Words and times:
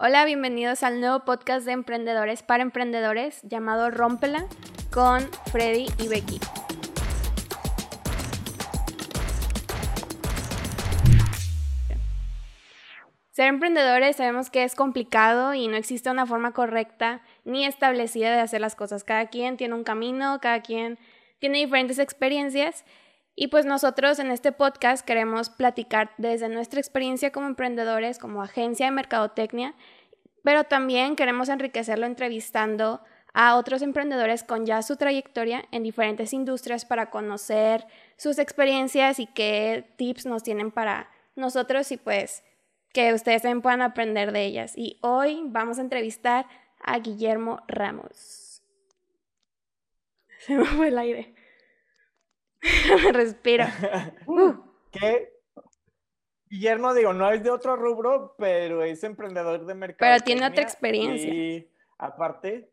Hola, 0.00 0.24
bienvenidos 0.24 0.82
al 0.82 0.98
nuevo 0.98 1.20
podcast 1.20 1.64
de 1.64 1.70
emprendedores 1.70 2.42
para 2.42 2.64
emprendedores 2.64 3.40
llamado 3.44 3.92
Rómpela 3.92 4.44
con 4.92 5.20
Freddy 5.52 5.86
y 5.98 6.08
Becky. 6.08 6.40
Ser 13.30 13.46
emprendedores 13.46 14.16
sabemos 14.16 14.50
que 14.50 14.64
es 14.64 14.74
complicado 14.74 15.54
y 15.54 15.68
no 15.68 15.76
existe 15.76 16.10
una 16.10 16.26
forma 16.26 16.50
correcta 16.52 17.22
ni 17.44 17.64
establecida 17.64 18.32
de 18.32 18.40
hacer 18.40 18.60
las 18.60 18.74
cosas. 18.74 19.04
Cada 19.04 19.26
quien 19.26 19.56
tiene 19.56 19.74
un 19.74 19.84
camino, 19.84 20.40
cada 20.40 20.60
quien 20.60 20.98
tiene 21.38 21.58
diferentes 21.58 22.00
experiencias 22.00 22.84
y 23.36 23.48
pues 23.48 23.66
nosotros 23.66 24.18
en 24.18 24.30
este 24.30 24.52
podcast 24.52 25.04
queremos 25.04 25.50
platicar 25.50 26.12
desde 26.18 26.48
nuestra 26.48 26.80
experiencia 26.80 27.32
como 27.32 27.46
emprendedores, 27.46 28.18
como 28.18 28.42
agencia 28.42 28.86
de 28.86 28.92
mercadotecnia, 28.92 29.74
pero 30.44 30.64
también 30.64 31.16
queremos 31.16 31.48
enriquecerlo 31.48 32.06
entrevistando 32.06 33.00
a 33.32 33.56
otros 33.56 33.82
emprendedores 33.82 34.44
con 34.44 34.64
ya 34.64 34.82
su 34.82 34.96
trayectoria 34.96 35.64
en 35.72 35.82
diferentes 35.82 36.32
industrias 36.32 36.84
para 36.84 37.10
conocer 37.10 37.84
sus 38.16 38.38
experiencias 38.38 39.18
y 39.18 39.26
qué 39.26 39.92
tips 39.96 40.26
nos 40.26 40.44
tienen 40.44 40.70
para 40.70 41.10
nosotros 41.34 41.90
y 41.90 41.96
pues 41.96 42.44
que 42.92 43.12
ustedes 43.12 43.42
también 43.42 43.62
puedan 43.62 43.82
aprender 43.82 44.30
de 44.30 44.44
ellas. 44.44 44.74
Y 44.76 44.98
hoy 45.02 45.42
vamos 45.46 45.78
a 45.78 45.82
entrevistar 45.82 46.46
a 46.80 47.00
Guillermo 47.00 47.60
Ramos. 47.66 48.62
Se 50.38 50.54
me 50.54 50.64
fue 50.64 50.88
el 50.88 50.98
aire. 50.98 51.33
Respira. 53.12 53.72
Uh. 54.26 54.54
¿Qué? 54.90 55.32
Guillermo, 56.48 56.94
digo, 56.94 57.12
no 57.12 57.30
es 57.30 57.42
de 57.42 57.50
otro 57.50 57.74
rubro, 57.74 58.36
pero 58.38 58.84
es 58.84 59.02
emprendedor 59.02 59.66
de 59.66 59.74
mercado. 59.74 59.98
Pero 59.98 60.24
tiene 60.24 60.46
otra 60.46 60.62
experiencia. 60.62 61.28
Y 61.28 61.68
aparte, 61.98 62.70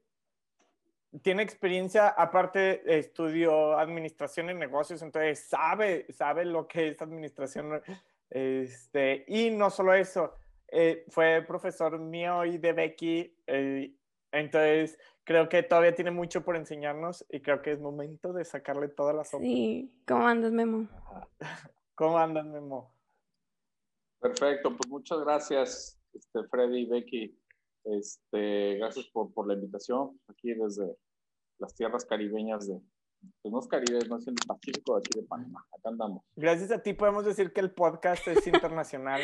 tiene 1.24 1.42
experiencia, 1.42 2.10
aparte 2.10 2.84
estudió 2.86 3.78
administración 3.78 4.50
en 4.50 4.60
negocios, 4.60 5.02
entonces 5.02 5.40
sabe, 5.48 6.06
sabe 6.14 6.46
lo 6.46 6.68
que 6.68 6.90
es 6.90 7.02
administración. 7.02 7.82
Este, 8.30 9.26
y 9.28 9.50
no 9.50 9.70
solo 9.70 9.94
eso, 9.94 10.36
eh, 10.68 11.06
fue 11.10 11.44
profesor 11.48 12.00
mío 12.00 12.46
y 12.46 12.58
de 12.60 12.74
Becky, 12.74 13.36
eh, 13.48 13.92
entonces 14.32 14.98
creo 15.24 15.50
que 15.50 15.64
todavía 15.64 15.96
tiene 15.96 16.12
mucho 16.12 16.44
por 16.44 16.56
enseñarnos 16.56 17.26
y 17.30 17.42
creo 17.42 17.62
que 17.62 17.72
es 17.72 17.80
momento 17.80 18.34
de 18.34 18.46
sacarle 18.46 18.88
todas 18.88 19.16
las 19.16 19.30
sopa. 19.30 19.44
Sí, 19.44 19.94
¿cómo 20.08 20.28
andas, 20.28 20.52
Memo? 20.52 20.88
¿Cómo 21.96 22.18
andas, 22.18 22.46
Memo? 22.46 22.94
Perfecto, 24.20 24.76
pues 24.76 24.88
muchas 24.90 25.20
gracias, 25.20 26.00
este, 26.14 26.44
Freddy 26.50 26.82
y 26.82 26.86
Becky. 26.86 27.38
Este, 27.84 28.76
gracias 28.76 29.08
por, 29.08 29.34
por 29.34 29.48
la 29.48 29.56
invitación 29.56 30.20
aquí 30.28 30.54
desde 30.54 30.96
las 31.58 31.74
tierras 31.74 32.06
caribeñas 32.06 32.68
de, 32.68 32.80
pues 33.42 33.52
no 33.52 33.60
es 33.60 33.68
Caribe, 33.68 34.00
no 34.08 34.18
es 34.18 34.28
el 34.28 34.36
Pacífico, 34.48 34.98
aquí 34.98 35.20
de 35.20 35.26
Panamá. 35.26 35.66
Acá 35.72 35.90
andamos. 35.90 36.24
Gracias 36.36 36.72
a 36.72 36.82
ti 36.82 36.94
podemos 36.94 37.26
decir 37.26 37.54
que 37.54 37.62
el 37.62 37.72
podcast 37.72 38.28
es 38.28 38.46
internacional. 38.48 39.22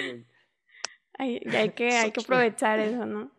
hay, 1.17 1.41
hay, 1.53 1.69
que, 1.71 1.89
hay 1.89 2.11
que 2.11 2.21
aprovechar 2.21 2.79
eso, 2.79 3.05
¿no? 3.05 3.31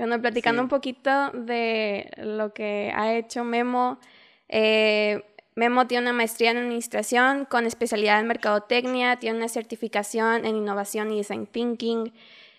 Bueno, 0.00 0.18
platicando 0.18 0.62
un 0.62 0.68
poquito 0.68 1.30
de 1.32 2.10
lo 2.16 2.54
que 2.54 2.90
ha 2.96 3.14
hecho 3.16 3.44
Memo. 3.44 3.98
Eh, 4.48 5.22
Memo 5.56 5.86
tiene 5.86 6.04
una 6.04 6.14
maestría 6.14 6.52
en 6.52 6.56
administración 6.56 7.44
con 7.44 7.66
especialidad 7.66 8.18
en 8.18 8.26
mercadotecnia, 8.26 9.16
tiene 9.16 9.36
una 9.36 9.48
certificación 9.48 10.46
en 10.46 10.56
innovación 10.56 11.12
y 11.12 11.18
design 11.18 11.46
thinking. 11.46 12.14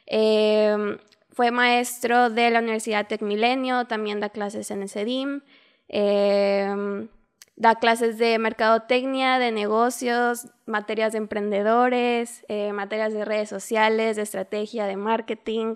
Eh, 0.05 0.99
fue 1.31 1.49
maestro 1.49 2.29
de 2.29 2.51
la 2.51 2.59
Universidad 2.59 3.07
Tech 3.07 3.23
Milenio, 3.23 3.85
también 3.85 4.19
da 4.19 4.29
clases 4.29 4.69
en 4.69 4.83
el 4.83 4.89
CEDIM. 4.89 5.41
Eh, 5.89 7.07
da 7.55 7.73
clases 7.73 8.19
de 8.19 8.37
mercadotecnia, 8.37 9.39
de 9.39 9.51
negocios, 9.51 10.45
materias 10.67 11.13
de 11.13 11.17
emprendedores, 11.17 12.45
materias 12.71 13.13
de 13.13 13.25
redes 13.25 13.49
sociales, 13.49 14.17
de 14.17 14.21
estrategia, 14.21 14.85
de 14.85 14.95
marketing. 14.95 15.73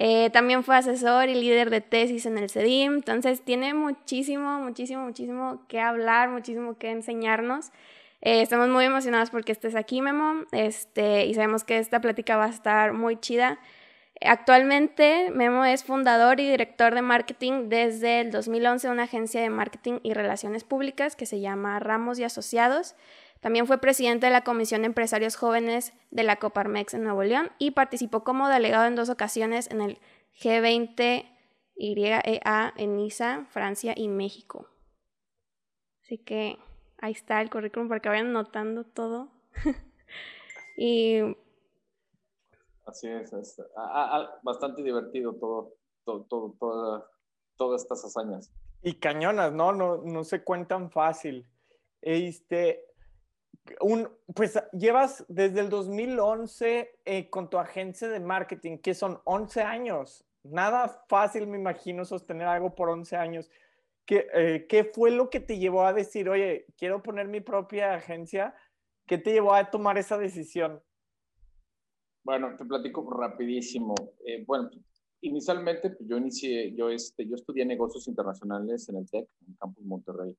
Eh, 0.00 0.30
también 0.30 0.62
fue 0.62 0.76
asesor 0.76 1.28
y 1.28 1.34
líder 1.34 1.70
de 1.70 1.80
tesis 1.80 2.24
en 2.24 2.38
el 2.38 2.48
CEDIM, 2.48 2.94
entonces 2.94 3.42
tiene 3.42 3.74
muchísimo, 3.74 4.60
muchísimo, 4.60 5.04
muchísimo 5.04 5.66
que 5.66 5.80
hablar, 5.80 6.28
muchísimo 6.28 6.78
que 6.78 6.92
enseñarnos. 6.92 7.72
Eh, 8.20 8.40
estamos 8.42 8.68
muy 8.68 8.84
emocionados 8.84 9.30
porque 9.30 9.50
estés 9.50 9.74
aquí, 9.74 10.00
Memo, 10.00 10.44
este, 10.52 11.26
y 11.26 11.34
sabemos 11.34 11.64
que 11.64 11.78
esta 11.78 12.00
plática 12.00 12.36
va 12.36 12.44
a 12.44 12.50
estar 12.50 12.92
muy 12.92 13.16
chida. 13.18 13.58
Actualmente, 14.20 15.32
Memo 15.32 15.64
es 15.64 15.82
fundador 15.82 16.38
y 16.38 16.48
director 16.48 16.94
de 16.94 17.02
marketing 17.02 17.68
desde 17.68 18.20
el 18.20 18.30
2011 18.30 18.86
de 18.86 18.92
una 18.92 19.02
agencia 19.04 19.40
de 19.40 19.50
marketing 19.50 19.98
y 20.04 20.12
relaciones 20.14 20.62
públicas 20.62 21.16
que 21.16 21.26
se 21.26 21.40
llama 21.40 21.80
Ramos 21.80 22.20
y 22.20 22.24
Asociados. 22.24 22.94
También 23.40 23.66
fue 23.66 23.78
presidente 23.78 24.26
de 24.26 24.32
la 24.32 24.42
Comisión 24.42 24.82
de 24.82 24.86
Empresarios 24.86 25.36
Jóvenes 25.36 25.92
de 26.10 26.24
la 26.24 26.36
Coparmex 26.36 26.94
en 26.94 27.04
Nuevo 27.04 27.22
León 27.22 27.50
y 27.58 27.70
participó 27.70 28.24
como 28.24 28.48
delegado 28.48 28.86
en 28.86 28.96
dos 28.96 29.10
ocasiones 29.10 29.70
en 29.70 29.80
el 29.80 29.98
G20 30.40 31.24
YEA 31.76 32.74
en 32.76 32.96
Niza, 32.96 33.46
Francia 33.50 33.94
y 33.96 34.08
México. 34.08 34.66
Así 36.02 36.18
que 36.18 36.58
ahí 37.00 37.12
está 37.12 37.40
el 37.40 37.50
currículum 37.50 37.88
para 37.88 38.00
que 38.00 38.08
vayan 38.08 38.32
notando 38.32 38.84
todo. 38.84 39.30
y 40.76 41.20
Así 42.88 43.06
es, 43.06 43.30
bastante 44.42 44.82
divertido 44.82 45.34
todo, 45.34 45.74
todo, 46.04 46.54
todo, 46.58 47.10
todas 47.56 47.82
estas 47.82 48.02
hazañas. 48.02 48.50
Y 48.82 48.94
cañonas, 48.94 49.52
¿no? 49.52 49.72
No, 49.72 49.98
no 49.98 50.24
se 50.24 50.42
cuentan 50.42 50.90
fácil. 50.90 51.46
Este, 52.00 52.87
un, 53.80 54.08
pues 54.34 54.58
llevas 54.72 55.24
desde 55.28 55.60
el 55.60 55.68
2011 55.68 56.90
eh, 57.04 57.30
con 57.30 57.50
tu 57.50 57.58
agencia 57.58 58.08
de 58.08 58.20
marketing, 58.20 58.78
que 58.78 58.94
son 58.94 59.20
11 59.24 59.62
años. 59.62 60.24
Nada 60.42 61.04
fácil, 61.08 61.46
me 61.46 61.58
imagino, 61.58 62.04
sostener 62.04 62.46
algo 62.46 62.74
por 62.74 62.88
11 62.88 63.16
años. 63.16 63.50
¿Qué, 64.04 64.26
eh, 64.34 64.66
¿Qué 64.68 64.84
fue 64.84 65.10
lo 65.10 65.30
que 65.30 65.40
te 65.40 65.58
llevó 65.58 65.84
a 65.84 65.92
decir, 65.92 66.28
oye, 66.28 66.66
quiero 66.76 67.02
poner 67.02 67.28
mi 67.28 67.40
propia 67.40 67.94
agencia? 67.94 68.54
¿Qué 69.06 69.18
te 69.18 69.32
llevó 69.32 69.54
a 69.54 69.70
tomar 69.70 69.98
esa 69.98 70.16
decisión? 70.18 70.82
Bueno, 72.24 72.54
te 72.56 72.64
platico 72.64 73.08
rapidísimo. 73.10 73.94
Eh, 74.24 74.44
bueno, 74.46 74.70
inicialmente 75.20 75.90
pues, 75.90 76.08
yo 76.08 76.16
inicié, 76.16 76.74
yo, 76.74 76.90
este, 76.90 77.26
yo 77.26 77.34
estudié 77.34 77.64
negocios 77.64 78.06
internacionales 78.08 78.88
en 78.88 78.96
el 78.96 79.10
TEC, 79.10 79.28
en 79.46 79.54
Campus 79.54 79.84
Monterrey 79.84 80.36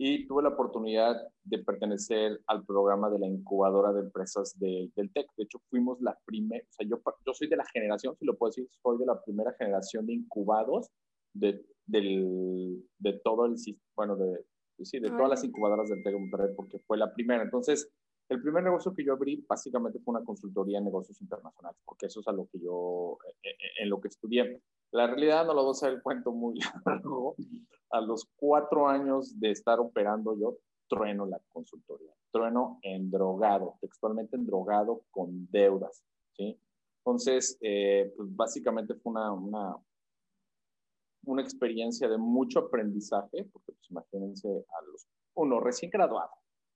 y 0.00 0.28
tuve 0.28 0.44
la 0.44 0.50
oportunidad 0.50 1.16
de 1.42 1.58
pertenecer 1.58 2.40
al 2.46 2.64
programa 2.64 3.10
de 3.10 3.18
la 3.18 3.26
incubadora 3.26 3.92
de 3.92 4.02
empresas 4.02 4.56
del 4.56 4.92
TEC. 4.94 5.26
De 5.36 5.42
hecho, 5.42 5.58
fuimos 5.68 6.00
la 6.00 6.16
primera, 6.24 6.64
o 6.64 6.72
sea, 6.72 6.86
yo, 6.88 7.02
yo 7.26 7.34
soy 7.34 7.48
de 7.48 7.56
la 7.56 7.64
generación, 7.66 8.14
si 8.16 8.24
lo 8.24 8.36
puedo 8.36 8.50
decir, 8.50 8.68
soy 8.80 8.96
de 8.98 9.06
la 9.06 9.20
primera 9.20 9.52
generación 9.58 10.06
de 10.06 10.14
incubados 10.14 10.88
de, 11.34 11.66
del, 11.84 12.80
de 12.98 13.12
todo 13.24 13.46
el 13.46 13.56
bueno, 13.96 14.14
de, 14.14 14.46
sí, 14.84 15.00
de 15.00 15.10
todas 15.10 15.30
las 15.30 15.42
incubadoras 15.42 15.88
del 15.88 16.04
TEC 16.04 16.16
Monterrey, 16.16 16.54
porque 16.54 16.78
fue 16.78 16.96
la 16.96 17.12
primera. 17.12 17.42
Entonces, 17.42 17.90
el 18.28 18.40
primer 18.40 18.62
negocio 18.62 18.94
que 18.94 19.04
yo 19.04 19.14
abrí 19.14 19.44
básicamente 19.48 19.98
fue 19.98 20.14
una 20.14 20.24
consultoría 20.24 20.78
en 20.78 20.84
negocios 20.84 21.20
internacionales, 21.20 21.80
porque 21.84 22.06
eso 22.06 22.20
es 22.20 22.28
a 22.28 22.32
lo 22.32 22.46
que 22.52 22.60
yo, 22.60 23.18
eh, 23.42 23.48
eh, 23.50 23.82
en 23.82 23.90
lo 23.90 24.00
que 24.00 24.08
estudié. 24.08 24.62
La 24.90 25.06
realidad 25.06 25.46
no 25.46 25.54
lo 25.54 25.62
voy 25.62 25.70
a 25.70 25.72
hacer 25.72 25.92
el 25.92 26.02
cuento 26.02 26.32
muy 26.32 26.58
largo. 26.86 27.36
A 27.90 28.00
los 28.00 28.26
cuatro 28.36 28.88
años 28.88 29.38
de 29.38 29.50
estar 29.50 29.80
operando 29.80 30.38
yo, 30.38 30.56
trueno 30.88 31.26
la 31.26 31.40
consultoría. 31.48 32.12
Trueno 32.30 32.78
endrogado, 32.82 33.76
textualmente 33.80 34.36
endrogado 34.36 35.02
con 35.10 35.48
deudas. 35.50 36.04
¿sí? 36.36 36.58
Entonces, 36.98 37.56
eh, 37.60 38.12
pues 38.16 38.34
básicamente 38.34 38.94
fue 38.94 39.12
una, 39.12 39.32
una, 39.32 39.76
una, 41.24 41.42
experiencia 41.42 42.08
de 42.08 42.18
mucho 42.18 42.60
aprendizaje, 42.60 43.44
porque 43.52 43.72
pues 43.72 43.90
imagínense 43.90 44.48
a 44.48 44.82
los, 44.84 45.06
uno 45.34 45.60
recién 45.60 45.90
graduado, 45.90 46.30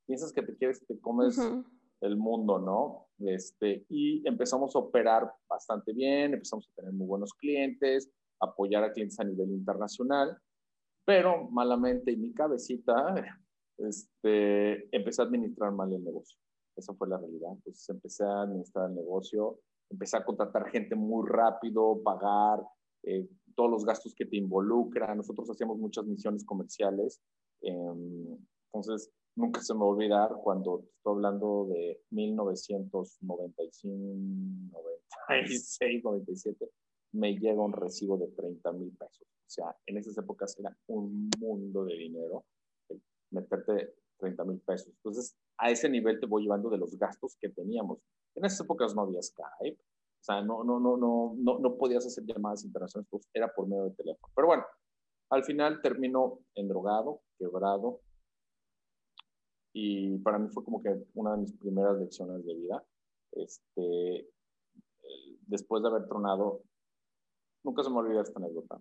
piensas 0.06 0.32
que 0.32 0.42
te 0.42 0.56
quieres, 0.56 0.86
te 0.86 0.98
comes 1.00 1.38
el 2.02 2.16
mundo, 2.16 2.58
¿no? 2.58 3.08
Este, 3.18 3.86
y 3.88 4.26
empezamos 4.26 4.74
a 4.74 4.80
operar 4.80 5.32
bastante 5.48 5.92
bien, 5.92 6.34
empezamos 6.34 6.68
a 6.68 6.74
tener 6.74 6.92
muy 6.92 7.06
buenos 7.06 7.32
clientes, 7.34 8.10
apoyar 8.40 8.84
a 8.84 8.92
clientes 8.92 9.18
a 9.20 9.24
nivel 9.24 9.50
internacional, 9.50 10.36
pero 11.04 11.48
malamente 11.50 12.12
en 12.12 12.22
mi 12.22 12.32
cabecita 12.32 13.14
este, 13.78 14.94
empecé 14.94 15.22
a 15.22 15.24
administrar 15.24 15.72
mal 15.72 15.92
el 15.92 16.02
negocio. 16.02 16.38
Esa 16.76 16.94
fue 16.94 17.08
la 17.08 17.18
realidad. 17.18 17.52
Entonces 17.52 17.88
empecé 17.88 18.24
a 18.24 18.42
administrar 18.42 18.88
el 18.88 18.96
negocio, 18.96 19.60
empecé 19.90 20.16
a 20.16 20.24
contratar 20.24 20.68
gente 20.70 20.94
muy 20.94 21.28
rápido, 21.28 22.02
pagar 22.02 22.60
eh, 23.04 23.28
todos 23.54 23.70
los 23.70 23.84
gastos 23.84 24.14
que 24.14 24.26
te 24.26 24.36
involucran. 24.36 25.16
Nosotros 25.16 25.50
hacíamos 25.50 25.78
muchas 25.78 26.04
misiones 26.06 26.44
comerciales. 26.44 27.20
Eh, 27.60 28.28
entonces, 28.72 29.12
nunca 29.36 29.60
se 29.60 29.74
me 29.74 29.80
va 29.80 29.86
a 29.86 29.88
olvidar 29.88 30.30
cuando 30.42 30.84
estoy 30.96 31.14
hablando 31.14 31.66
de 31.70 32.00
1995, 32.10 34.72
90, 34.72 35.16
96, 35.28 36.04
97, 36.04 36.70
me 37.12 37.38
llega 37.38 37.62
un 37.62 37.72
recibo 37.72 38.16
de 38.18 38.28
30 38.28 38.72
mil 38.72 38.96
pesos. 38.96 39.22
O 39.22 39.50
sea, 39.50 39.76
en 39.86 39.98
esas 39.98 40.16
épocas 40.16 40.58
era 40.58 40.76
un 40.86 41.30
mundo 41.38 41.84
de 41.84 41.94
dinero 41.94 42.44
meterte 43.30 43.94
30 44.18 44.44
mil 44.44 44.60
pesos. 44.60 44.88
Entonces, 44.88 45.36
a 45.58 45.70
ese 45.70 45.88
nivel 45.88 46.20
te 46.20 46.26
voy 46.26 46.42
llevando 46.42 46.70
de 46.70 46.78
los 46.78 46.96
gastos 46.96 47.36
que 47.40 47.48
teníamos. 47.48 47.98
En 48.34 48.44
esas 48.44 48.60
épocas 48.60 48.94
no 48.94 49.02
había 49.02 49.22
Skype, 49.22 49.80
o 49.80 50.24
sea, 50.24 50.40
no, 50.40 50.62
no, 50.62 50.78
no, 50.78 50.96
no, 50.96 51.34
no, 51.36 51.58
no 51.58 51.76
podías 51.76 52.06
hacer 52.06 52.24
llamadas 52.24 52.64
internacionales, 52.64 53.08
pues 53.10 53.28
era 53.34 53.52
por 53.52 53.66
medio 53.66 53.84
de 53.84 53.90
teléfono. 53.90 54.32
Pero 54.34 54.46
bueno, 54.46 54.64
al 55.30 55.42
final 55.42 55.82
terminó 55.82 56.38
endrogado, 56.54 57.22
quebrado, 57.38 58.00
y 59.72 60.18
para 60.18 60.38
mí 60.38 60.48
fue 60.48 60.64
como 60.64 60.82
que 60.82 61.04
una 61.14 61.32
de 61.32 61.38
mis 61.38 61.52
primeras 61.54 61.98
lecciones 61.98 62.44
de 62.44 62.54
vida. 62.54 62.84
Este, 63.32 64.28
después 65.46 65.82
de 65.82 65.88
haber 65.88 66.06
tronado, 66.06 66.62
nunca 67.62 67.82
se 67.82 67.90
me 67.90 67.96
olvidó 67.96 68.20
esta 68.20 68.38
anécdota, 68.38 68.80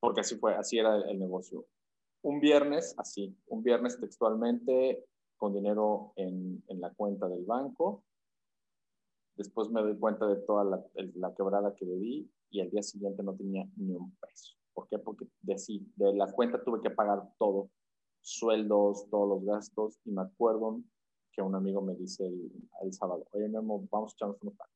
porque 0.00 0.20
así 0.20 0.36
fue, 0.36 0.54
así 0.54 0.78
era 0.78 0.96
el, 0.96 1.18
negocio. 1.18 1.66
Un 2.22 2.40
viernes, 2.40 2.94
así, 2.98 3.36
un 3.46 3.62
viernes 3.62 3.98
textualmente, 4.00 5.04
con 5.36 5.52
dinero 5.52 6.12
en, 6.16 6.62
en 6.68 6.80
la 6.80 6.92
cuenta 6.94 7.28
del 7.28 7.44
banco, 7.44 8.04
después 9.36 9.68
me 9.70 9.82
doy 9.82 9.98
cuenta 9.98 10.26
de 10.26 10.36
toda 10.36 10.64
la, 10.64 10.84
la, 11.16 11.34
quebrada 11.34 11.74
que 11.74 11.84
le 11.84 11.96
di 11.96 12.30
y 12.50 12.60
al 12.60 12.70
día 12.70 12.82
siguiente 12.82 13.22
no 13.22 13.34
tenía 13.34 13.66
ni 13.76 13.94
un 13.94 14.14
peso. 14.16 14.54
¿Por 14.72 14.88
qué? 14.88 14.98
Porque 14.98 15.26
de, 15.42 15.58
sí, 15.58 15.92
de 15.96 16.14
la 16.14 16.30
cuenta 16.32 16.62
tuve 16.62 16.80
que 16.80 16.90
pagar 16.90 17.22
todo 17.38 17.70
sueldos, 18.24 19.06
todos 19.10 19.28
los 19.28 19.44
gastos, 19.44 20.00
y 20.04 20.10
me 20.10 20.22
acuerdo 20.22 20.80
que 21.30 21.42
un 21.42 21.54
amigo 21.54 21.82
me 21.82 21.94
dice 21.94 22.26
el, 22.26 22.92
sábado, 22.92 23.26
oye, 23.32 23.48
Memo, 23.48 23.86
vamos 23.90 24.12
a 24.12 24.14
echarnos 24.14 24.40
unos 24.40 24.56
tacos. 24.56 24.74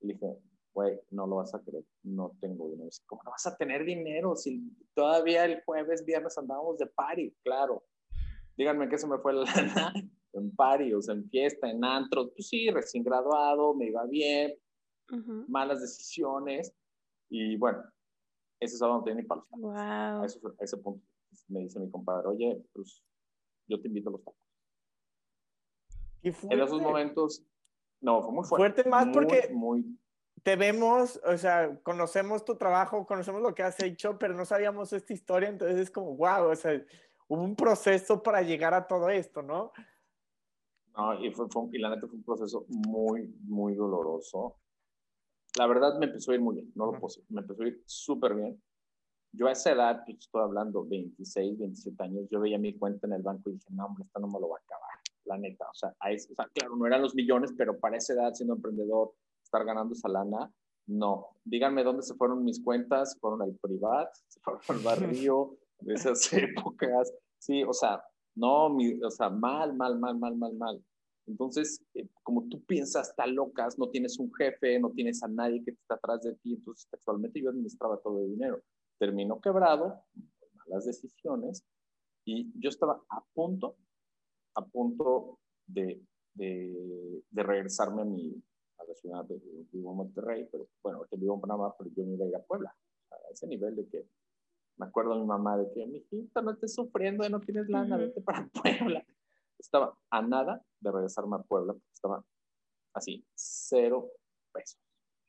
Y 0.00 0.08
le 0.08 0.12
dije, 0.12 0.38
güey, 0.74 1.00
no 1.10 1.26
lo 1.26 1.36
vas 1.36 1.54
a 1.54 1.62
creer, 1.62 1.84
no 2.02 2.36
tengo 2.40 2.68
dinero. 2.68 2.90
¿Cómo 3.06 3.22
no 3.24 3.30
vas 3.30 3.46
a 3.46 3.56
tener 3.56 3.84
dinero 3.84 4.36
si 4.36 4.76
todavía 4.94 5.44
el 5.44 5.62
jueves, 5.64 6.04
viernes 6.04 6.36
andábamos 6.36 6.78
de 6.78 6.86
party? 6.86 7.34
Claro. 7.42 7.82
Díganme 8.56 8.88
que 8.88 8.98
se 8.98 9.06
me 9.06 9.18
fue 9.18 9.32
la 9.32 9.44
lana 9.44 9.92
en 10.34 10.54
party, 10.54 10.92
o 10.92 11.00
sea, 11.00 11.14
en 11.14 11.28
fiesta, 11.30 11.70
en 11.70 11.82
antro. 11.82 12.30
Pues 12.30 12.48
sí, 12.48 12.70
recién 12.70 13.04
graduado, 13.04 13.74
me 13.74 13.86
iba 13.86 14.04
bien, 14.04 14.54
malas 15.48 15.80
decisiones. 15.80 16.74
Y 17.30 17.56
bueno, 17.56 17.82
ese 18.60 18.76
sábado 18.76 18.98
no 18.98 19.04
tenía 19.04 19.22
ni 19.22 19.26
para 19.26 19.42
Wow. 19.50 19.72
A, 19.72 20.22
a 20.22 20.26
ese 20.64 20.76
punto 20.76 21.02
me 21.48 21.60
dice 21.60 21.80
mi 21.80 21.90
compadre, 21.90 22.28
oye, 22.28 22.64
pues 22.72 23.02
yo 23.66 23.80
te 23.80 23.88
invito 23.88 24.08
a 24.10 24.12
los 24.12 24.24
tacos. 24.24 24.40
En 26.22 26.60
esos 26.60 26.80
momentos, 26.80 27.44
no, 28.00 28.22
fue 28.22 28.32
muy 28.32 28.44
fuerte. 28.44 28.82
Fuerte 28.82 28.90
más 28.90 29.08
porque 29.12 29.50
muy, 29.52 29.98
te 30.42 30.56
vemos, 30.56 31.20
o 31.24 31.36
sea, 31.36 31.78
conocemos 31.82 32.44
tu 32.44 32.56
trabajo, 32.56 33.06
conocemos 33.06 33.42
lo 33.42 33.54
que 33.54 33.62
has 33.62 33.82
hecho, 33.82 34.18
pero 34.18 34.34
no 34.34 34.44
sabíamos 34.44 34.92
esta 34.92 35.12
historia, 35.12 35.48
entonces 35.48 35.78
es 35.78 35.90
como, 35.90 36.16
wow, 36.16 36.50
o 36.50 36.56
sea, 36.56 36.82
hubo 37.28 37.42
un 37.42 37.56
proceso 37.56 38.22
para 38.22 38.42
llegar 38.42 38.74
a 38.74 38.86
todo 38.86 39.08
esto, 39.08 39.42
¿no? 39.42 39.72
No, 40.96 41.24
y, 41.24 41.32
fue, 41.32 41.46
y 41.72 41.78
la 41.78 41.90
neta 41.90 42.06
fue 42.06 42.16
un 42.16 42.24
proceso 42.24 42.64
muy, 42.68 43.34
muy 43.42 43.74
doloroso. 43.74 44.56
La 45.56 45.66
verdad 45.66 45.98
me 45.98 46.06
empezó 46.06 46.32
a 46.32 46.34
ir 46.34 46.40
muy 46.40 46.56
bien, 46.56 46.72
no 46.74 46.86
lo 46.86 46.92
puedo 46.92 47.08
decir, 47.08 47.24
me 47.28 47.40
empezó 47.40 47.62
a 47.62 47.68
ir 47.68 47.82
súper 47.86 48.34
bien. 48.34 48.62
Yo 49.38 49.46
a 49.46 49.52
esa 49.52 49.70
edad, 49.70 50.02
pues, 50.04 50.18
estoy 50.18 50.42
hablando 50.42 50.84
26, 50.84 51.58
27 51.58 52.02
años, 52.02 52.26
yo 52.28 52.40
veía 52.40 52.58
mi 52.58 52.76
cuenta 52.76 53.06
en 53.06 53.12
el 53.12 53.22
banco 53.22 53.50
y 53.50 53.52
dije, 53.52 53.68
no, 53.70 53.86
hombre, 53.86 54.02
esta 54.04 54.18
no 54.18 54.26
me 54.26 54.40
lo 54.40 54.48
va 54.48 54.56
a 54.56 54.60
acabar, 54.60 54.98
la 55.26 55.38
neta. 55.38 55.64
O 55.70 55.74
sea, 55.74 55.90
o 55.90 56.34
sea, 56.34 56.48
claro, 56.52 56.74
no 56.74 56.84
eran 56.86 57.02
los 57.02 57.14
millones, 57.14 57.52
pero 57.56 57.78
para 57.78 57.98
esa 57.98 58.14
edad, 58.14 58.34
siendo 58.34 58.56
emprendedor, 58.56 59.12
estar 59.40 59.64
ganando 59.64 59.94
esa 59.94 60.08
lana, 60.08 60.52
no. 60.88 61.28
Díganme 61.44 61.84
dónde 61.84 62.02
se 62.02 62.14
fueron 62.14 62.44
mis 62.44 62.60
cuentas, 62.60 63.12
se 63.12 63.18
fueron 63.20 63.40
al 63.42 63.54
privat, 63.62 64.12
se 64.26 64.40
fueron 64.40 64.60
al 64.70 64.78
barrio, 64.78 65.56
de 65.78 65.94
esas 65.94 66.32
épocas. 66.32 67.14
Sí, 67.38 67.62
o 67.62 67.72
sea, 67.72 68.02
no, 68.34 68.68
mi, 68.70 69.00
o 69.00 69.10
sea, 69.10 69.30
mal, 69.30 69.72
mal, 69.72 70.00
mal, 70.00 70.18
mal, 70.18 70.34
mal, 70.36 70.54
mal. 70.54 70.84
Entonces, 71.28 71.80
eh, 71.94 72.08
como 72.24 72.48
tú 72.48 72.60
piensas, 72.64 73.10
está 73.10 73.24
locas, 73.24 73.78
no 73.78 73.88
tienes 73.88 74.18
un 74.18 74.34
jefe, 74.34 74.80
no 74.80 74.90
tienes 74.90 75.22
a 75.22 75.28
nadie 75.28 75.62
que 75.62 75.70
está 75.70 75.94
atrás 75.94 76.22
de 76.22 76.34
ti, 76.34 76.54
entonces 76.54 76.88
textualmente 76.90 77.40
yo 77.40 77.50
administraba 77.50 77.98
todo 77.98 78.18
el 78.24 78.30
dinero 78.30 78.60
terminó 78.98 79.40
quebrado, 79.40 80.04
malas 80.54 80.86
decisiones, 80.86 81.64
y 82.24 82.52
yo 82.60 82.68
estaba 82.68 83.02
a 83.08 83.24
punto, 83.32 83.76
a 84.54 84.64
punto 84.64 85.38
de, 85.66 86.02
de, 86.34 87.22
regresarme 87.32 88.02
a, 88.02 88.04
mi, 88.04 88.42
a 88.78 88.84
la 88.84 88.94
ciudad 88.94 89.24
de, 89.24 89.40
vivo 89.72 89.94
Monterrey, 89.94 90.48
pero 90.50 90.68
bueno, 90.82 91.04
que 91.08 91.16
vivo 91.16 91.34
en 91.34 91.40
Panamá, 91.40 91.74
pero 91.78 91.90
yo 91.96 92.04
me 92.04 92.14
iba 92.14 92.26
a 92.26 92.28
ir 92.28 92.36
a 92.36 92.42
Puebla, 92.42 92.76
a 93.10 93.16
ese 93.32 93.46
nivel 93.46 93.76
de 93.76 93.88
que 93.88 94.08
me 94.76 94.86
acuerdo 94.86 95.14
a 95.14 95.18
mi 95.18 95.24
mamá 95.24 95.56
de 95.56 95.70
que, 95.72 95.86
mi 95.86 95.98
hijita, 95.98 96.42
no 96.42 96.52
estés 96.52 96.74
sufriendo, 96.74 97.28
no 97.28 97.40
tienes 97.40 97.68
lana, 97.68 97.96
vete 97.96 98.20
para 98.20 98.48
Puebla. 98.62 99.04
Estaba 99.58 99.98
a 100.10 100.22
nada 100.22 100.64
de 100.80 100.92
regresarme 100.92 101.36
a 101.36 101.42
Puebla, 101.42 101.72
porque 101.72 101.92
estaba 101.92 102.24
así, 102.94 103.26
cero 103.34 104.10
pesos, 104.52 104.80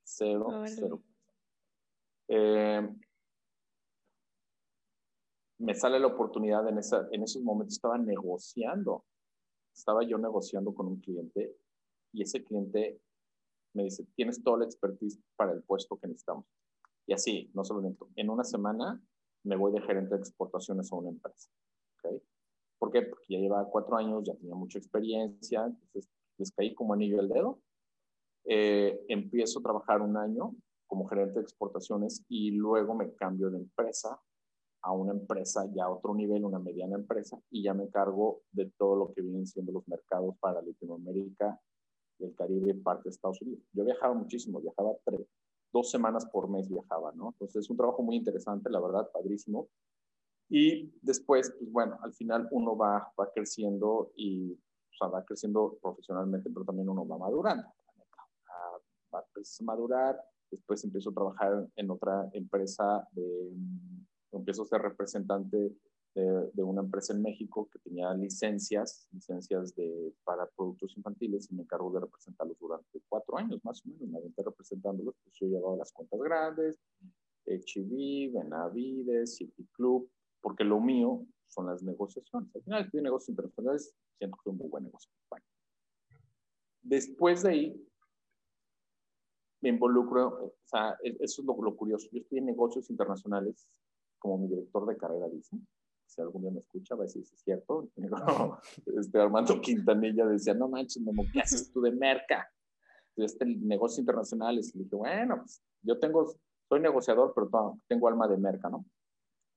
cero, 0.04 0.64
cero. 0.68 1.04
Eh, 2.28 2.88
me 5.60 5.76
sale 5.76 6.00
la 6.00 6.08
oportunidad 6.08 6.68
en, 6.68 6.78
esa, 6.78 7.08
en 7.12 7.24
esos 7.24 7.42
momentos, 7.42 7.76
estaba 7.76 7.98
negociando, 7.98 9.06
estaba 9.76 10.04
yo 10.04 10.18
negociando 10.18 10.74
con 10.74 10.88
un 10.88 11.00
cliente 11.00 11.56
y 12.14 12.24
ese 12.24 12.44
cliente 12.44 13.02
me 13.74 13.84
dice, 13.84 14.06
tienes 14.16 14.42
toda 14.42 14.60
la 14.60 14.66
expertise 14.66 15.20
para 15.36 15.52
el 15.52 15.62
puesto 15.62 15.98
que 15.98 16.08
necesitamos. 16.08 16.46
Y 17.06 17.14
así, 17.14 17.52
no 17.54 17.64
solo 17.64 17.96
en 18.16 18.30
una 18.30 18.44
semana 18.44 19.02
me 19.44 19.56
voy 19.56 19.72
de 19.72 19.82
gerente 19.82 20.16
de 20.16 20.22
exportaciones 20.22 20.92
a 20.92 20.96
una 20.96 21.10
empresa. 21.10 21.50
¿okay? 21.98 22.22
¿Por 22.78 22.92
qué? 22.92 23.02
Porque 23.04 23.34
ya 23.34 23.40
llevaba 23.40 23.70
cuatro 23.70 23.98
años, 23.98 24.24
ya 24.26 24.36
tenía 24.36 24.56
mucha 24.56 24.80
experiencia, 24.80 25.66
entonces 25.66 26.10
les 26.38 26.52
caí 26.52 26.74
como 26.74 26.94
anillo 26.94 27.20
al 27.20 27.30
dedo. 27.30 27.60
Eh, 28.46 29.06
empiezo 29.10 29.60
a 29.60 29.64
trabajar 29.64 30.02
un 30.02 30.16
año 30.18 30.56
como 30.88 31.06
gerente 31.06 31.36
de 31.36 31.42
exportaciones 31.42 32.24
y 32.30 32.52
luego 32.52 32.96
me 32.96 33.14
cambio 33.14 33.50
de 33.52 33.58
empresa 33.58 34.20
a 34.82 34.92
una 34.92 35.12
empresa 35.12 35.66
ya 35.74 35.86
a 35.86 35.92
otro 35.92 36.16
nivel, 36.16 36.46
una 36.46 36.60
mediana 36.60 36.96
empresa, 36.96 37.38
y 37.50 37.64
ya 37.64 37.74
me 37.74 37.84
encargo 37.84 38.42
de 38.52 38.72
todo 38.78 38.96
lo 38.96 39.14
que 39.14 39.22
vienen 39.22 39.46
siendo 39.46 39.72
los 39.72 39.88
mercados 39.88 40.36
para 40.40 40.62
Latinoamérica, 40.62 41.60
el 42.20 42.36
Caribe 42.36 42.76
parte 42.76 43.04
de 43.06 43.10
Estados 43.12 43.42
Unidos. 43.42 43.64
Yo 43.74 43.86
viajaba 43.86 44.14
muchísimo, 44.14 44.60
viajaba 44.60 44.92
tres, 45.06 45.22
dos 45.72 45.90
semanas 45.90 46.26
por 46.26 46.50
mes 46.50 46.68
viajaba, 46.70 47.12
¿no? 47.14 47.30
Entonces 47.30 47.64
es 47.64 47.70
un 47.70 47.78
trabajo 47.78 48.04
muy 48.04 48.16
interesante, 48.16 48.70
la 48.70 48.80
verdad, 48.80 49.10
padrísimo. 49.12 49.70
Y 50.50 50.92
después, 51.02 51.54
pues 51.58 51.72
bueno, 51.72 51.98
al 52.02 52.14
final 52.14 52.48
uno 52.52 52.76
va, 52.76 53.14
va 53.20 53.32
creciendo 53.32 54.12
y 54.16 54.54
o 54.54 54.98
sea, 54.98 55.08
va 55.08 55.24
creciendo 55.24 55.78
profesionalmente, 55.82 56.50
pero 56.50 56.66
también 56.66 56.90
uno 56.90 57.08
va 57.08 57.18
madurando. 57.18 57.68
Va 59.14 59.20
a 59.20 59.64
madurar, 59.64 60.22
después 60.52 60.84
empiezo 60.84 61.10
a 61.10 61.14
trabajar 61.14 61.68
en 61.76 61.90
otra 61.90 62.30
empresa 62.34 63.08
de 63.12 63.52
empiezo 64.32 64.64
a 64.64 64.68
ser 64.68 64.82
representante 64.82 65.76
de, 66.16 66.64
una 66.64 66.82
empresa 66.82 67.14
en 67.14 67.22
México 67.22 67.70
que 67.72 67.80
tenía 67.80 68.14
licencias, 68.14 69.08
licencias 69.12 69.76
de, 69.76 70.14
para 70.24 70.46
productos 70.48 70.96
infantiles 70.98 71.50
y 71.52 71.56
me 71.56 71.64
encargo 71.64 71.92
de 71.92 72.02
representarlos 72.02 72.58
durante 72.60 73.02
cuatro 73.08 73.38
años 73.38 73.64
más 73.64 73.86
o 73.86 73.90
menos. 73.90 74.10
Me 74.10 74.18
aventé 74.18 74.44
representándolos, 74.44 75.16
pues 75.24 75.36
yo 75.40 75.46
he 75.46 75.50
llevado 75.50 75.78
las 75.78 75.92
cuentas 75.92 76.20
grandes, 76.20 76.80
HIV, 77.46 78.34
Benavides, 78.34 79.36
City 79.36 79.68
Club, 79.74 80.10
porque 80.42 80.64
lo 80.64 80.80
mío 80.80 81.26
son 81.48 81.68
las 81.68 81.84
negociaciones. 81.84 82.54
Al 82.56 82.64
final, 82.64 82.86
estoy 82.86 83.02
negocios 83.02 83.30
internacionales, 83.30 83.96
siento 84.18 84.38
que 84.38 84.50
es 84.50 84.52
un 84.52 84.58
muy 84.58 84.68
buen 84.68 84.84
negocio. 84.84 85.12
Bueno. 85.30 85.46
Después 86.82 87.44
de 87.44 87.50
ahí, 87.50 87.86
me 89.62 89.70
involucro, 89.70 90.46
o 90.46 90.56
sea, 90.66 90.98
eso 91.04 91.42
es 91.42 91.46
lo, 91.46 91.62
lo 91.62 91.76
curioso. 91.76 92.08
Yo 92.12 92.22
en 92.32 92.46
negocios 92.46 92.90
internacionales 92.90 93.68
como 94.20 94.38
mi 94.38 94.48
director 94.48 94.86
de 94.86 94.98
carrera 94.98 95.28
dice, 95.30 95.58
si 96.06 96.22
algún 96.22 96.42
día 96.42 96.52
me 96.52 96.60
escucha 96.60 96.96
va 96.96 97.04
a 97.04 97.08
decir 97.08 97.24
es 97.24 97.42
cierto. 97.42 97.90
este 98.86 99.20
Armando 99.20 99.60
Quintanilla 99.62 100.26
decía, 100.26 100.54
no 100.54 100.68
manches, 100.68 101.02
Memo, 101.02 101.24
¿qué 101.32 101.42
haces 101.42 101.72
tú 101.72 101.82
de 101.82 101.92
merca? 101.92 102.52
Este 103.16 103.46
negocio 103.46 104.02
internacional. 104.02 104.58
Y 104.58 104.62
dije, 104.62 104.96
bueno, 104.96 105.38
pues 105.38 105.62
yo 105.82 106.00
tengo, 106.00 106.34
soy 106.68 106.80
negociador, 106.80 107.34
pero 107.36 107.78
tengo 107.88 108.08
alma 108.08 108.28
de 108.28 108.38
merca, 108.38 108.70
¿no? 108.70 108.86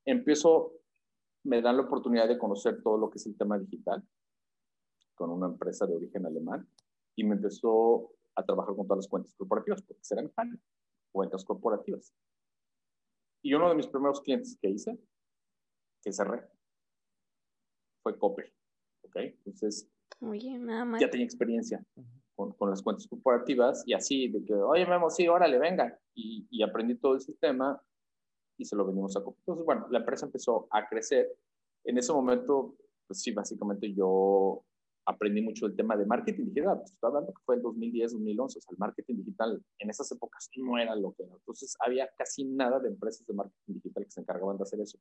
Empiezo, 0.05 0.73
me 1.45 1.63
dan 1.63 1.77
la 1.77 1.85
oportunidad 1.85 2.29
de 2.29 2.39
conocer 2.39 2.83
todo 2.83 2.99
lo 2.99 3.09
que 3.09 3.19
es 3.19 3.27
el 3.27 3.37
tema 3.37 3.59
digital 3.59 4.03
con 5.15 5.31
una 5.31 5.47
empresa 5.47 5.87
de 5.87 5.95
origen 5.95 6.27
alemán 6.27 6.69
y 7.15 7.25
me 7.25 7.37
empezó 7.37 8.11
a 8.35 8.45
trabajar 8.45 8.75
con 8.75 8.87
todas 8.87 9.05
las 9.05 9.09
cuentas 9.09 9.35
corporativas, 9.35 9.83
porque 9.83 10.03
serán 10.03 10.33
cuentas 11.13 11.45
corporativas. 11.45 12.13
Y 13.43 13.55
uno 13.55 13.69
de 13.69 13.75
mis 13.75 13.87
primeros 13.87 14.21
clientes 14.21 14.57
que 14.61 14.71
hice, 14.71 14.99
que 16.03 16.13
cerré, 16.13 16.47
fue 18.03 18.19
Copper. 18.19 18.53
¿Ok? 19.03 19.17
Entonces, 19.17 19.89
Oye, 20.21 20.59
nada 20.59 20.85
más. 20.85 21.01
ya 21.01 21.11
tenía 21.11 21.27
experiencia 21.27 21.85
con, 22.35 22.53
con, 22.53 22.71
las 22.71 22.83
cuentas 22.83 23.07
corporativas 23.09 23.83
y 23.87 23.95
así, 23.95 24.29
de 24.29 24.45
que, 24.45 24.55
oye, 24.55 24.87
Memo, 24.87 25.11
sí, 25.11 25.27
órale, 25.27 25.59
venga. 25.59 25.99
Y, 26.15 26.47
y 26.51 26.63
aprendí 26.63 26.95
todo 26.95 27.15
el 27.15 27.21
sistema 27.21 27.83
y 28.57 28.65
se 28.65 28.77
lo 28.77 28.87
vendimos 28.87 29.17
a 29.17 29.21
Entonces, 29.21 29.65
bueno, 29.65 29.87
la 29.91 29.99
empresa 29.99 30.27
empezó 30.27 30.69
a 30.71 30.87
crecer. 30.89 31.29
En 31.85 31.99
ese 31.99 32.13
momento, 32.13 32.77
pues 33.07 33.21
sí, 33.21 33.33
básicamente 33.33 33.93
yo 33.93 34.65
aprendí 35.07 35.43
mucho 35.43 35.67
el 35.67 35.77
tema 35.77 35.97
de 35.97 36.07
marketing 36.07 36.47
digital. 36.47 36.79
Pues, 36.79 36.93
estoy 36.93 37.09
hablando 37.09 37.33
que 37.33 37.43
fue 37.45 37.57
el 37.57 37.63
2010, 37.63 38.13
2011. 38.13 38.59
O 38.59 38.63
sea, 38.63 38.73
el 38.73 38.79
marketing 38.79 39.17
digital 39.17 39.65
en 39.79 39.91
esas 39.91 40.11
épocas 40.13 40.49
no 40.57 40.79
era 40.79 40.95
lo 40.95 41.13
que 41.13 41.25
era. 41.25 41.35
Entonces, 41.35 41.75
había 41.81 42.09
casi 42.17 42.45
nada 42.45 42.79
de 42.81 42.89
empresas 42.89 43.27
de 43.27 43.35
marketing 43.35 43.75
digital 43.75 44.05
que 44.05 44.11
se 44.11 44.21
encargaban 44.21 44.57
de 44.57 44.63
hacer 44.63 44.81
eso. 44.81 44.99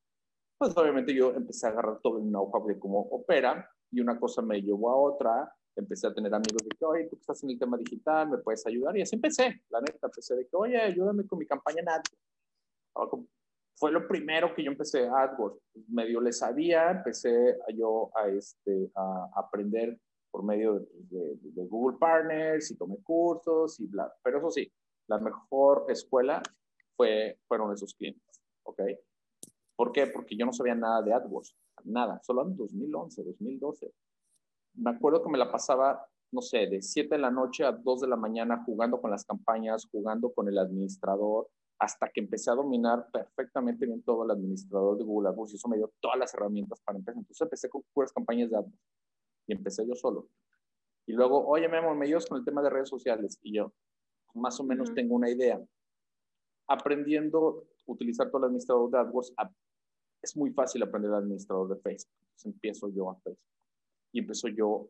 Pues 0.57 0.77
obviamente 0.77 1.13
yo 1.13 1.33
empecé 1.33 1.67
a 1.67 1.69
agarrar 1.71 1.99
todo 2.01 2.19
el 2.19 2.25
know-how 2.25 2.67
de 2.67 2.77
cómo 2.77 2.99
opera 2.99 3.67
y 3.91 3.99
una 3.99 4.19
cosa 4.19 4.41
me 4.41 4.61
llevó 4.61 4.91
a 4.91 4.95
otra. 4.95 5.55
Empecé 5.75 6.07
a 6.07 6.13
tener 6.13 6.33
amigos 6.33 6.61
de 6.63 6.69
que, 6.77 6.85
oye, 6.85 7.05
tú 7.05 7.15
que 7.15 7.21
estás 7.21 7.43
en 7.43 7.51
el 7.51 7.59
tema 7.59 7.77
digital, 7.77 8.29
me 8.29 8.37
puedes 8.37 8.65
ayudar. 8.67 8.95
Y 8.97 9.01
así 9.01 9.15
empecé, 9.15 9.61
la 9.69 9.79
neta, 9.79 10.07
empecé 10.07 10.35
de 10.35 10.47
que, 10.47 10.55
oye, 10.55 10.77
ayúdame 10.77 11.25
con 11.25 11.39
mi 11.39 11.45
campaña 11.45 11.81
en. 11.81 13.40
Fue 13.81 13.91
lo 13.91 14.07
primero 14.07 14.53
que 14.53 14.63
yo 14.63 14.69
empecé 14.69 15.07
a 15.07 15.23
AdWords. 15.23 15.59
Medio 15.87 16.21
le 16.21 16.31
sabía, 16.31 16.91
empecé 16.91 17.57
a 17.67 17.71
yo 17.73 18.11
a, 18.15 18.27
este, 18.27 18.91
a 18.95 19.31
aprender 19.35 19.99
por 20.29 20.43
medio 20.43 20.85
de, 21.09 21.35
de, 21.41 21.65
Google 21.65 21.97
Partners 21.97 22.69
y 22.69 22.77
tomé 22.77 22.97
cursos 23.01 23.79
y 23.79 23.87
bla. 23.87 24.13
Pero 24.21 24.37
eso 24.37 24.51
sí, 24.51 24.71
la 25.07 25.17
mejor 25.17 25.87
escuela 25.89 26.43
fue, 26.95 27.39
fueron 27.47 27.73
esos 27.73 27.95
clientes, 27.95 28.39
¿ok? 28.67 28.83
¿Por 29.75 29.91
qué? 29.91 30.05
Porque 30.05 30.37
yo 30.37 30.45
no 30.45 30.53
sabía 30.53 30.75
nada 30.75 31.01
de 31.01 31.13
AdWords, 31.13 31.55
nada, 31.85 32.21
solo 32.21 32.43
en 32.43 32.55
2011, 32.55 33.23
2012. 33.23 33.91
Me 34.75 34.91
acuerdo 34.91 35.23
que 35.23 35.31
me 35.31 35.39
la 35.39 35.51
pasaba, 35.51 36.07
no 36.31 36.43
sé, 36.43 36.67
de 36.67 36.83
7 36.83 37.15
de 37.15 37.19
la 37.19 37.31
noche 37.31 37.65
a 37.65 37.71
2 37.71 38.01
de 38.01 38.07
la 38.07 38.15
mañana 38.15 38.63
jugando 38.63 39.01
con 39.01 39.09
las 39.09 39.25
campañas, 39.25 39.87
jugando 39.91 40.31
con 40.31 40.47
el 40.47 40.59
administrador, 40.59 41.47
hasta 41.81 42.11
que 42.11 42.19
empecé 42.19 42.51
a 42.51 42.53
dominar 42.53 43.09
perfectamente 43.11 43.87
bien 43.87 44.03
todo 44.03 44.23
el 44.23 44.29
administrador 44.29 44.99
de 44.99 45.03
Google 45.03 45.29
AdWords 45.29 45.53
y 45.53 45.55
eso 45.55 45.67
me 45.67 45.77
dio 45.77 45.91
todas 45.99 46.19
las 46.19 46.31
herramientas 46.35 46.79
para 46.81 46.99
empezar. 46.99 47.17
Entonces 47.17 47.41
empecé 47.41 47.69
con 47.69 47.81
puras 47.91 48.13
campañas 48.13 48.51
de 48.51 48.57
AdWords 48.57 48.79
y 49.47 49.53
empecé 49.53 49.87
yo 49.87 49.95
solo. 49.95 50.29
Y 51.07 51.13
luego, 51.13 51.43
oye, 51.47 51.67
Memo, 51.67 51.95
me 51.95 52.05
ayudas 52.05 52.27
con 52.27 52.37
el 52.37 52.45
tema 52.45 52.61
de 52.61 52.69
redes 52.69 52.87
sociales. 52.87 53.39
Y 53.41 53.55
yo, 53.55 53.73
más 54.35 54.59
o 54.59 54.63
menos 54.63 54.93
tengo 54.93 55.15
una 55.15 55.31
idea. 55.31 55.59
Aprendiendo 56.67 57.65
a 57.87 57.91
utilizar 57.91 58.29
todo 58.29 58.37
el 58.37 58.49
administrador 58.49 58.91
de 58.91 58.99
AdWords, 58.99 59.33
es 60.21 60.37
muy 60.37 60.51
fácil 60.51 60.83
aprender 60.83 61.09
el 61.09 61.17
administrador 61.17 61.67
de 61.67 61.81
Facebook. 61.81 62.13
Entonces 62.21 62.45
empiezo 62.45 62.89
yo 62.89 63.09
a 63.09 63.15
Facebook. 63.21 63.39
Y 64.11 64.19
empiezo 64.19 64.49
yo 64.49 64.87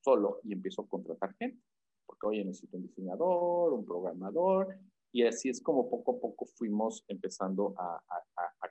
solo 0.00 0.38
y 0.44 0.52
empiezo 0.52 0.82
a 0.82 0.86
contratar 0.86 1.34
gente. 1.34 1.60
Porque, 2.06 2.24
oye, 2.28 2.44
necesito 2.44 2.76
un 2.76 2.84
diseñador, 2.84 3.72
un 3.72 3.84
programador. 3.84 4.78
Y 5.14 5.22
así 5.22 5.48
es 5.48 5.62
como 5.62 5.88
poco 5.88 6.16
a 6.16 6.20
poco 6.20 6.44
fuimos 6.44 7.04
empezando 7.06 7.72
a, 7.78 8.00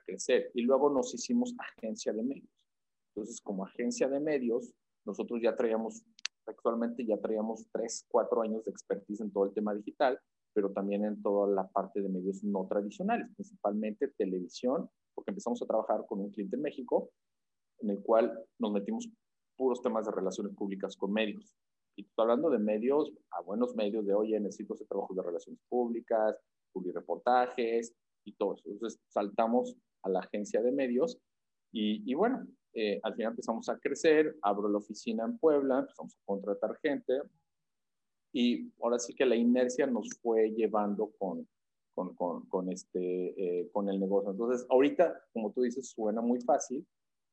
crecer. 0.06 0.50
Y 0.52 0.60
luego 0.60 0.90
nos 0.90 1.14
hicimos 1.14 1.54
agencia 1.58 2.12
de 2.12 2.22
medios. 2.22 2.50
Entonces, 3.08 3.40
como 3.40 3.64
agencia 3.64 4.06
de 4.06 4.20
medios, 4.20 4.74
nosotros 5.06 5.40
ya 5.42 5.56
traíamos, 5.56 6.04
actualmente 6.44 7.06
ya 7.06 7.16
traíamos 7.16 7.66
tres, 7.72 8.04
cuatro 8.08 8.42
años 8.42 8.62
de 8.66 8.70
expertise 8.70 9.22
en 9.22 9.32
todo 9.32 9.46
el 9.46 9.54
tema 9.54 9.74
digital, 9.74 10.20
pero 10.52 10.70
también 10.72 11.06
en 11.06 11.22
toda 11.22 11.48
la 11.48 11.66
parte 11.68 12.02
de 12.02 12.10
medios 12.10 12.44
no 12.44 12.66
tradicionales, 12.66 13.28
principalmente 13.34 14.08
televisión 14.08 14.90
porque 15.14 15.30
empezamos 15.30 15.62
a 15.62 15.66
trabajar 15.66 16.04
con 16.06 16.20
un 16.20 16.30
cliente 16.30 16.56
en 16.56 16.62
México 16.62 17.10
en 17.80 17.90
el 17.90 18.02
cual 18.02 18.38
nos 18.58 18.72
metimos 18.72 19.08
puros 19.56 19.80
temas 19.80 20.04
de 20.04 20.12
relaciones 20.12 20.54
públicas 20.54 20.96
con 20.96 21.12
medios. 21.12 21.56
Y 21.96 22.02
estoy 22.02 22.22
hablando 22.22 22.50
de 22.50 22.58
medios, 22.58 23.12
a 23.30 23.42
buenos 23.42 23.74
medios 23.74 24.04
de, 24.06 24.14
oye, 24.14 24.38
necesito 24.40 24.74
hacer 24.74 24.86
trabajo 24.86 25.14
de 25.14 25.22
relaciones 25.22 25.60
públicas, 25.68 26.36
reportajes 26.92 27.94
y 28.24 28.32
todo 28.32 28.54
eso. 28.54 28.68
Entonces 28.68 29.00
saltamos 29.08 29.76
a 30.02 30.08
la 30.08 30.20
agencia 30.20 30.60
de 30.62 30.72
medios 30.72 31.18
y, 31.72 32.02
y 32.10 32.14
bueno, 32.14 32.46
eh, 32.74 33.00
al 33.02 33.14
final 33.14 33.32
empezamos 33.32 33.68
a 33.68 33.78
crecer, 33.78 34.36
abro 34.42 34.68
la 34.68 34.78
oficina 34.78 35.24
en 35.24 35.38
Puebla, 35.38 35.80
empezamos 35.80 36.16
a 36.16 36.24
contratar 36.24 36.76
gente 36.82 37.22
y 38.32 38.72
ahora 38.82 38.98
sí 38.98 39.14
que 39.14 39.24
la 39.24 39.36
inercia 39.36 39.86
nos 39.86 40.08
fue 40.20 40.50
llevando 40.50 41.12
con, 41.18 41.48
con, 41.94 42.14
con, 42.16 42.46
con 42.46 42.70
este, 42.70 43.60
eh, 43.60 43.70
con 43.72 43.88
el 43.88 44.00
negocio. 44.00 44.32
Entonces, 44.32 44.66
ahorita, 44.68 45.22
como 45.32 45.52
tú 45.52 45.62
dices, 45.62 45.88
suena 45.88 46.20
muy 46.20 46.40
fácil, 46.40 46.84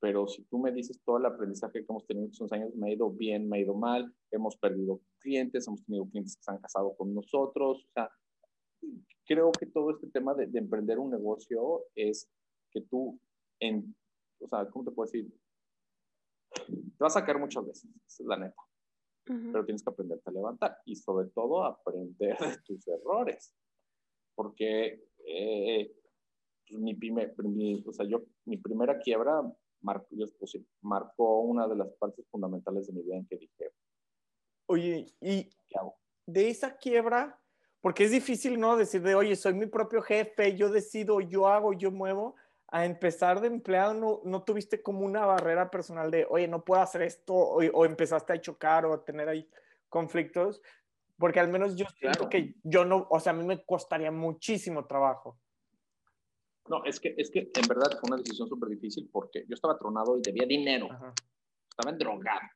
pero 0.02 0.28
si 0.28 0.44
tú 0.46 0.60
me 0.60 0.72
dices 0.72 1.00
todo 1.06 1.18
el 1.18 1.26
aprendizaje 1.26 1.80
que 1.80 1.86
hemos 1.88 2.06
tenido 2.06 2.26
en 2.26 2.32
estos 2.32 2.52
años, 2.52 2.76
me 2.76 2.90
ha 2.90 2.94
ido 2.94 3.10
bien, 3.10 3.48
me 3.48 3.58
ha 3.58 3.62
ido 3.62 3.74
mal, 3.74 4.14
hemos 4.32 4.58
perdido 4.58 5.00
clientes, 5.20 5.68
hemos 5.68 5.84
tenido 5.86 6.10
clientes 6.10 6.36
que 6.36 6.44
se 6.44 6.52
han 6.52 6.58
casado 6.58 6.96
con 6.96 7.14
nosotros, 7.14 7.86
o 7.86 7.92
sea, 7.94 8.12
creo 9.26 9.52
que 9.52 9.68
todo 9.68 9.92
este 9.92 10.08
tema 10.08 10.34
de, 10.34 10.48
de 10.48 10.60
emprender 10.60 11.00
un 11.00 11.12
negocio 11.12 11.86
es 11.96 12.30
que 12.72 12.82
tú, 12.82 13.20
en, 13.60 13.96
o 14.40 14.48
sea, 14.48 14.68
¿cómo 14.70 14.84
te 14.84 14.92
puedo 14.92 15.10
decir? 15.10 15.32
Te 16.68 16.98
vas 17.00 17.16
a 17.16 17.24
caer 17.24 17.38
muchas 17.38 17.66
veces, 17.66 17.90
es 18.08 18.26
la 18.26 18.38
neta. 18.38 18.62
Pero 19.24 19.64
tienes 19.64 19.84
que 19.84 19.90
aprenderte 19.90 20.30
a 20.30 20.34
levantar 20.34 20.78
y 20.84 20.96
sobre 20.96 21.30
todo 21.30 21.64
aprender 21.64 22.38
de 22.40 22.58
tus 22.66 22.86
errores 22.88 23.56
porque 24.36 25.04
eh, 25.28 25.92
pues, 26.68 26.82
mi, 26.82 26.96
primer, 26.96 27.34
mi, 27.44 27.84
o 27.86 27.94
sea, 27.94 28.06
yo, 28.08 28.24
mi 28.46 28.58
primera 28.58 28.98
quiebra 28.98 29.42
marcó, 29.82 30.08
marcó 30.82 31.40
una 31.42 31.68
de 31.68 31.76
las 31.76 31.90
partes 31.94 32.26
fundamentales 32.30 32.88
de 32.88 32.94
mi 32.94 33.02
vida 33.04 33.18
en 33.18 33.26
que 33.28 33.38
dije, 33.38 33.72
oye, 34.68 35.06
¿y 35.20 35.50
qué 35.68 35.78
hago? 35.78 35.96
De 36.26 36.50
esa 36.50 36.78
quiebra, 36.78 37.40
porque 37.82 38.06
es 38.06 38.12
difícil, 38.12 38.60
¿no? 38.60 38.78
Decir 38.78 39.02
de, 39.02 39.16
oye, 39.16 39.36
soy 39.36 39.54
mi 39.54 39.66
propio 39.66 40.02
jefe, 40.02 40.56
yo 40.56 40.70
decido, 40.70 41.20
yo 41.20 41.48
hago, 41.48 41.74
yo 41.74 41.92
muevo, 41.92 42.36
a 42.68 42.86
empezar 42.86 43.42
de 43.42 43.48
empleado, 43.48 43.94
no, 43.94 44.22
no 44.24 44.44
tuviste 44.44 44.82
como 44.82 45.02
una 45.06 45.26
barrera 45.26 45.70
personal 45.70 46.10
de, 46.10 46.26
oye, 46.30 46.48
no 46.48 46.64
puedo 46.64 46.82
hacer 46.82 47.02
esto, 47.02 47.34
o, 47.34 47.58
o 47.58 47.86
empezaste 47.86 48.34
a 48.34 48.40
chocar 48.40 48.86
o 48.86 48.94
a 48.94 49.04
tener 49.04 49.28
ahí 49.28 49.50
conflictos. 49.90 50.62
Porque 51.18 51.40
al 51.40 51.50
menos 51.50 51.76
yo 51.76 51.86
siento 52.00 52.30
que 52.30 52.56
yo 52.64 52.84
no, 52.84 53.06
o 53.10 53.20
sea, 53.20 53.34
a 53.34 53.36
mí 53.36 53.44
me 53.44 53.64
costaría 53.64 54.12
muchísimo 54.12 54.86
trabajo. 54.88 55.38
No, 56.70 56.84
es 56.86 57.00
que, 57.00 57.16
es 57.18 57.30
que 57.32 57.52
en 57.54 57.68
verdad 57.68 57.92
fue 58.00 58.10
una 58.10 58.18
decisión 58.18 58.48
súper 58.48 58.70
difícil 58.70 59.10
porque 59.12 59.46
yo 59.48 59.56
estaba 59.56 59.78
tronado 59.78 60.18
y 60.18 60.22
debía 60.22 60.46
dinero. 60.46 60.90
Estaba 61.70 61.96
drogado. 61.98 62.48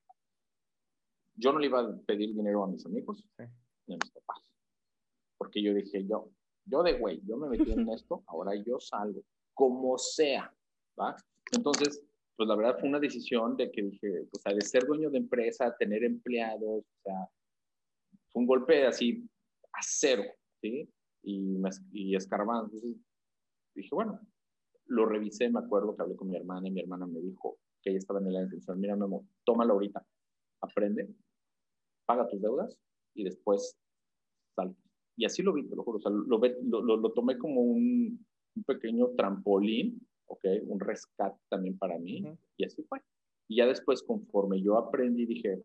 Yo 1.35 1.51
no 1.51 1.59
le 1.59 1.67
iba 1.67 1.81
a 1.81 1.97
pedir 2.05 2.33
dinero 2.33 2.63
a 2.63 2.67
mis 2.67 2.85
amigos 2.85 3.23
ni 3.87 3.95
a 3.95 3.97
mis 4.01 4.11
papás. 4.11 4.39
Porque 5.37 5.61
yo 5.61 5.73
dije, 5.73 6.05
yo, 6.05 6.31
yo 6.65 6.83
de 6.83 6.93
güey, 6.93 7.21
yo 7.25 7.37
me 7.37 7.49
metí 7.49 7.71
en 7.71 7.89
esto, 7.89 8.23
ahora 8.27 8.53
yo 8.55 8.79
salgo, 8.79 9.21
como 9.53 9.97
sea, 9.97 10.53
¿va? 10.99 11.15
Entonces, 11.51 12.01
pues 12.35 12.47
la 12.47 12.55
verdad 12.55 12.79
fue 12.79 12.89
una 12.89 12.99
decisión 12.99 13.57
de 13.57 13.71
que 13.71 13.83
dije, 13.83 14.27
o 14.31 14.39
sea, 14.39 14.53
de 14.53 14.61
ser 14.61 14.85
dueño 14.85 15.09
de 15.09 15.17
empresa, 15.17 15.75
tener 15.77 16.03
empleados, 16.03 16.83
o 16.83 17.01
sea, 17.03 17.29
un 18.33 18.45
golpe 18.45 18.85
así 18.85 19.27
a 19.73 19.79
cero, 19.81 20.23
¿sí? 20.61 20.89
Y, 21.23 21.57
y 21.91 22.15
escarbando. 22.15 22.71
Entonces 22.73 22.97
dije, 23.75 23.93
bueno, 23.93 24.19
lo 24.87 25.05
revisé, 25.05 25.49
me 25.49 25.59
acuerdo 25.59 25.95
que 25.95 26.01
hablé 26.01 26.15
con 26.15 26.29
mi 26.29 26.35
hermana 26.35 26.67
y 26.67 26.71
mi 26.71 26.81
hermana 26.81 27.05
me 27.07 27.19
dijo 27.19 27.57
que 27.81 27.89
ella 27.91 27.99
estaba 27.99 28.19
en 28.19 28.27
el 28.27 28.43
intención, 28.43 28.79
mira, 28.79 28.95
Memo, 28.95 29.27
tómalo 29.45 29.73
ahorita, 29.73 30.05
aprende, 30.61 31.13
paga 32.05 32.27
tus 32.27 32.41
deudas 32.41 32.77
y 33.13 33.23
después 33.23 33.77
sal. 34.55 34.75
Y 35.17 35.25
así 35.25 35.41
lo 35.41 35.53
vi, 35.53 35.67
te 35.67 35.75
lo 35.75 35.83
juro, 35.83 35.97
o 35.97 36.01
sea, 36.01 36.11
lo, 36.11 36.39
lo, 36.39 36.97
lo, 36.97 37.13
tomé 37.13 37.37
como 37.37 37.61
un, 37.61 38.25
un, 38.55 38.63
pequeño 38.63 39.11
trampolín, 39.15 40.05
¿ok? 40.25 40.43
Un 40.67 40.79
rescate 40.79 41.39
también 41.49 41.77
para 41.77 41.97
mí, 41.97 42.23
y 42.57 42.65
así 42.65 42.83
fue. 42.83 42.99
Y 43.47 43.57
ya 43.57 43.65
después, 43.65 44.03
conforme 44.03 44.61
yo 44.61 44.77
aprendí, 44.77 45.25
dije, 45.25 45.63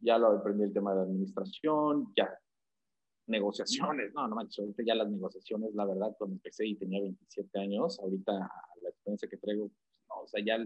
ya 0.00 0.18
lo 0.18 0.28
aprendí 0.28 0.64
el 0.64 0.72
tema 0.72 0.94
de 0.94 1.02
administración, 1.02 2.12
ya 2.16 2.28
negociaciones, 3.26 4.12
no, 4.14 4.26
no 4.28 4.36
manches, 4.36 4.60
ahorita 4.60 4.82
ya 4.84 4.94
las 4.94 5.10
negociaciones, 5.10 5.74
la 5.74 5.86
verdad, 5.86 6.14
cuando 6.18 6.34
empecé 6.34 6.66
y 6.66 6.76
tenía 6.76 7.00
27 7.00 7.58
años, 7.60 7.98
ahorita 8.00 8.32
la 8.32 8.88
experiencia 8.88 9.28
que 9.28 9.36
traigo, 9.36 9.70
no, 10.08 10.22
o 10.22 10.26
sea, 10.26 10.44
ya 10.44 10.58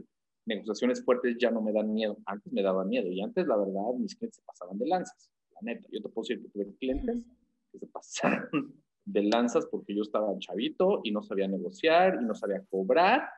negociaciones 0.47 1.05
fuertes 1.05 1.37
ya 1.39 1.51
no 1.51 1.61
me 1.61 1.73
dan 1.73 1.93
miedo, 1.93 2.17
antes 2.27 2.53
me 2.53 2.63
daban 2.63 2.89
miedo 2.89 3.09
y 3.09 3.21
antes, 3.21 3.47
la 3.47 3.57
verdad, 3.57 3.95
mis 3.99 4.17
clientes 4.17 4.37
se 4.37 4.43
pasaban 4.43 4.79
de 4.79 4.87
lanzas, 4.87 5.31
la 5.55 5.61
neta, 5.63 5.89
yo 5.91 6.01
te 6.01 6.09
puedo 6.09 6.27
decir 6.27 6.43
que 6.43 6.49
tuve 6.51 6.75
clientes 6.77 7.25
que 7.73 7.79
se 7.79 7.87
pasaron 7.87 8.51
de 9.05 9.23
lanzas 9.23 9.67
porque 9.71 9.95
yo 9.95 10.03
estaba 10.03 10.37
chavito 10.39 11.01
y 11.05 11.13
no 11.13 11.23
sabía 11.23 11.49
negociar 11.49 12.19
y 12.21 12.25
no 12.25 12.35
sabía 12.35 12.65
cobrar 12.69 13.29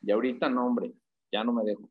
y 0.00 0.10
ahorita 0.10 0.48
no, 0.48 0.66
hombre, 0.66 0.92
ya 1.32 1.44
no 1.44 1.52
me 1.52 1.64
dejo. 1.64 1.90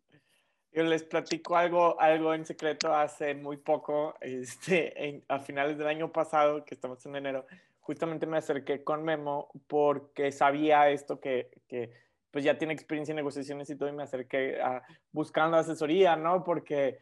Yo 0.71 0.83
les 0.83 1.03
platico 1.03 1.55
algo, 1.55 1.99
algo 1.99 2.33
en 2.33 2.45
secreto 2.45 2.93
hace 2.93 3.33
muy 3.33 3.57
poco, 3.57 4.15
este, 4.21 5.23
a 5.27 5.39
finales 5.39 5.77
del 5.77 5.87
año 5.87 6.11
pasado, 6.11 6.63
que 6.65 6.75
estamos 6.75 7.05
en 7.05 7.15
enero, 7.15 7.45
justamente 7.79 8.25
me 8.25 8.37
acerqué 8.37 8.83
con 8.83 9.03
Memo 9.03 9.49
porque 9.67 10.31
sabía 10.31 10.89
esto 10.89 11.19
que, 11.19 11.49
que 11.67 11.91
pues 12.31 12.43
ya 12.43 12.57
tiene 12.57 12.73
experiencia 12.73 13.13
en 13.13 13.17
negociaciones 13.17 13.69
y 13.69 13.77
todo 13.77 13.89
y 13.89 13.93
me 13.93 14.03
acerqué 14.03 14.61
a, 14.61 14.83
buscando 15.11 15.57
asesoría, 15.57 16.15
¿no? 16.15 16.43
Porque 16.43 16.99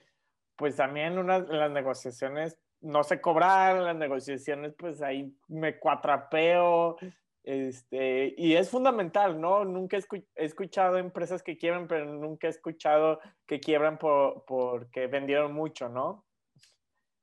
pues 0.56 0.76
también 0.76 1.18
una, 1.18 1.40
las 1.40 1.72
negociaciones 1.72 2.58
no 2.86 3.04
sé 3.04 3.20
cobrar, 3.20 3.78
las 3.78 3.96
negociaciones, 3.96 4.74
pues 4.78 5.02
ahí 5.02 5.36
me 5.48 5.78
cuatrapeo, 5.80 6.98
este, 7.46 8.34
y 8.38 8.56
es 8.56 8.72
fundamental, 8.72 9.40
¿no? 9.40 9.64
Nunca 9.66 9.98
he, 9.98 10.04
escuchado 10.34 10.98
empresas 10.98 11.44
que 11.44 11.58
quiebran, 11.60 11.88
pero 11.88 12.06
nunca 12.06 12.48
he 12.48 12.50
escuchado 12.50 13.20
que 13.46 13.60
quiebran 13.60 14.00
por, 14.00 14.44
porque 14.46 15.06
vendieron 15.06 15.54
mucho, 15.54 15.88
¿no? 15.88 16.26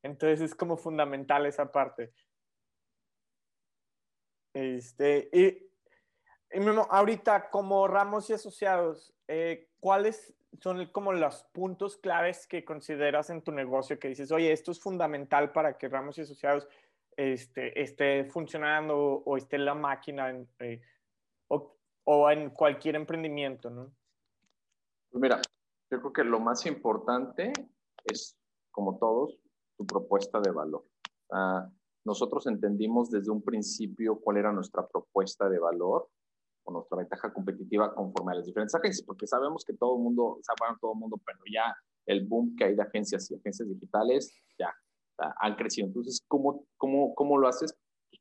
Entonces 0.05 0.41
es 0.41 0.55
como 0.55 0.77
fundamental 0.77 1.45
esa 1.45 1.73
parte. 1.73 2.13
Este, 4.55 5.29
y, 5.33 5.69
ahorita 6.89 7.51
como 7.51 7.89
Ramos 7.89 8.31
y 8.31 8.35
Asociados, 8.35 9.13
eh, 9.27 9.71
¿cuáles 9.81 10.33
son 10.61 10.87
como 10.93 11.13
los 11.13 11.43
puntos 11.53 11.97
claves 11.97 12.47
que 12.47 12.65
consideras 12.65 13.29
en 13.31 13.43
tu 13.43 13.51
negocio 13.51 13.99
que 13.99 14.09
dices, 14.09 14.31
oye, 14.31 14.53
esto 14.53 14.71
es 14.71 14.79
fundamental 14.79 15.51
para 15.51 15.77
que 15.77 15.89
Ramos 15.89 16.17
y 16.19 16.21
Asociados 16.21 16.69
este, 17.17 17.81
esté 17.81 18.25
funcionando 18.25 18.97
o, 18.97 19.37
esté 19.37 19.59
la 19.59 19.75
máquina 19.75 20.35
eh, 20.61 20.81
o, 22.05 22.31
en 22.31 22.51
cualquier 22.51 22.97
emprendimiento, 22.97 23.71
¿no? 23.71 23.93
Pues 25.11 25.23
mira, 25.23 25.41
yo 25.91 26.01
creo 26.01 26.13
que 26.13 26.25
lo 26.25 26.41
más 26.41 26.67
importante 26.67 27.53
es, 28.05 28.37
como 28.73 28.99
todos, 28.99 29.39
tu 29.77 29.87
propuesta 29.87 30.41
de 30.41 30.51
valor. 30.51 30.85
nosotros 32.05 32.47
entendimos 32.47 33.11
desde 33.11 33.31
un 33.31 33.43
principio 33.43 34.19
cuál 34.21 34.39
era 34.39 34.53
nuestra 34.53 34.87
propuesta 34.89 35.49
de 35.49 35.59
valor 35.59 36.09
o 36.65 36.73
nuestra 36.73 36.99
ventaja 36.99 37.33
competitiva 37.33 37.95
conforme 37.95 38.33
a 38.33 38.37
las 38.37 38.47
diferentes 38.47 38.75
agencias, 38.75 39.07
porque 39.07 39.27
sabemos 39.27 39.65
que 39.65 39.75
todo 39.75 39.97
el 39.97 40.03
mundo, 40.03 40.41
saben 40.43 40.77
todo 40.81 40.95
el 40.95 40.99
mundo, 40.99 41.21
pero 41.25 41.39
ya 41.53 41.75
el 42.07 42.27
boom 42.27 42.57
que 42.57 42.65
hay 42.65 42.75
de 42.75 42.83
agencias 42.83 43.31
y 43.31 43.37
agencias 43.37 43.69
digitales, 43.69 44.35
han 45.41 45.57
crecido. 45.57 45.87
Entonces, 45.87 46.25
¿cómo, 46.29 46.65
cómo, 46.77 47.15
cómo 47.15 47.39
lo 47.39 47.49
haces? 47.49 47.75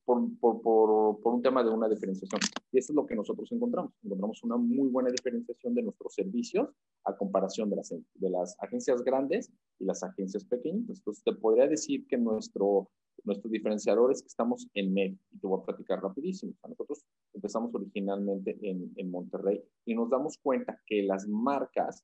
Por, 0.06 0.22
por, 0.40 0.62
por, 0.62 1.22
por, 1.22 1.34
un 1.34 1.42
tema 1.42 1.64
de 1.64 1.70
una 1.70 1.88
diferenciación. 1.88 2.42
Y 2.72 2.80
eso 2.80 2.92
es 2.92 2.96
lo 2.96 3.06
que 3.06 3.16
nosotros 3.16 3.52
encontramos. 3.52 3.94
Encontramos 4.04 4.44
una 4.44 4.58
muy 4.58 4.90
buena 4.90 5.10
diferenciación 5.10 5.76
de 5.76 5.84
nuestros 5.84 6.14
servicios 6.14 6.70
a 7.04 7.16
comparación 7.16 7.70
de 7.70 7.76
las, 7.76 7.90
de 7.90 8.30
las 8.30 8.56
agencias 8.60 9.04
grandes 9.04 9.52
y 9.80 9.86
las 9.86 10.02
agencias 10.04 10.44
pequeñas. 10.46 10.98
Entonces, 10.98 11.24
te 11.24 11.34
podría 11.34 11.68
decir 11.68 12.08
que 12.08 12.18
nuestro, 12.18 12.90
nuestro 13.24 13.50
diferenciador 13.50 14.12
es 14.12 14.22
que 14.22 14.28
estamos 14.28 14.68
en 14.74 14.94
medio. 14.94 15.18
Y 15.32 15.40
te 15.40 15.48
voy 15.48 15.60
a 15.62 15.66
platicar 15.66 16.02
rapidísimo. 16.02 16.54
nosotros 16.68 17.06
empezamos 17.34 17.74
originalmente 17.76 18.58
en, 18.62 18.92
en 18.96 19.12
Monterrey 19.12 19.64
y 19.86 19.94
nos 19.94 20.10
damos 20.10 20.38
cuenta 20.42 20.80
que 20.86 21.04
las 21.04 21.28
marcas 21.28 22.04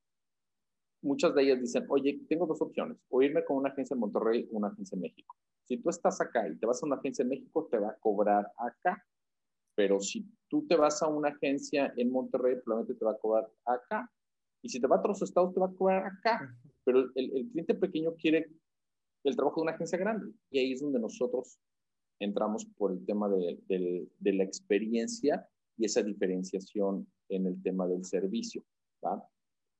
muchas 1.02 1.34
de 1.36 1.44
ellas 1.44 1.62
dicen, 1.62 1.86
oye, 1.90 2.20
tengo 2.28 2.46
dos 2.46 2.62
opciones, 2.62 2.98
o 3.10 3.22
irme 3.22 3.44
con 3.46 3.58
una 3.58 3.70
agencia 3.70 3.94
en 3.94 4.00
Monterrey 4.00 4.48
o 4.52 4.58
una 4.58 4.70
agencia 4.70 4.96
en 4.96 5.02
México. 5.02 5.36
Si 5.66 5.78
tú 5.78 5.90
estás 5.90 6.20
acá 6.22 6.48
y 6.48 6.58
te 6.58 6.66
vas 6.66 6.82
a 6.82 6.86
una 6.86 6.96
agencia 6.96 7.24
en 7.24 7.30
México, 7.30 7.68
te 7.70 7.78
va 7.78 7.90
a 7.90 7.98
cobrar 8.00 8.52
acá. 8.58 9.04
Pero 9.76 10.00
si 10.00 10.26
tú 10.48 10.66
te 10.66 10.76
vas 10.76 11.04
a 11.04 11.08
una 11.08 11.30
agencia 11.30 11.94
en 11.98 12.10
Monterrey, 12.10 12.56
probablemente 12.64 12.98
te 12.98 13.06
va 13.06 13.12
a 13.12 13.18
cobrar 13.18 13.50
acá. 13.66 14.12
Y 14.62 14.70
si 14.70 14.80
te 14.80 14.88
va 14.88 14.96
a 14.96 15.00
otros 15.00 15.22
estados, 15.22 15.54
te 15.54 15.60
va 15.60 15.68
a 15.68 15.74
cobrar 15.74 16.06
acá. 16.06 16.56
Pero 16.84 17.12
el, 17.14 17.50
cliente 17.52 17.76
pequeño 17.76 18.16
quiere 18.16 18.50
el 19.24 19.36
trabajo 19.36 19.62
de 19.62 19.64
una 19.64 19.74
agencia 19.74 19.98
grande. 19.98 20.32
Y 20.50 20.60
ahí 20.60 20.72
es 20.72 20.82
donde 20.82 21.00
nosotros 21.00 21.60
entramos 22.20 22.66
por 22.78 22.92
el 22.92 23.06
tema 23.06 23.30
de, 23.30 24.10
de 24.18 24.34
la 24.34 24.44
experiencia 24.44 25.48
y 25.78 25.86
esa 25.86 26.02
diferenciación 26.02 27.08
en 27.30 27.46
el 27.46 27.62
tema 27.62 27.88
del 27.88 28.04
servicio. 28.06 28.64
¿va? 29.04 29.24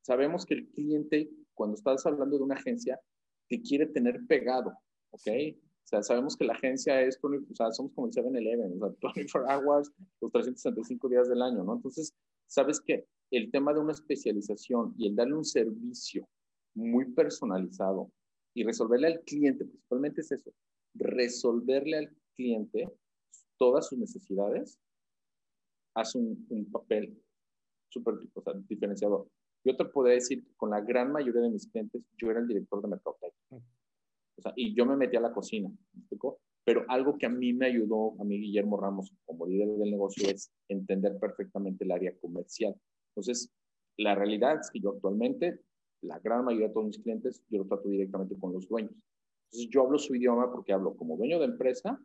Sabemos 0.08 0.46
que 0.46 0.54
el 0.54 0.70
cliente, 0.70 1.30
cuando 1.54 1.76
estás 1.76 2.06
hablando 2.06 2.38
de 2.38 2.44
una 2.46 2.56
agencia, 2.56 2.98
te 3.50 3.62
quiere 3.62 3.88
tener 3.88 4.26
pegado, 4.26 4.72
¿ok? 5.10 5.28
O 5.28 5.84
sea, 5.84 6.02
sabemos 6.02 6.38
que 6.38 6.46
la 6.46 6.54
agencia 6.54 7.02
es, 7.02 7.20
o 7.22 7.54
sea, 7.54 7.74
somos 7.74 7.92
como 7.92 8.08
el 8.08 8.14
7-Eleven, 8.14 8.82
o 8.82 8.96
sea, 9.02 9.12
24 9.14 9.46
hours, 9.50 9.92
los 10.22 10.32
365 10.32 11.10
días 11.10 11.28
del 11.28 11.42
año, 11.42 11.62
¿no? 11.62 11.76
Entonces, 11.76 12.14
sabes 12.46 12.80
que 12.80 13.06
el 13.32 13.52
tema 13.52 13.74
de 13.74 13.82
una 13.82 13.92
especialización 13.92 14.96
y 14.98 15.10
el 15.10 15.16
darle 15.18 15.34
un 15.34 15.44
servicio 15.44 16.26
muy 16.74 17.12
personalizado 17.12 18.10
y 18.54 18.64
resolverle 18.64 19.08
al 19.08 19.20
cliente, 19.26 19.66
principalmente 19.66 20.22
es 20.22 20.32
eso, 20.32 20.54
resolverle 20.94 21.98
al 21.98 22.16
cliente 22.34 22.90
todas 23.58 23.88
sus 23.88 24.00
necesidades, 24.00 24.80
hace 25.96 26.18
un, 26.18 26.48
un 26.50 26.72
papel 26.72 27.22
súper 27.90 28.14
o 28.34 28.42
sea, 28.42 28.54
diferenciador. 28.70 29.28
Yo 29.68 29.76
te 29.76 29.84
podría 29.84 30.14
decir 30.14 30.46
que 30.46 30.56
con 30.56 30.70
la 30.70 30.80
gran 30.80 31.12
mayoría 31.12 31.42
de 31.42 31.50
mis 31.50 31.68
clientes, 31.68 32.02
yo 32.18 32.32
era 32.32 32.40
el 32.40 32.48
director 32.48 32.82
de 32.82 32.88
mercadotecnia. 32.88 33.62
O 34.38 34.42
sea, 34.42 34.54
y 34.56 34.74
yo 34.74 34.86
me 34.86 34.96
metí 34.96 35.18
a 35.18 35.20
la 35.20 35.34
cocina, 35.34 35.70
¿me 35.70 36.18
Pero 36.64 36.86
algo 36.88 37.18
que 37.18 37.26
a 37.26 37.30
mí 37.30 37.52
me 37.52 37.66
ayudó, 37.66 38.16
a 38.18 38.24
mí 38.24 38.40
Guillermo 38.40 38.80
Ramos, 38.80 39.12
como 39.26 39.46
líder 39.46 39.68
del 39.68 39.92
negocio, 39.92 40.30
es 40.30 40.54
entender 40.70 41.20
perfectamente 41.20 41.84
el 41.84 41.92
área 41.92 42.18
comercial. 42.22 42.76
Entonces, 43.12 43.52
la 43.98 44.16
realidad 44.16 44.58
es 44.62 44.72
que 44.72 44.80
yo 44.80 44.92
actualmente, 44.92 45.60
la 46.02 46.20
gran 46.20 46.46
mayoría 46.46 46.70
de 46.70 46.74
todos 46.74 46.88
mis 46.88 47.00
clientes, 47.00 47.44
yo 47.50 47.58
lo 47.58 47.68
trato 47.68 47.90
directamente 47.90 48.40
con 48.40 48.54
los 48.54 48.70
dueños. 48.70 48.94
Entonces, 49.48 49.70
yo 49.70 49.82
hablo 49.82 49.98
su 49.98 50.16
idioma 50.16 50.50
porque 50.50 50.72
hablo 50.72 50.96
como 50.96 51.18
dueño 51.18 51.40
de 51.40 51.46
empresa, 51.46 52.00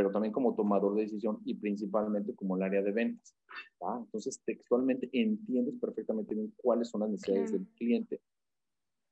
pero 0.00 0.10
también 0.10 0.32
como 0.32 0.54
tomador 0.54 0.94
de 0.94 1.02
decisión 1.02 1.42
y 1.44 1.54
principalmente 1.54 2.34
como 2.34 2.56
el 2.56 2.62
área 2.62 2.80
de 2.80 2.90
ventas. 2.90 3.36
Entonces, 3.98 4.40
textualmente 4.46 5.10
entiendes 5.12 5.74
perfectamente 5.78 6.34
bien 6.34 6.54
cuáles 6.56 6.88
son 6.88 7.02
las 7.02 7.10
necesidades 7.10 7.52
del 7.52 7.66
cliente. 7.76 8.18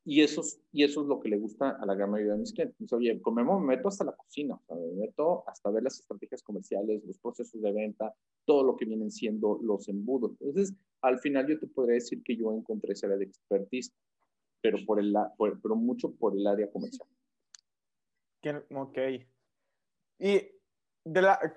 Y 0.06 0.22
eso, 0.22 0.40
es, 0.40 0.58
y 0.72 0.84
eso 0.84 1.02
es 1.02 1.06
lo 1.06 1.20
que 1.20 1.28
le 1.28 1.36
gusta 1.36 1.76
a 1.78 1.84
la 1.84 1.94
gran 1.94 2.10
mayoría 2.10 2.32
de 2.32 2.38
mis 2.38 2.54
clientes. 2.54 2.80
Entonces, 2.80 3.10
oye, 3.10 3.20
con 3.20 3.34
Memo 3.34 3.60
me 3.60 3.76
meto 3.76 3.88
hasta 3.88 4.02
la 4.02 4.16
cocina, 4.16 4.58
me 4.70 5.06
meto 5.06 5.46
hasta 5.46 5.70
ver 5.70 5.82
las 5.82 6.00
estrategias 6.00 6.42
comerciales, 6.42 7.04
los 7.04 7.18
procesos 7.18 7.60
de 7.60 7.70
venta, 7.70 8.14
todo 8.46 8.64
lo 8.64 8.74
que 8.74 8.86
vienen 8.86 9.10
siendo 9.10 9.60
los 9.62 9.90
embudos. 9.90 10.30
Entonces, 10.40 10.74
al 11.02 11.18
final 11.18 11.46
yo 11.46 11.58
te 11.58 11.66
podría 11.66 11.96
decir 11.96 12.22
que 12.22 12.34
yo 12.34 12.50
encontré 12.54 12.94
esa 12.94 13.08
área 13.08 13.18
de 13.18 13.24
expertise, 13.24 13.92
pero, 14.62 14.78
por 14.86 15.00
el, 15.00 15.14
pero 15.36 15.76
mucho 15.76 16.14
por 16.14 16.34
el 16.34 16.46
área 16.46 16.70
comercial. 16.70 17.06
Ok. 18.70 18.98
Y 20.20 20.57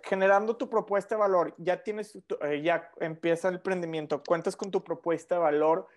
generando 0.03 0.57
tu 0.57 0.69
propuesta 0.69 1.15
de 1.15 1.19
valor, 1.19 1.53
ya 1.57 1.83
tienes, 1.83 2.15
eh, 2.15 2.61
ya 2.61 2.89
empieza 2.99 3.49
el 3.49 3.55
emprendimiento, 3.55 4.23
cuentas 4.23 4.55
con 4.55 4.71
tu 4.71 4.83
propuesta 4.83 5.35
de 5.35 5.41
valor, 5.41 5.87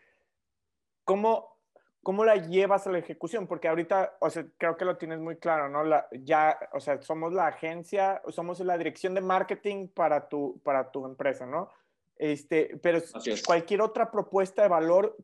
¿cómo, 1.05 1.59
cómo 2.03 2.25
la 2.25 2.37
llevas 2.37 2.87
a 2.87 2.93
la 2.93 2.99
ejecución? 2.99 3.47
Porque 3.47 3.69
ahorita, 3.69 4.17
o 4.21 4.31
sea, 4.31 4.47
creo 4.59 4.77
que 4.77 4.85
lo 4.85 4.97
tienes 4.97 5.21
muy 5.21 5.37
claro, 5.37 5.69
¿no? 5.69 5.85
La, 5.85 6.07
ya, 6.13 6.59
o 6.73 6.81
sea, 6.81 7.01
somos 7.03 7.33
la 7.33 7.49
agencia, 7.49 8.23
somos 8.29 8.61
la 8.61 8.79
dirección 8.79 9.15
de 9.15 9.21
marketing 9.21 9.89
para 9.89 10.29
tu, 10.29 10.61
para 10.63 10.91
tu 10.91 11.07
empresa, 11.07 11.47
¿no? 11.47 11.71
Este, 12.17 12.79
pero 12.83 13.01
cualquier 13.45 13.83
otra 13.83 14.11
propuesta 14.11 14.63
de 14.63 14.69
valor, 14.69 15.17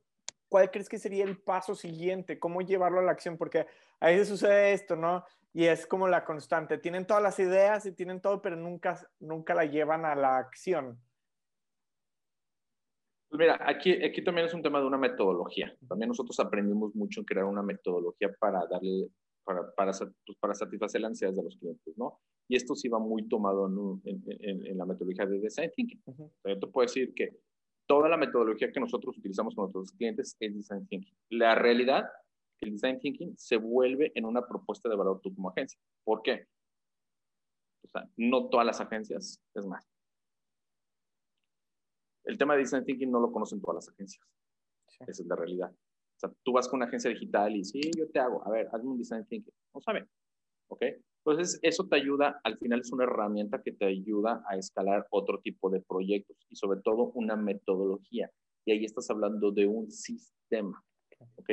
¿cuál 0.51 0.71
crees 0.71 0.91
que 0.91 0.99
sería 0.99 1.25
el 1.25 1.39
paso 1.39 1.75
siguiente? 1.75 2.39
¿Cómo 2.39 2.61
llevarlo 2.61 2.99
a 3.01 3.05
la 3.05 3.13
acción? 3.13 3.39
Porque 3.39 3.67
a 4.01 4.09
veces 4.09 4.29
sucede 4.29 4.75
esto, 4.75 4.97
¿no? 4.97 5.25
y 5.53 5.65
es 5.65 5.87
como 5.87 6.09
la 6.09 6.25
constante. 6.25 6.79
Tienen 6.79 7.07
todas 7.07 7.23
las 7.23 7.39
ideas 7.39 7.85
y 7.87 7.93
tienen 7.93 8.21
todo, 8.21 8.41
pero 8.41 8.57
nunca, 8.57 9.01
nunca 9.19 9.55
la 9.55 9.65
llevan 9.65 10.05
a 10.05 10.15
la 10.15 10.39
acción. 10.39 10.99
Pues 13.29 13.39
mira, 13.39 13.61
aquí, 13.65 13.93
aquí 14.05 14.23
también 14.23 14.47
es 14.47 14.55
un 14.55 14.63
tema 14.63 14.81
de 14.81 14.87
una 14.87 14.99
metodología. 14.99 15.75
También 15.89 16.09
nosotros 16.09 16.39
aprendimos 16.41 16.95
mucho 16.95 17.21
en 17.21 17.27
crear 17.27 17.45
una 17.45 17.63
metodología 17.63 18.33
para 18.39 18.67
darle, 18.67 19.09
para, 19.45 19.73
para, 19.75 19.93
pues 19.93 20.39
para 20.39 20.55
satisfacer 20.55 21.01
las 21.01 21.11
ansiedades 21.11 21.37
de 21.37 21.45
los 21.45 21.57
clientes, 21.57 21.97
¿no? 21.97 22.21
Y 22.49 22.57
esto 22.57 22.75
sí 22.75 22.89
va 22.89 22.99
muy 22.99 23.29
tomado 23.29 24.03
en, 24.05 24.23
en, 24.41 24.67
en, 24.67 24.79
la 24.79 24.85
metodología 24.85 25.27
de 25.27 25.39
Design 25.39 25.71
Thinking. 25.77 26.03
Yo 26.45 26.59
te 26.59 26.67
puedo 26.67 26.85
decir 26.85 27.15
que 27.15 27.39
toda 27.91 28.09
la 28.09 28.17
metodología 28.17 28.71
que 28.71 28.79
nosotros 28.79 29.19
utilizamos 29.19 29.53
con 29.53 29.65
nuestros 29.65 29.91
clientes 29.91 30.37
es 30.39 30.55
Design 30.55 30.87
Thinking. 30.87 31.13
La 31.31 31.57
realidad 31.57 32.05
el 32.61 32.71
design 32.71 33.01
thinking 33.01 33.37
se 33.37 33.57
vuelve 33.57 34.13
en 34.15 34.25
una 34.27 34.47
propuesta 34.47 34.89
de 34.89 34.95
valor 34.95 35.21
tú 35.21 35.35
como 35.35 35.51
agencia. 35.51 35.81
¿Por 36.05 36.23
qué? 36.23 36.47
O 37.83 37.89
sea, 37.89 38.09
no 38.17 38.49
todas 38.49 38.65
las 38.65 38.81
agencias, 38.81 39.43
es 39.55 39.67
más. 39.67 39.85
El 42.23 42.39
tema 42.39 42.55
de 42.55 42.61
design 42.61 42.85
thinking 42.85 43.11
no 43.11 43.19
lo 43.19 43.33
conocen 43.33 43.61
todas 43.61 43.87
las 43.87 43.89
agencias. 43.93 44.25
Esa 45.01 45.23
es 45.23 45.27
la 45.27 45.35
realidad. 45.35 45.73
O 45.73 46.19
sea, 46.21 46.31
tú 46.45 46.53
vas 46.53 46.69
con 46.69 46.77
una 46.77 46.87
agencia 46.87 47.11
digital 47.11 47.57
y 47.57 47.65
sí, 47.65 47.81
yo 47.97 48.09
te 48.09 48.21
hago, 48.21 48.47
a 48.47 48.51
ver, 48.51 48.69
hazme 48.73 48.91
un 48.91 48.99
design 48.99 49.27
thinking. 49.27 49.55
No 49.75 49.81
saben. 49.81 50.09
¿Ok? 50.69 50.85
Entonces, 51.25 51.59
eso 51.63 51.87
te 51.87 51.97
ayuda, 51.97 52.41
al 52.45 52.59
final 52.59 52.81
es 52.81 52.93
una 52.93 53.05
herramienta 53.05 53.63
que 53.63 53.73
te 53.73 53.87
ayuda 53.87 54.43
a 54.49 54.57
escalar 54.57 55.07
otro 55.11 55.41
tipo 55.41 55.69
de 55.71 55.81
proyectos 55.81 56.37
y 56.49 56.57
sobre 56.57 56.81
todo 56.81 57.13
una 57.15 57.37
metodología. 57.37 58.31
Y 58.65 58.73
ahí 58.73 58.85
estás 58.85 59.11
hablando 59.11 59.51
de 59.51 59.67
un 59.67 59.91
sistema. 59.91 60.83
¿Ok? 61.37 61.51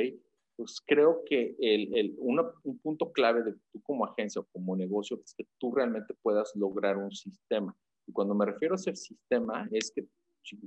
pues 0.58 0.82
creo 0.84 1.22
que 1.24 1.54
el, 1.60 1.96
el 1.96 2.16
un 2.18 2.78
punto 2.82 3.12
clave 3.12 3.44
de 3.44 3.52
tú 3.70 3.80
como 3.80 4.04
agencia 4.04 4.40
o 4.40 4.46
como 4.46 4.74
negocio 4.74 5.20
es 5.24 5.32
que 5.32 5.46
tú 5.56 5.72
realmente 5.72 6.14
puedas 6.20 6.50
lograr 6.56 6.96
un 6.96 7.12
sistema. 7.12 7.76
Y 8.08 8.12
cuando 8.12 8.34
me 8.34 8.44
refiero 8.44 8.74
a 8.74 8.76
ese 8.76 8.96
sistema, 8.96 9.68
es 9.70 9.92
que, 9.94 10.04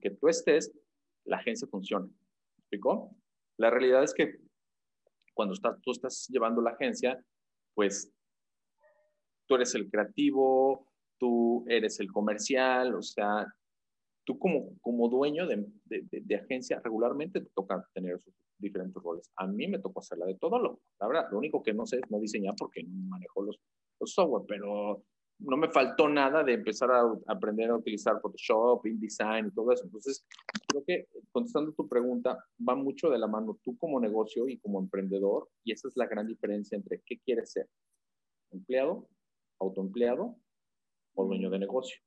que 0.01 0.11
tú 0.11 0.29
estés, 0.29 0.71
la 1.25 1.37
agencia 1.37 1.67
funciona. 1.67 2.05
¿Me 2.05 2.59
explicó? 2.59 3.13
La 3.57 3.69
realidad 3.69 4.01
es 4.01 4.13
que 4.13 4.39
cuando 5.33 5.55
estás, 5.55 5.77
tú 5.81 5.91
estás 5.91 6.25
llevando 6.29 6.61
la 6.61 6.71
agencia, 6.71 7.21
pues 7.73 8.09
tú 9.51 9.55
eres 9.55 9.75
el 9.75 9.89
creativo, 9.89 10.87
tú 11.17 11.65
eres 11.67 11.99
el 11.99 12.09
comercial, 12.09 12.95
o 12.95 13.01
sea, 13.01 13.45
tú 14.23 14.39
como, 14.39 14.79
como 14.79 15.09
dueño 15.09 15.45
de, 15.45 15.67
de, 15.89 16.35
agencia 16.37 16.79
regularmente 16.81 17.41
te 17.41 17.49
toca 17.53 17.85
tener 17.93 18.15
esos 18.15 18.33
diferentes 18.57 19.03
roles. 19.03 19.29
A 19.35 19.47
mí 19.47 19.67
me 19.67 19.79
tocó 19.79 19.99
hacer 19.99 20.19
la 20.19 20.25
de 20.25 20.35
todo 20.35 20.57
lo, 20.57 20.79
la 21.01 21.07
verdad, 21.09 21.27
lo 21.31 21.37
único 21.37 21.61
que 21.61 21.73
no 21.73 21.85
sé 21.85 21.97
es 21.97 22.09
no 22.09 22.17
diseñar 22.21 22.55
porque 22.57 22.81
no 22.83 23.09
manejo 23.09 23.43
los, 23.43 23.59
los 23.99 24.13
software, 24.13 24.45
pero 24.47 25.03
no 25.39 25.57
me 25.57 25.67
faltó 25.67 26.07
nada 26.07 26.45
de 26.45 26.53
empezar 26.53 26.89
a 26.91 27.01
aprender 27.27 27.71
a 27.71 27.75
utilizar 27.75 28.21
Photoshop, 28.21 28.85
InDesign 28.85 29.47
y 29.47 29.51
todo 29.51 29.73
eso. 29.73 29.83
Entonces, 29.83 30.25
creo 30.65 30.81
que 30.85 31.07
contestando 31.33 31.73
tu 31.73 31.89
pregunta, 31.89 32.41
va 32.65 32.75
mucho 32.75 33.09
de 33.09 33.19
la 33.19 33.27
mano 33.27 33.59
tú 33.61 33.77
como 33.77 33.99
negocio 33.99 34.47
y 34.47 34.59
como 34.59 34.79
emprendedor, 34.79 35.49
y 35.65 35.73
esa 35.73 35.89
es 35.89 35.97
la 35.97 36.07
gran 36.07 36.25
diferencia 36.25 36.77
entre 36.77 37.01
qué 37.05 37.19
quieres 37.19 37.51
ser, 37.51 37.67
empleado, 38.51 39.09
autoempleado 39.61 40.35
o 41.15 41.25
dueño 41.25 41.49
de 41.49 41.59
negocio. 41.59 41.99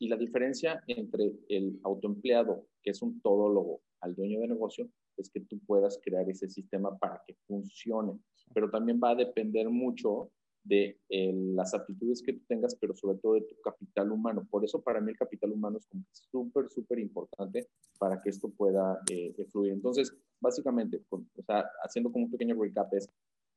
Y 0.00 0.08
la 0.08 0.16
diferencia 0.16 0.82
entre 0.86 1.32
el 1.48 1.80
autoempleado, 1.82 2.66
que 2.82 2.90
es 2.90 3.02
un 3.02 3.20
todólogo, 3.20 3.80
al 4.00 4.14
dueño 4.14 4.40
de 4.40 4.48
negocio, 4.48 4.88
es 5.16 5.28
que 5.30 5.40
tú 5.40 5.58
puedas 5.66 5.98
crear 6.02 6.28
ese 6.30 6.48
sistema 6.48 6.96
para 6.98 7.20
que 7.26 7.34
funcione. 7.46 8.18
Pero 8.54 8.70
también 8.70 9.00
va 9.02 9.10
a 9.10 9.16
depender 9.16 9.68
mucho 9.68 10.30
de 10.62 11.00
eh, 11.08 11.32
las 11.32 11.74
aptitudes 11.74 12.22
que 12.22 12.34
tú 12.34 12.44
tengas, 12.46 12.76
pero 12.76 12.94
sobre 12.94 13.18
todo 13.18 13.34
de 13.34 13.42
tu 13.42 13.56
capital 13.62 14.12
humano. 14.12 14.46
Por 14.48 14.64
eso 14.64 14.80
para 14.82 15.00
mí 15.00 15.10
el 15.10 15.18
capital 15.18 15.52
humano 15.52 15.78
es 15.78 15.88
súper, 16.12 16.68
súper 16.68 16.98
importante 16.98 17.68
para 17.98 18.20
que 18.20 18.30
esto 18.30 18.50
pueda 18.50 19.00
eh, 19.10 19.34
fluir. 19.50 19.72
Entonces, 19.72 20.14
básicamente, 20.40 21.02
o 21.10 21.42
sea, 21.44 21.68
haciendo 21.82 22.12
como 22.12 22.26
un 22.26 22.30
pequeño 22.30 22.60
recap 22.60 22.92
es, 22.94 23.08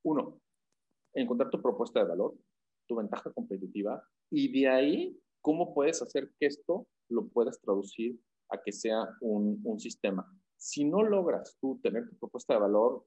uno, 0.03 0.39
encontrar 1.13 1.49
tu 1.49 1.61
propuesta 1.61 1.99
de 1.99 2.09
valor, 2.09 2.33
tu 2.91 2.97
ventaja 2.97 3.31
competitiva, 3.31 4.03
y 4.29 4.51
de 4.51 4.67
ahí, 4.67 5.17
cómo 5.39 5.73
puedes 5.73 6.01
hacer 6.01 6.29
que 6.37 6.47
esto 6.47 6.87
lo 7.09 7.29
puedas 7.29 7.61
traducir 7.61 8.19
a 8.49 8.61
que 8.61 8.73
sea 8.73 8.99
un, 9.21 9.61
un 9.63 9.79
sistema. 9.79 10.29
Si 10.57 10.83
no 10.83 11.03
logras 11.03 11.57
tú 11.61 11.79
tener 11.81 12.09
tu 12.09 12.17
propuesta 12.17 12.53
de 12.53 12.59
valor, 12.59 13.05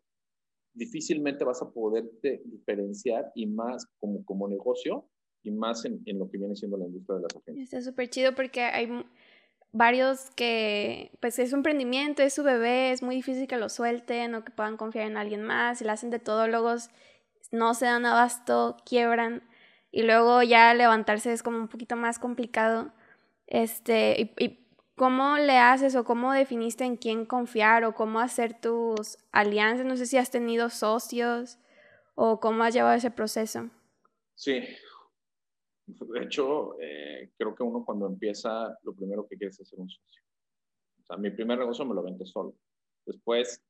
difícilmente 0.72 1.44
vas 1.44 1.60
a 1.60 1.70
poderte 1.70 2.42
diferenciar 2.46 3.30
y 3.34 3.46
más 3.46 3.86
como, 4.00 4.24
como 4.24 4.48
negocio 4.48 5.06
y 5.42 5.50
más 5.50 5.84
en, 5.84 6.02
en 6.06 6.18
lo 6.18 6.30
que 6.30 6.38
viene 6.38 6.56
siendo 6.56 6.78
la 6.78 6.86
industria 6.86 7.16
de 7.16 7.22
las 7.22 7.36
agencias. 7.36 7.64
Está 7.64 7.82
súper 7.82 8.08
chido 8.08 8.34
porque 8.34 8.62
hay 8.62 8.88
varios 9.70 10.30
que, 10.30 11.10
pues 11.20 11.38
es 11.38 11.52
un 11.52 11.58
emprendimiento, 11.58 12.22
es 12.22 12.32
su 12.32 12.42
bebé, 12.42 12.90
es 12.90 13.02
muy 13.02 13.16
difícil 13.16 13.46
que 13.46 13.58
lo 13.58 13.68
suelten 13.68 14.34
o 14.34 14.44
que 14.44 14.50
puedan 14.50 14.78
confiar 14.78 15.06
en 15.06 15.18
alguien 15.18 15.42
más, 15.42 15.78
si 15.78 15.84
la 15.84 15.92
hacen 15.92 16.10
de 16.10 16.18
todólogos, 16.18 16.88
no 17.52 17.74
se 17.74 17.86
dan 17.86 18.06
abasto, 18.06 18.76
quiebran 18.84 19.42
y 19.94 20.02
luego 20.02 20.42
ya 20.42 20.74
levantarse 20.74 21.32
es 21.32 21.42
como 21.42 21.58
un 21.58 21.68
poquito 21.68 21.96
más 21.96 22.18
complicado. 22.18 22.92
Este, 23.46 24.32
y 24.38 24.64
¿Cómo 24.96 25.38
le 25.38 25.58
haces 25.58 25.96
o 25.96 26.04
cómo 26.04 26.32
definiste 26.32 26.84
en 26.84 26.96
quién 26.96 27.26
confiar 27.26 27.82
o 27.84 27.94
cómo 27.94 28.20
hacer 28.20 28.60
tus 28.60 29.18
alianzas? 29.32 29.84
No 29.84 29.96
sé 29.96 30.06
si 30.06 30.18
has 30.18 30.30
tenido 30.30 30.70
socios 30.70 31.58
o 32.14 32.38
cómo 32.38 32.62
has 32.62 32.74
llevado 32.74 32.94
ese 32.94 33.10
proceso. 33.10 33.70
Sí. 34.36 34.62
De 35.86 36.22
hecho, 36.22 36.80
eh, 36.80 37.32
creo 37.36 37.56
que 37.56 37.64
uno 37.64 37.84
cuando 37.84 38.06
empieza, 38.06 38.78
lo 38.84 38.94
primero 38.94 39.26
que 39.26 39.36
quiere 39.36 39.50
es 39.50 39.60
hacer 39.60 39.80
un 39.80 39.90
socio. 39.90 40.22
O 41.02 41.06
sea, 41.06 41.16
mi 41.16 41.30
primer 41.30 41.58
negocio 41.58 41.84
me 41.84 41.94
lo 41.94 42.04
vente 42.04 42.24
solo. 42.24 42.54
Después, 43.04 43.60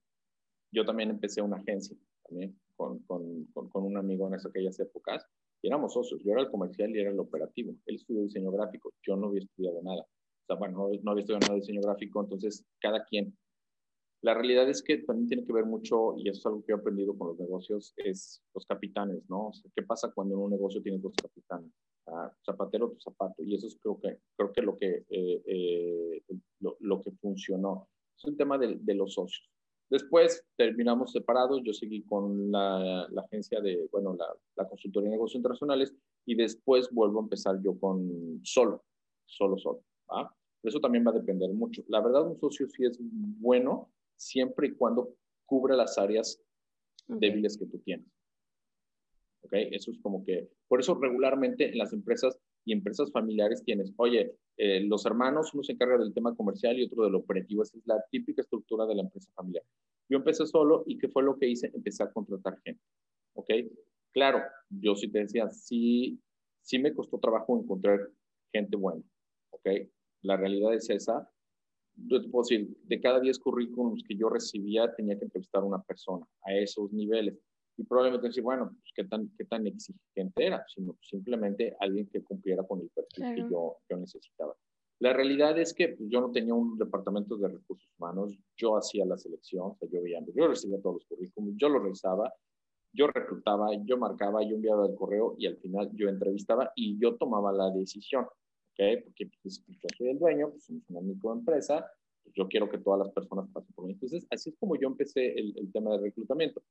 yo 0.72 0.84
también 0.84 1.08
empecé 1.08 1.40
una 1.40 1.56
agencia, 1.56 1.96
también 2.28 2.60
con, 2.76 2.98
con, 3.04 3.46
con, 3.46 3.82
un 3.82 3.96
amigo 3.96 4.28
en 4.28 4.34
aquellas 4.34 4.78
épocas, 4.78 5.26
y 5.64 5.68
éramos 5.68 5.94
socios. 5.94 6.20
Yo 6.22 6.32
era 6.32 6.42
el 6.42 6.50
comercial 6.50 6.94
y 6.94 7.00
era 7.00 7.10
el 7.10 7.18
operativo. 7.18 7.74
Él 7.86 7.96
estudió 7.96 8.22
diseño 8.22 8.52
gráfico, 8.52 8.92
yo 9.02 9.16
no 9.16 9.28
había 9.28 9.40
estudiado 9.40 9.82
nada. 9.82 10.02
O 10.02 10.46
sea, 10.46 10.56
bueno, 10.56 10.76
no, 10.76 10.90
no 11.02 11.10
había 11.10 11.22
estudiado 11.22 11.54
diseño 11.54 11.80
gráfico, 11.80 12.20
entonces 12.20 12.66
cada 12.80 13.02
quien. 13.06 13.34
La 14.20 14.34
realidad 14.34 14.68
es 14.68 14.82
que 14.82 14.98
también 14.98 15.26
tiene 15.26 15.44
que 15.46 15.54
ver 15.54 15.64
mucho, 15.64 16.16
y 16.18 16.28
eso 16.28 16.38
es 16.38 16.46
algo 16.46 16.64
que 16.64 16.72
he 16.72 16.74
aprendido 16.74 17.16
con 17.16 17.28
los 17.28 17.38
negocios, 17.38 17.94
es 17.96 18.42
los 18.54 18.66
capitanes, 18.66 19.22
¿no? 19.30 19.48
O 19.48 19.52
sea, 19.54 19.70
¿qué 19.74 19.82
pasa 19.82 20.12
cuando 20.14 20.34
en 20.34 20.40
un 20.42 20.50
negocio 20.50 20.82
tienes 20.82 21.00
dos 21.00 21.14
capitanes? 21.16 21.72
Ah, 22.08 22.30
zapatero, 22.44 22.90
tu 22.90 23.00
zapato. 23.00 23.42
Y 23.42 23.54
eso 23.54 23.66
es 23.66 23.78
creo 23.80 23.98
que, 23.98 24.18
creo 24.36 24.52
que 24.52 24.60
lo 24.60 24.76
que, 24.76 25.06
eh, 25.08 25.42
eh, 25.46 26.22
lo, 26.60 26.76
lo, 26.80 27.00
que 27.00 27.10
funcionó. 27.12 27.88
Es 28.18 28.24
un 28.24 28.36
tema 28.36 28.58
de, 28.58 28.76
de, 28.80 28.94
los 28.94 29.14
socios. 29.14 29.50
Después 29.94 30.44
terminamos 30.56 31.12
separados, 31.12 31.62
yo 31.62 31.72
seguí 31.72 32.02
con 32.02 32.50
la, 32.50 33.06
la 33.12 33.22
agencia 33.22 33.60
de, 33.60 33.88
bueno, 33.92 34.16
la, 34.16 34.26
la, 34.56 34.68
consultoría 34.68 35.08
de 35.08 35.14
negocios 35.14 35.36
internacionales 35.36 35.94
y 36.26 36.34
después 36.34 36.90
vuelvo 36.90 37.20
a 37.20 37.22
empezar 37.22 37.62
yo 37.62 37.78
con 37.78 38.40
solo, 38.42 38.82
solo, 39.24 39.56
solo. 39.56 39.84
Eso 40.64 40.80
también 40.80 41.06
va 41.06 41.12
a 41.12 41.14
depender 41.14 41.48
mucho. 41.52 41.84
La 41.86 42.00
verdad, 42.00 42.26
un 42.26 42.36
socio 42.40 42.66
sí 42.68 42.84
es 42.84 42.98
bueno 43.00 43.88
siempre 44.16 44.66
y 44.66 44.74
cuando 44.74 45.14
cubre 45.46 45.76
las 45.76 45.96
áreas 45.96 46.42
débiles 47.06 47.56
que 47.56 47.66
tú 47.66 47.78
tienes. 47.78 48.10
¿Ok? 49.42 49.52
Eso 49.52 49.92
es 49.92 50.00
como 50.00 50.24
que, 50.24 50.50
por 50.66 50.80
eso 50.80 50.96
regularmente 50.96 51.70
en 51.70 51.78
las 51.78 51.92
empresas 51.92 52.36
y 52.64 52.72
empresas 52.72 53.10
familiares 53.12 53.62
tienes, 53.64 53.92
oye, 53.96 54.36
eh, 54.56 54.80
los 54.80 55.04
hermanos, 55.06 55.52
uno 55.54 55.62
se 55.62 55.72
encarga 55.72 55.98
del 55.98 56.14
tema 56.14 56.34
comercial 56.34 56.78
y 56.78 56.84
otro 56.84 57.04
del 57.04 57.14
operativo. 57.14 57.62
Esa 57.62 57.76
es 57.76 57.86
la 57.86 58.02
típica 58.10 58.42
estructura 58.42 58.86
de 58.86 58.94
la 58.94 59.02
empresa 59.02 59.30
familiar. 59.34 59.64
Yo 60.08 60.18
empecé 60.18 60.46
solo 60.46 60.84
y 60.86 60.98
¿qué 60.98 61.08
fue 61.08 61.22
lo 61.22 61.36
que 61.36 61.48
hice? 61.48 61.70
Empecé 61.74 62.02
a 62.02 62.12
contratar 62.12 62.60
gente. 62.64 62.82
¿Ok? 63.34 63.50
Claro, 64.12 64.40
yo 64.70 64.94
sí 64.94 65.08
te 65.08 65.20
decía, 65.20 65.50
sí, 65.50 66.20
sí 66.60 66.78
me 66.78 66.94
costó 66.94 67.18
trabajo 67.18 67.58
encontrar 67.58 68.08
gente 68.52 68.76
buena. 68.76 69.02
¿Ok? 69.50 69.68
la 70.24 70.36
realidad 70.36 70.74
es 70.74 70.90
esa. 70.90 71.30
Yo 71.96 72.20
te 72.20 72.28
puedo 72.28 72.42
decir, 72.42 72.76
de 72.82 73.00
cada 73.00 73.20
10 73.20 73.38
currículums 73.38 74.02
que 74.02 74.16
yo 74.16 74.28
recibía, 74.28 74.92
tenía 74.94 75.16
que 75.16 75.26
entrevistar 75.26 75.62
a 75.62 75.66
una 75.66 75.82
persona 75.82 76.26
a 76.42 76.54
esos 76.54 76.92
niveles. 76.92 77.38
Y 77.76 77.84
probablemente 77.84 78.28
decir, 78.28 78.42
bueno, 78.42 78.70
pues, 78.70 78.92
¿qué, 78.94 79.04
tan, 79.04 79.30
¿qué 79.36 79.44
tan 79.44 79.66
exigente 79.66 80.46
era? 80.46 80.64
Sino 80.72 80.96
simplemente 81.00 81.76
alguien 81.80 82.06
que 82.06 82.22
cumpliera 82.22 82.62
con 82.62 82.80
el 82.80 82.90
perfil 82.90 83.34
que 83.34 83.50
yo, 83.50 83.78
yo 83.88 83.96
necesitaba. 83.96 84.54
La 85.00 85.12
realidad 85.12 85.58
es 85.58 85.74
que 85.74 85.88
pues, 85.88 86.08
yo 86.08 86.20
no 86.20 86.30
tenía 86.30 86.54
un 86.54 86.78
departamento 86.78 87.36
de 87.36 87.48
recursos 87.48 87.90
humanos, 87.98 88.38
yo 88.56 88.76
hacía 88.76 89.04
la 89.04 89.18
selección, 89.18 89.72
o 89.72 89.76
sea, 89.76 89.88
yo, 89.90 90.00
veía, 90.02 90.20
yo 90.34 90.46
recibía 90.46 90.80
todos 90.80 90.96
los 90.96 91.06
currículums, 91.06 91.56
yo 91.56 91.68
los 91.68 91.82
revisaba, 91.82 92.32
yo 92.92 93.08
reclutaba, 93.08 93.70
yo 93.84 93.98
marcaba, 93.98 94.42
yo 94.44 94.54
enviaba 94.54 94.86
el 94.86 94.94
correo 94.94 95.34
y 95.36 95.46
al 95.46 95.56
final 95.56 95.90
yo 95.94 96.08
entrevistaba 96.08 96.72
y 96.76 96.96
yo 96.98 97.16
tomaba 97.16 97.52
la 97.52 97.70
decisión. 97.70 98.26
Porque 98.76 99.30
pues, 99.42 99.64
yo 99.66 99.88
soy 99.96 100.08
el 100.10 100.18
dueño, 100.18 100.50
pues 100.50 100.64
somos 100.64 100.82
una 100.88 101.00
microempresa, 101.00 101.86
pues 102.22 102.34
yo 102.34 102.46
quiero 102.48 102.68
que 102.70 102.78
todas 102.78 103.00
las 103.00 103.10
personas 103.12 103.48
pasen 103.52 103.72
por 103.74 103.86
mí. 103.86 103.92
Entonces, 103.92 104.26
así 104.30 104.50
es 104.50 104.56
como 104.58 104.76
yo 104.76 104.88
empecé 104.88 105.32
el, 105.32 105.58
el 105.58 105.72
tema 105.72 105.90
de 105.92 105.98
reclutamiento. 105.98 106.62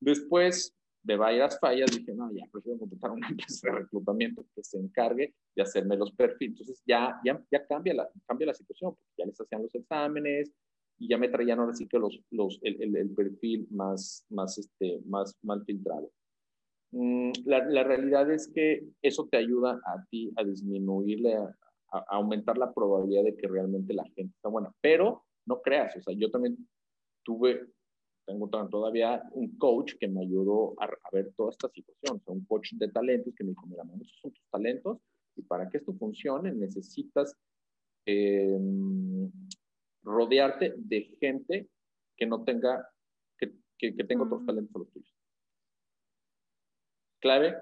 Después 0.00 0.74
de 1.02 1.16
varias 1.16 1.58
fallas, 1.58 1.90
dije, 1.90 2.12
no, 2.14 2.30
ya 2.32 2.44
prefiero 2.50 2.78
contratar 2.78 3.10
una 3.12 3.28
empresa 3.30 3.70
de 3.70 3.78
reclutamiento 3.78 4.44
que 4.54 4.62
se 4.62 4.78
encargue 4.78 5.34
de 5.54 5.62
hacerme 5.62 5.96
los 5.96 6.12
perfiles. 6.12 6.60
Entonces, 6.60 6.82
ya, 6.86 7.20
ya, 7.24 7.42
ya 7.50 7.66
cambia, 7.66 7.94
la, 7.94 8.10
cambia 8.26 8.48
la 8.48 8.54
situación, 8.54 8.94
porque 8.94 9.12
ya 9.18 9.26
les 9.26 9.40
hacían 9.40 9.62
los 9.62 9.74
exámenes 9.74 10.52
y 10.98 11.08
ya 11.08 11.16
me 11.16 11.28
traían 11.28 11.58
ahora 11.58 11.74
sí 11.74 11.88
que 11.88 11.98
los, 11.98 12.20
los, 12.30 12.58
el, 12.62 12.82
el, 12.82 12.96
el 12.96 13.10
perfil 13.14 13.66
más, 13.70 14.26
más, 14.28 14.58
este, 14.58 15.00
más 15.06 15.34
mal 15.42 15.64
filtrado. 15.64 16.10
Mm, 16.92 17.32
la, 17.44 17.64
la, 17.64 17.84
realidad 17.84 18.30
es 18.30 18.48
que 18.48 18.84
eso 19.00 19.26
te 19.30 19.38
ayuda 19.38 19.80
a 19.86 20.04
ti 20.10 20.32
a 20.36 20.44
disminuirle, 20.44 21.36
a, 21.36 21.56
a, 21.92 22.04
aumentar 22.10 22.58
la 22.58 22.72
probabilidad 22.72 23.24
de 23.24 23.36
que 23.36 23.48
realmente 23.48 23.94
la 23.94 24.04
gente 24.04 24.34
está 24.34 24.48
buena. 24.50 24.70
Pero 24.82 25.24
no 25.46 25.62
creas, 25.62 25.96
o 25.96 26.02
sea, 26.02 26.14
yo 26.14 26.30
también 26.30 26.68
tuve, 27.22 27.66
tengo 28.30 28.68
todavía 28.68 29.22
un 29.32 29.56
coach 29.58 29.94
que 29.98 30.08
me 30.08 30.22
ayudó 30.22 30.74
a, 30.80 30.84
a 30.84 31.10
ver 31.12 31.32
toda 31.36 31.50
esta 31.50 31.68
situación, 31.68 32.16
o 32.16 32.20
sea, 32.20 32.34
un 32.34 32.44
coach 32.44 32.72
de 32.74 32.88
talentos 32.88 33.34
que 33.34 33.44
me 33.44 33.50
dijo, 33.50 33.66
mira, 33.66 33.82
esos 34.00 34.18
son 34.20 34.32
tus 34.32 34.44
talentos 34.50 34.98
y 35.36 35.42
para 35.42 35.68
que 35.68 35.78
esto 35.78 35.92
funcione 35.94 36.52
necesitas 36.52 37.36
eh, 38.06 38.58
rodearte 40.02 40.74
de 40.76 41.16
gente 41.20 41.68
que 42.16 42.26
no 42.26 42.44
tenga, 42.44 42.88
que, 43.38 43.52
que, 43.78 43.94
que 43.94 44.04
tenga 44.04 44.24
otros 44.24 44.46
talentos 44.46 44.74
a 44.74 44.78
los 44.78 44.90
tuyos. 44.90 45.14
Clave, 47.20 47.56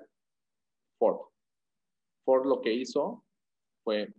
Ford. 0.98 1.28
Ford 2.24 2.46
lo 2.46 2.60
que 2.60 2.72
hizo 2.72 3.24
fue 3.84 4.12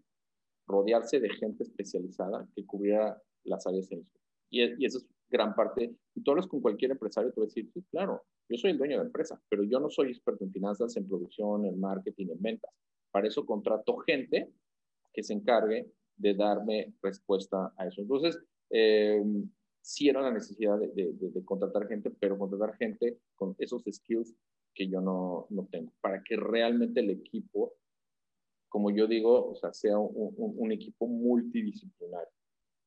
rodearse 0.68 1.20
de 1.20 1.30
gente 1.30 1.64
especializada 1.64 2.48
que 2.56 2.66
cubriera 2.66 3.22
las 3.44 3.66
áreas 3.66 3.92
en 3.92 4.08
y, 4.52 4.82
y 4.82 4.86
eso 4.86 4.98
es 4.98 5.08
gran 5.30 5.56
parte. 5.56 5.96
Y 6.16 6.22
tú 6.22 6.32
hablas 6.32 6.48
con 6.48 6.62
cualquier 6.62 6.92
empresario, 6.92 7.32
te 7.32 7.40
va 7.40 7.46
a 7.46 7.48
decir, 7.48 7.70
sí, 7.74 7.84
claro, 7.92 8.24
yo 8.50 8.58
soy 8.58 8.72
el 8.72 8.78
dueño 8.78 8.94
de 8.94 9.04
la 9.04 9.08
empresa, 9.08 9.42
pero 9.50 9.64
yo 9.64 9.80
no 9.80 9.90
soy 9.90 10.12
experto 10.12 10.44
en 10.44 10.52
finanzas, 10.52 10.96
en 10.98 11.08
producción, 11.08 11.66
en 11.66 11.80
marketing, 11.80 12.28
en 12.32 12.42
ventas. 12.42 12.72
Para 13.12 13.28
eso 13.28 13.46
contrato 13.46 13.98
gente 13.98 14.52
que 15.14 15.24
se 15.24 15.34
encargue 15.34 15.92
de 16.18 16.34
darme 16.34 16.94
respuesta 17.02 17.74
a 17.78 17.88
eso. 17.88 18.02
Entonces, 18.02 18.40
eh, 18.70 19.24
sí 19.82 20.10
era 20.10 20.22
la 20.22 20.32
necesidad 20.32 20.78
de, 20.78 20.88
de, 20.94 21.46
contratar 21.46 21.88
gente, 21.88 22.12
pero 22.12 22.38
contratar 22.38 22.76
gente 22.78 23.20
con 23.36 23.56
esos 23.58 23.84
skills 23.90 24.36
que 24.74 24.88
yo 24.88 25.02
no, 25.02 25.48
no 25.50 25.68
tengo, 25.72 25.92
para 26.02 26.24
que 26.24 26.36
realmente 26.36 27.00
el 27.00 27.10
equipo, 27.10 27.74
como 28.68 28.92
yo 28.92 29.08
digo, 29.08 29.56
sea, 29.56 29.74
sea 29.74 29.98
un, 29.98 30.34
un, 30.38 30.72
equipo 30.72 31.08
multidisciplinario, 31.08 32.30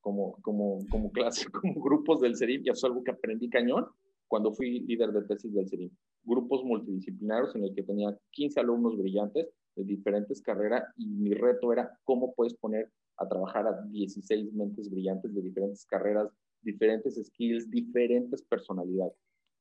como, 0.02 0.36
como, 0.42 0.86
como 0.90 1.10
clase, 1.10 1.46
como 1.50 1.80
grupos 1.80 2.20
del 2.20 2.36
CERIM, 2.36 2.62
y 2.64 2.68
eso 2.68 2.72
es 2.72 2.84
algo 2.84 3.02
que 3.02 3.12
aprendí 3.12 3.48
cañón 3.48 3.86
cuando 4.28 4.52
fui 4.52 4.80
líder 4.80 5.12
de 5.12 5.22
tesis 5.22 5.54
del 5.54 5.68
CERIM. 5.68 5.90
Grupos 6.24 6.62
multidisciplinarios 6.64 7.56
en 7.56 7.64
el 7.64 7.74
que 7.74 7.82
tenía 7.82 8.16
15 8.32 8.60
alumnos 8.60 8.98
brillantes 8.98 9.48
de 9.76 9.84
diferentes 9.84 10.42
carreras 10.42 10.84
y 10.96 11.06
mi 11.06 11.32
reto 11.32 11.72
era 11.72 11.98
cómo 12.04 12.34
puedes 12.34 12.54
poner 12.54 12.90
a 13.16 13.28
trabajar 13.28 13.66
a 13.66 13.82
16 13.88 14.52
mentes 14.52 14.90
brillantes 14.90 15.34
de 15.34 15.42
diferentes 15.42 15.86
carreras, 15.86 16.28
diferentes 16.62 17.14
skills, 17.22 17.70
diferentes 17.70 18.42
personalidades. 18.42 19.14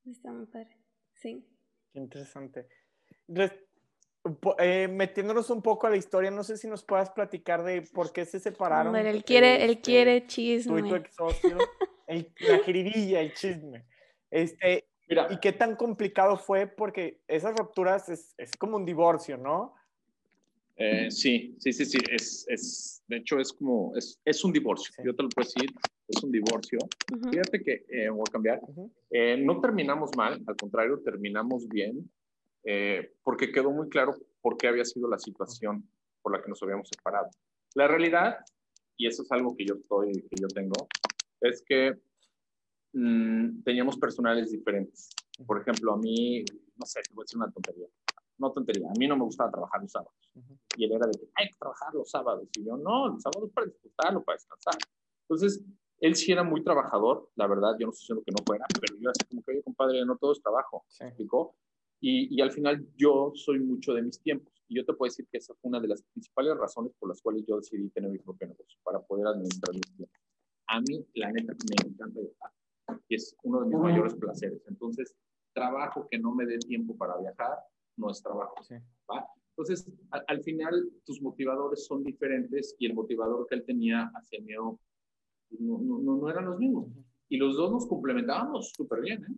Está 0.06 0.32
muy 0.32 0.48
padre, 0.48 0.78
sí. 1.16 1.46
Qué 1.94 2.00
interesante. 2.00 2.68
Eh, 4.60 4.88
metiéndonos 4.88 5.50
un 5.50 5.62
poco 5.62 5.88
a 5.88 5.90
la 5.90 5.98
historia, 5.98 6.30
no 6.30 6.44
sé 6.44 6.56
si 6.58 6.68
nos 6.68 6.84
puedas 6.84 7.10
platicar 7.10 7.64
de 7.64 7.82
por 7.82 8.14
qué 8.14 8.26
se 8.26 8.40
separaron. 8.40 8.96
él 8.96 9.24
quiere, 9.24 9.64
él 9.64 9.72
este, 9.72 9.82
quiere 9.82 10.28
chisme. 10.28 10.82
Tú 10.82 10.86
y 10.86 10.90
tu 10.90 10.96
ex 10.96 11.16
socio, 11.16 11.58
la 12.08 12.60
jiribilla, 12.60 13.22
el 13.22 13.34
chisme. 13.34 13.86
Este, 14.30 14.86
Mira. 15.10 15.28
¿Y 15.30 15.40
qué 15.40 15.52
tan 15.52 15.76
complicado 15.76 16.38
fue? 16.38 16.68
Porque 16.68 17.20
esas 17.28 17.58
rupturas 17.58 18.10
es, 18.10 18.34
es 18.38 18.52
como 18.58 18.78
un 18.78 18.86
divorcio, 18.86 19.38
¿no? 19.38 19.74
Eh, 20.78 21.12
sí, 21.12 21.56
sí, 21.60 21.74
sí, 21.74 21.86
sí. 21.86 21.98
Es, 22.10 22.46
es, 22.48 23.04
de 23.08 23.18
hecho, 23.18 23.40
es 23.40 23.52
como, 23.52 23.94
es, 23.96 24.20
es 24.24 24.44
un 24.44 24.54
divorcio. 24.54 24.94
Yo 25.04 25.16
te 25.16 25.24
lo 25.24 25.30
puedo 25.30 25.48
decir, 25.48 25.70
es 26.08 26.24
un 26.24 26.32
divorcio. 26.32 26.80
Fíjate 27.30 27.62
que, 27.62 27.86
eh, 27.90 28.10
voy 28.10 28.24
a 28.28 28.32
cambiar, 28.32 28.62
eh, 29.10 29.38
no 29.38 29.60
terminamos 29.60 30.12
mal, 30.16 30.42
al 30.46 30.56
contrario, 30.56 31.00
terminamos 31.04 31.68
bien, 31.68 32.10
porque 33.24 33.52
quedó 33.52 33.72
muy 33.72 33.90
claro 33.90 34.14
por 34.42 34.58
qué 34.58 34.68
había 34.68 34.86
sido 34.86 35.10
la 35.10 35.18
situación 35.18 35.90
por 36.22 36.36
la 36.36 36.42
que 36.42 36.50
nos 36.50 36.62
habíamos 36.64 36.88
separado. 36.90 37.30
La 37.76 37.88
realidad, 37.88 38.38
y 38.98 39.08
eso 39.08 39.24
es 39.24 39.32
algo 39.32 39.56
que 39.56 39.66
yo, 39.66 39.76
estoy, 39.76 40.12
que 40.14 40.36
yo 40.40 40.48
tengo, 40.48 40.88
es 41.42 41.64
que 41.66 42.00
mm, 42.94 43.64
teníamos 43.64 43.98
personales 43.98 44.52
diferentes. 44.52 45.10
Por 45.46 45.62
ejemplo, 45.62 45.94
a 45.94 45.98
mí, 45.98 46.44
no 46.76 46.86
sé, 46.86 47.02
te 47.02 47.14
voy 47.14 47.24
a 47.24 47.26
decir 47.26 47.38
una 47.38 47.52
tontería 47.52 47.88
no 48.42 48.52
tontería, 48.52 48.90
a 48.90 48.98
mí 48.98 49.08
no 49.08 49.16
me 49.16 49.24
gustaba 49.24 49.52
trabajar 49.52 49.82
los 49.82 49.92
sábados. 49.92 50.14
Y 50.76 50.86
él 50.86 50.92
era 50.94 51.06
de 51.06 51.14
que 51.14 51.30
hay 51.36 51.48
que 51.48 51.58
trabajar 51.58 51.94
los 51.94 52.10
sábados. 52.10 52.50
Y 52.58 52.66
yo, 52.66 52.76
no, 52.76 53.10
los 53.10 53.22
sábados 53.22 53.52
para 53.54 53.68
disfrutarlo, 53.68 54.24
para 54.24 54.36
descansar. 54.36 54.76
Entonces, 55.22 55.64
él 56.00 56.16
sí 56.16 56.32
era 56.32 56.44
muy 56.44 56.64
trabajador, 56.64 57.30
la 57.36 57.48
verdad, 57.48 57.76
yo 57.80 57.86
no 57.86 57.92
estoy 57.92 58.02
diciendo 58.02 58.24
que 58.26 58.32
no 58.32 58.44
fuera, 58.44 58.66
pero 58.80 58.98
yo 59.00 59.10
así 59.12 59.24
como 59.30 59.44
que, 59.44 59.52
oye, 59.52 59.64
compadre, 59.64 60.04
no 60.04 60.18
todo 60.18 60.32
es 60.32 60.42
trabajo, 60.42 60.84
sí. 60.88 61.04
explicó? 61.04 61.56
Y, 62.02 62.36
y, 62.36 62.42
al 62.42 62.52
final 62.52 62.86
yo 62.98 63.32
soy 63.36 63.60
mucho 63.60 63.94
de 63.94 64.02
mis 64.02 64.20
tiempos. 64.20 64.52
Y 64.68 64.76
yo 64.76 64.86
te 64.86 64.94
puedo 64.94 65.10
decir 65.10 65.28
que 65.32 65.38
esa 65.38 65.54
fue 65.56 65.70
una 65.70 65.80
de 65.80 65.88
las 65.88 66.02
principales 66.02 66.58
razones 66.58 66.94
por 66.98 67.10
las 67.10 67.22
cuales 67.22 67.46
yo 67.48 67.58
decidí 67.58 67.90
tener 67.90 68.10
mi 68.10 68.18
propio 68.18 68.48
negocio, 68.48 68.80
para 68.84 69.00
poder 69.00 69.28
administrar 69.28 69.74
mis 69.74 69.96
tiempos. 69.96 70.20
A 70.68 70.82
mí, 70.82 71.06
la 71.14 71.32
neta, 71.32 71.54
me 71.54 71.90
encanta 71.90 72.20
viajar. 72.20 72.52
Y 73.08 73.16
es 73.16 73.36
uno 73.44 73.62
de 73.62 73.68
mis 73.68 73.78
mayores 73.78 74.16
placeres. 74.16 74.64
Entonces, 74.68 75.16
trabajo 75.54 76.08
que 76.10 76.18
no 76.18 76.34
me 76.34 76.46
dé 76.46 76.58
tiempo 76.58 76.98
para 76.98 77.18
viajar, 77.18 77.58
no 77.98 78.10
es 78.10 78.22
trabajo. 78.22 78.56
Entonces, 79.50 79.92
al, 80.28 80.42
final, 80.42 80.90
tus 81.06 81.22
motivadores 81.22 81.86
son 81.86 82.04
diferentes 82.04 82.76
y 82.80 82.88
el 82.88 82.94
motivador 82.94 83.46
que 83.48 83.56
él 83.56 83.66
tenía 83.66 84.10
hacia 84.16 84.40
mí 84.42 84.54
no, 84.54 84.80
no, 85.60 86.00
no, 86.00 86.30
eran 86.30 86.46
los 86.46 86.58
mismos. 86.58 86.88
Y 87.30 87.38
los 87.38 87.56
dos 87.56 87.72
nos 87.72 87.88
complementábamos 87.88 88.72
súper 88.76 89.02
bien, 89.02 89.24
¿eh? 89.24 89.36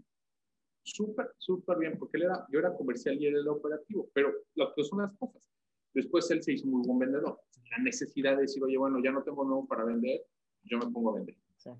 Súper, 0.83 1.31
súper 1.37 1.77
bien, 1.77 1.97
porque 1.97 2.17
él 2.17 2.23
era, 2.23 2.45
yo 2.51 2.59
era 2.59 2.75
comercial 2.75 3.15
y 3.19 3.25
él 3.25 3.37
era 3.37 3.51
operativo, 3.51 4.09
pero 4.13 4.33
lo 4.55 4.73
que 4.73 4.83
son 4.83 4.99
las 4.99 5.13
cosas. 5.17 5.49
Después 5.93 6.29
él 6.31 6.43
se 6.43 6.53
hizo 6.53 6.67
muy 6.67 6.85
buen 6.85 6.99
vendedor. 6.99 7.39
La 7.71 7.83
necesidad 7.83 8.35
de 8.35 8.43
decir, 8.43 8.63
oye, 8.63 8.77
bueno, 8.77 9.01
ya 9.01 9.11
no 9.11 9.23
tengo 9.23 9.45
nuevo 9.45 9.65
para 9.65 9.85
vender, 9.85 10.25
yo 10.63 10.77
me 10.77 10.91
pongo 10.91 11.11
a 11.11 11.15
vender. 11.15 11.37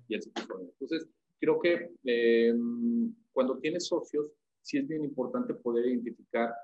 Y 0.08 0.14
él 0.14 0.22
se 0.22 0.30
puso 0.30 0.54
a 0.54 0.56
vender. 0.56 0.74
Entonces, 0.80 1.08
creo 1.38 1.60
que 1.60 1.90
eh, 2.04 2.54
cuando 3.32 3.58
tienes 3.58 3.86
socios, 3.86 4.32
sí 4.62 4.78
es 4.78 4.88
bien 4.88 5.04
importante 5.04 5.52
poder 5.52 5.86
identificar 5.86 6.54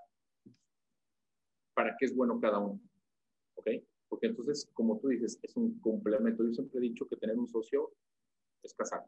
para 1.74 1.94
qué 1.98 2.06
es 2.06 2.14
bueno 2.14 2.40
cada 2.40 2.58
uno. 2.58 2.80
¿Ok? 3.54 3.68
Porque 4.08 4.28
entonces, 4.28 4.68
como 4.72 4.98
tú 4.98 5.08
dices, 5.08 5.38
es 5.42 5.56
un 5.56 5.78
complemento. 5.80 6.44
Yo 6.44 6.52
siempre 6.52 6.78
he 6.78 6.82
dicho 6.82 7.06
que 7.06 7.16
tener 7.16 7.38
un 7.38 7.48
socio 7.48 7.92
es 8.62 8.72
casar. 8.74 9.04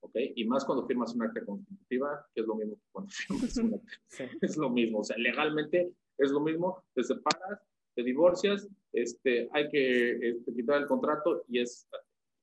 ¿Ok? 0.00 0.12
Y 0.34 0.44
más 0.46 0.64
cuando 0.64 0.86
firmas 0.86 1.14
una 1.14 1.26
acta 1.26 1.44
constitutiva, 1.44 2.26
que 2.34 2.40
es 2.40 2.46
lo 2.46 2.54
mismo 2.54 2.76
que 2.76 2.88
cuando 2.92 3.10
firmas 3.10 3.56
una 3.58 3.76
acta. 3.76 3.92
Es 4.40 4.56
lo 4.56 4.70
mismo. 4.70 5.00
O 5.00 5.04
sea, 5.04 5.16
legalmente 5.18 5.92
es 6.18 6.30
lo 6.30 6.40
mismo. 6.40 6.82
Te 6.94 7.04
separas, 7.04 7.60
te 7.94 8.02
divorcias, 8.02 8.68
este, 8.92 9.48
hay 9.52 9.68
que 9.68 10.30
este, 10.30 10.54
quitar 10.54 10.80
el 10.80 10.86
contrato 10.86 11.44
y 11.48 11.60
es, 11.60 11.88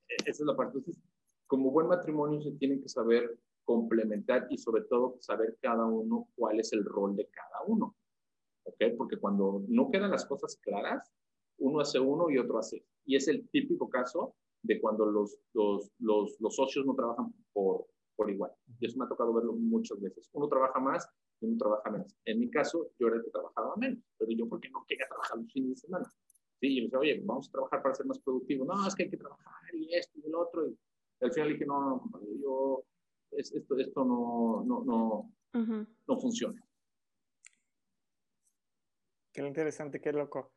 esa 0.07 0.43
es 0.43 0.45
la 0.45 0.55
parte. 0.55 0.77
Entonces, 0.77 1.03
como 1.47 1.71
buen 1.71 1.87
matrimonio 1.87 2.41
se 2.41 2.51
tienen 2.51 2.81
que 2.81 2.89
saber 2.89 3.37
complementar 3.63 4.47
y 4.49 4.57
sobre 4.57 4.83
todo 4.83 5.17
saber 5.19 5.57
cada 5.61 5.85
uno 5.85 6.29
cuál 6.35 6.59
es 6.59 6.71
el 6.73 6.85
rol 6.85 7.15
de 7.15 7.27
cada 7.27 7.63
uno. 7.65 7.95
¿Ok? 8.63 8.83
Porque 8.97 9.17
cuando 9.17 9.63
no 9.67 9.89
quedan 9.89 10.11
las 10.11 10.25
cosas 10.25 10.57
claras, 10.57 11.11
uno 11.57 11.79
hace 11.79 11.99
uno 11.99 12.29
y 12.29 12.37
otro 12.37 12.59
hace. 12.59 12.83
Y 13.05 13.15
es 13.15 13.27
el 13.27 13.47
típico 13.49 13.89
caso 13.89 14.35
de 14.67 14.81
cuando 14.81 15.05
los, 15.05 15.39
los, 15.53 15.91
los, 15.99 16.35
los 16.39 16.55
socios 16.55 16.85
no 16.85 16.93
trabajan 16.93 17.33
por, 17.53 17.87
por 18.15 18.29
igual. 18.29 18.51
Y 18.79 18.85
eso 18.85 18.97
me 18.99 19.05
ha 19.05 19.07
tocado 19.07 19.33
verlo 19.33 19.53
muchas 19.53 19.99
veces. 20.01 20.29
Uno 20.33 20.47
trabaja 20.47 20.79
más 20.79 21.09
y 21.39 21.45
uno 21.45 21.57
trabaja 21.57 21.89
menos. 21.89 22.15
En 22.25 22.39
mi 22.39 22.49
caso, 22.49 22.91
yo 22.99 23.07
era 23.07 23.17
el 23.17 23.23
que 23.23 23.31
trabajaba 23.31 23.75
menos, 23.77 24.03
pero 24.17 24.31
yo 24.31 24.47
porque 24.47 24.69
no 24.69 24.85
quería 24.87 25.07
trabajar 25.07 25.37
los 25.37 25.51
fines 25.51 25.69
de 25.69 25.75
semana. 25.77 26.05
Sí, 26.59 26.77
y 26.77 26.81
me 26.81 26.83
decía, 26.85 26.99
oye, 26.99 27.21
vamos 27.23 27.47
a 27.47 27.51
trabajar 27.51 27.81
para 27.81 27.95
ser 27.95 28.05
más 28.07 28.19
productivo. 28.19 28.65
No, 28.65 28.87
es 28.87 28.95
que 28.95 29.03
hay 29.03 29.09
que 29.09 29.17
trabajar 29.17 29.75
y 29.75 29.93
esto 29.93 30.19
y 30.19 30.27
el 30.27 30.35
otro. 30.35 30.67
Y 30.67 30.77
al 31.21 31.31
final 31.31 31.49
dije, 31.49 31.65
no, 31.65 32.03
yo 32.41 32.83
esto, 33.31 33.77
esto 33.77 34.05
no, 34.05 34.63
no, 34.65 34.83
no, 34.83 35.31
no 36.07 36.19
funciona. 36.19 36.61
Qué 39.31 39.45
interesante, 39.45 40.01
qué 40.01 40.11
loco. 40.11 40.51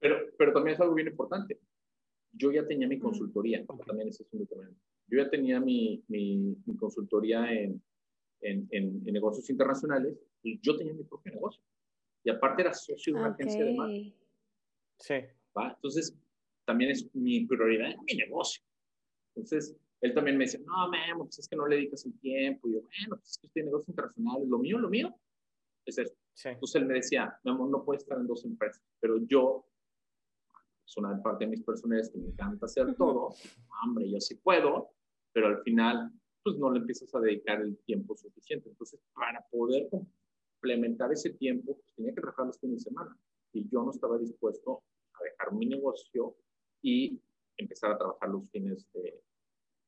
Pero, 0.00 0.16
pero 0.36 0.52
también 0.52 0.74
es 0.74 0.80
algo 0.80 0.94
bien 0.94 1.08
importante. 1.08 1.60
Yo 2.32 2.52
ya 2.52 2.66
tenía 2.66 2.86
mi 2.86 2.98
consultoría, 2.98 3.64
también 3.86 4.08
es 4.08 4.20
un 4.30 4.48
Yo 4.48 5.18
ya 5.18 5.28
tenía 5.28 5.60
mi, 5.60 6.02
mi, 6.08 6.56
consultoría 6.78 7.52
en, 7.52 7.82
en, 8.40 8.68
en, 8.70 9.02
negocios 9.04 9.50
internacionales 9.50 10.16
y 10.42 10.60
yo 10.60 10.76
tenía 10.76 10.94
mi 10.94 11.04
propio 11.04 11.32
negocio. 11.32 11.62
Y 12.22 12.30
aparte 12.30 12.62
era 12.62 12.72
socio 12.72 13.14
de 13.14 13.20
una 13.20 13.30
agencia 13.30 13.64
de 13.64 13.74
marketing. 13.74 14.12
Sí. 14.98 15.14
¿va? 15.56 15.72
Entonces, 15.74 16.16
también 16.64 16.90
es 16.90 17.12
mi 17.14 17.46
prioridad, 17.46 17.96
mi 18.06 18.14
negocio. 18.14 18.62
Entonces, 19.34 19.76
él 20.00 20.14
también 20.14 20.36
me 20.36 20.44
dice, 20.44 20.58
no, 20.60 20.88
Memo, 20.88 21.24
pues 21.24 21.40
es 21.40 21.48
que 21.48 21.56
no 21.56 21.66
le 21.66 21.76
dedicas 21.76 22.04
el 22.06 22.18
tiempo. 22.20 22.68
Y 22.68 22.74
yo, 22.74 22.80
bueno, 22.82 23.16
pues 23.16 23.30
es 23.30 23.38
que 23.38 23.46
estoy 23.48 23.60
en 23.60 23.66
negocios 23.66 23.88
internacionales. 23.88 24.48
Lo 24.48 24.58
mío, 24.58 24.78
lo 24.78 24.88
mío 24.88 25.14
es 25.84 25.98
esto. 25.98 26.16
Entonces 26.44 26.80
él 26.80 26.86
me 26.86 26.94
decía, 26.94 27.38
Memo, 27.44 27.68
no 27.68 27.84
puedes 27.84 28.02
estar 28.02 28.18
en 28.18 28.26
dos 28.26 28.44
empresas. 28.44 28.82
Pero 29.00 29.18
yo, 29.26 29.66
es 30.90 30.96
una 30.96 31.22
parte 31.22 31.44
de 31.44 31.52
mis 31.52 31.62
personalidades 31.62 32.10
que 32.10 32.18
me 32.18 32.26
encanta 32.26 32.66
hacer 32.66 32.92
todo. 32.96 33.32
Hombre, 33.84 34.10
yo 34.10 34.20
sí 34.20 34.34
puedo, 34.34 34.90
pero 35.32 35.46
al 35.46 35.62
final, 35.62 36.10
pues 36.42 36.56
no 36.58 36.72
le 36.72 36.80
empiezas 36.80 37.14
a 37.14 37.20
dedicar 37.20 37.60
el 37.60 37.78
tiempo 37.86 38.16
suficiente. 38.16 38.68
Entonces, 38.68 39.00
para 39.14 39.40
poder 39.52 39.88
complementar 39.88 41.12
ese 41.12 41.30
tiempo, 41.30 41.76
pues 41.76 41.94
tenía 41.94 42.12
que 42.12 42.20
trabajar 42.20 42.46
los 42.46 42.58
fines 42.58 42.78
de 42.82 42.90
semana. 42.90 43.16
Y 43.52 43.68
yo 43.68 43.84
no 43.84 43.92
estaba 43.92 44.18
dispuesto 44.18 44.82
a 45.14 45.22
dejar 45.22 45.52
mi 45.52 45.66
negocio 45.66 46.34
y 46.82 47.20
empezar 47.56 47.92
a 47.92 47.98
trabajar 47.98 48.28
los 48.28 48.50
fines 48.50 48.84
de, 48.92 49.22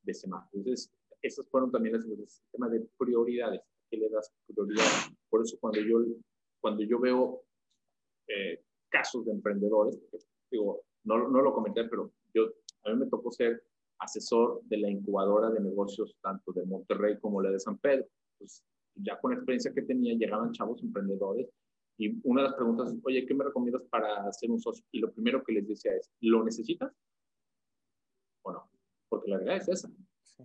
de 0.02 0.14
semana. 0.14 0.48
Entonces, 0.52 0.92
esas 1.20 1.48
fueron 1.48 1.72
también 1.72 1.96
las 1.96 2.04
el 2.04 2.24
tema 2.52 2.68
de 2.68 2.80
prioridades. 2.96 3.60
¿Qué 3.90 3.96
le 3.96 4.08
das 4.08 4.32
prioridad? 4.46 4.84
Por 5.28 5.42
eso 5.42 5.58
cuando 5.58 5.80
yo, 5.80 5.98
cuando 6.60 6.84
yo 6.84 7.00
veo 7.00 7.42
eh, 8.28 8.62
casos 8.88 9.24
de 9.24 9.32
emprendedores, 9.32 9.98
digo, 10.48 10.84
no, 11.04 11.28
no 11.28 11.42
lo 11.42 11.52
comenté, 11.52 11.84
pero 11.84 12.12
yo, 12.34 12.48
a 12.84 12.90
mí 12.90 12.96
me 12.96 13.06
tocó 13.06 13.30
ser 13.30 13.62
asesor 13.98 14.62
de 14.64 14.78
la 14.78 14.90
incubadora 14.90 15.50
de 15.50 15.60
negocios 15.60 16.16
tanto 16.22 16.52
de 16.52 16.64
Monterrey 16.64 17.18
como 17.20 17.40
la 17.40 17.50
de 17.50 17.60
San 17.60 17.78
Pedro. 17.78 18.06
Pues 18.38 18.64
ya 18.96 19.18
con 19.20 19.30
la 19.30 19.36
experiencia 19.36 19.72
que 19.72 19.82
tenía, 19.82 20.14
llegaban 20.14 20.52
chavos 20.52 20.82
emprendedores 20.82 21.48
y 21.98 22.18
una 22.24 22.42
de 22.42 22.48
las 22.48 22.56
preguntas 22.56 22.92
es, 22.92 23.00
oye, 23.04 23.26
¿qué 23.26 23.34
me 23.34 23.44
recomiendas 23.44 23.82
para 23.84 24.26
hacer 24.26 24.50
un 24.50 24.60
socio? 24.60 24.84
Y 24.90 25.00
lo 25.00 25.12
primero 25.12 25.42
que 25.44 25.52
les 25.52 25.68
decía 25.68 25.94
es, 25.94 26.10
¿lo 26.20 26.42
necesitas? 26.42 26.92
¿O 28.42 28.52
no? 28.52 28.68
porque 29.12 29.30
la 29.30 29.36
verdad 29.36 29.56
es 29.58 29.68
esa. 29.68 29.90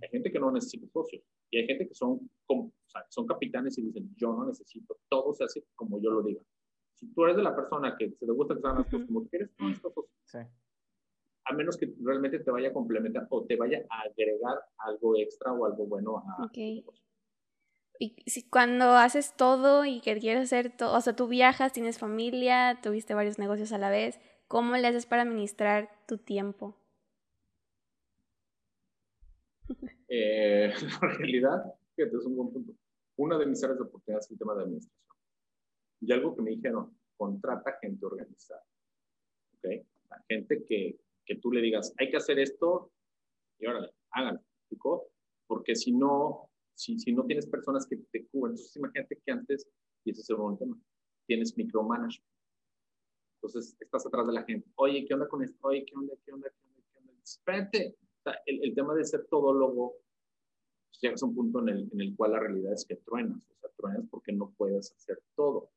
Hay 0.02 0.10
gente 0.10 0.30
que 0.30 0.40
no 0.40 0.52
necesita 0.52 0.86
socios 0.90 1.24
y 1.50 1.58
hay 1.58 1.68
gente 1.68 1.88
que 1.88 1.96
son, 1.96 2.30
como, 2.46 2.66
o 2.66 2.90
sea, 2.90 3.06
son 3.08 3.26
capitanes 3.26 3.78
y 3.78 3.82
dicen, 3.84 4.14
yo 4.18 4.34
no 4.34 4.46
necesito, 4.46 5.00
todo 5.08 5.34
se 5.34 5.46
hace 5.46 5.64
como 5.74 6.02
yo 6.02 6.12
lo 6.12 6.22
diga. 6.22 6.42
Si 7.00 7.14
tú 7.14 7.24
eres 7.26 7.38
de 7.38 7.44
la 7.44 7.56
persona 7.56 7.96
que 7.98 8.12
se 8.12 8.26
le 8.26 8.34
gusta 8.34 8.56
que 8.56 8.62
se 8.62 8.68
hagan 8.68 8.80
las 8.80 8.90
cosas 8.90 9.08
como 9.08 9.28
quieres, 9.28 9.52
no 9.60 9.74
socios. 9.76 10.06
Sí. 10.26 10.40
A 11.46 11.54
menos 11.54 11.78
que 11.78 11.94
realmente 12.04 12.40
te 12.40 12.52
vaya 12.52 12.70
a 12.70 12.74
complementar 12.74 13.28
o 13.30 13.46
te 13.46 13.56
vaya 13.56 13.86
a 13.90 14.02
agregar 14.02 14.58
algo 14.80 15.16
extra 15.16 15.54
o 15.54 15.66
algo 15.66 15.86
bueno 15.86 16.18
a 16.18 16.46
okay. 16.46 16.84
Y 18.00 18.16
si, 18.30 18.48
cuando 18.48 18.96
haces 18.96 19.36
todo 19.36 19.86
y 19.86 20.02
que 20.02 20.18
quieres 20.20 20.44
hacer 20.44 20.76
todo, 20.76 20.96
o 20.96 21.02
sea, 21.02 21.16
tú 21.16 21.28
viajas, 21.28 21.74
tienes 21.74 21.98
familia, 21.98 22.80
tuviste 22.82 23.14
varios 23.14 23.40
negocios 23.40 23.72
a 23.72 23.78
la 23.78 23.90
vez, 23.90 24.20
¿cómo 24.48 24.76
le 24.76 24.88
haces 24.88 25.06
para 25.06 25.24
administrar 25.24 25.90
tu 26.08 26.18
tiempo? 26.18 26.76
Eh, 30.10 30.72
en 31.02 31.18
realidad, 31.18 31.74
fíjate, 31.96 32.18
es 32.18 32.26
un 32.26 32.36
buen 32.36 32.54
punto. 32.54 32.74
Una 33.18 33.38
de 33.38 33.48
mis 33.48 33.64
áreas 33.64 33.80
de 33.80 33.86
oportunidad 33.86 34.20
es 34.20 34.32
el 34.32 34.38
tema 34.38 34.56
de 34.56 34.64
administración. 34.64 35.07
Y 36.00 36.12
algo 36.12 36.36
que 36.36 36.42
me 36.42 36.52
dijeron, 36.52 36.98
contrata 37.16 37.78
gente 37.82 38.06
organizada. 38.06 38.64
¿Ok? 39.58 39.86
La 40.10 40.24
gente 40.30 40.64
que, 40.64 41.00
que 41.26 41.36
tú 41.36 41.52
le 41.52 41.62
digas, 41.62 41.94
hay 41.98 42.10
que 42.10 42.18
hacer 42.18 42.40
esto, 42.40 42.92
y 43.60 43.66
ahora 43.66 43.90
háganlo. 44.12 44.42
Porque 45.48 45.76
si 45.76 45.94
no, 45.94 46.50
si, 46.76 47.00
si 47.00 47.14
no 47.14 47.26
tienes 47.26 47.48
personas 47.48 47.88
que 47.88 47.98
te 47.98 48.28
cubren, 48.28 48.52
entonces 48.52 48.76
imagínate 48.76 49.18
que 49.26 49.32
antes, 49.32 49.68
y 50.04 50.12
ese 50.12 50.22
es 50.22 50.30
el 50.30 50.36
buen 50.36 50.58
tema, 50.58 50.78
tienes 51.26 51.58
micromanagement. 51.58 52.30
Entonces 53.36 53.76
estás 53.80 54.06
atrás 54.06 54.28
de 54.28 54.34
la 54.34 54.44
gente. 54.44 54.70
Oye, 54.76 55.06
¿qué 55.06 55.14
onda 55.14 55.28
con 55.28 55.44
esto? 55.44 55.58
Oye, 55.68 55.86
¿qué 55.86 55.96
onda? 55.96 56.14
¿Qué 56.26 56.34
onda? 56.34 56.50
¿Qué 56.50 56.66
onda? 56.66 56.84
¿Qué 56.92 56.98
onda? 57.00 57.14
Espérate. 57.24 57.96
O 58.20 58.22
sea, 58.24 58.42
el, 58.46 58.64
el, 58.64 58.76
tema 58.76 58.94
de 58.96 59.06
ser 59.06 59.26
todólogo 59.28 59.96
pues 60.90 61.00
llegas 61.02 61.24
a 61.24 61.26
un 61.28 61.36
punto 61.36 61.60
en 61.62 61.70
el, 61.70 61.90
en 61.92 62.02
el 62.02 62.16
cual 62.16 62.32
la 62.32 62.40
realidad 62.40 62.74
es 62.74 62.86
que 62.86 62.96
truenas. 62.96 63.48
O 63.50 63.56
sea, 63.60 63.70
truenas 63.78 64.06
porque 64.10 64.34
no 64.34 64.54
puedes 64.58 64.92
hacer 64.94 65.22
todo. 65.36 65.72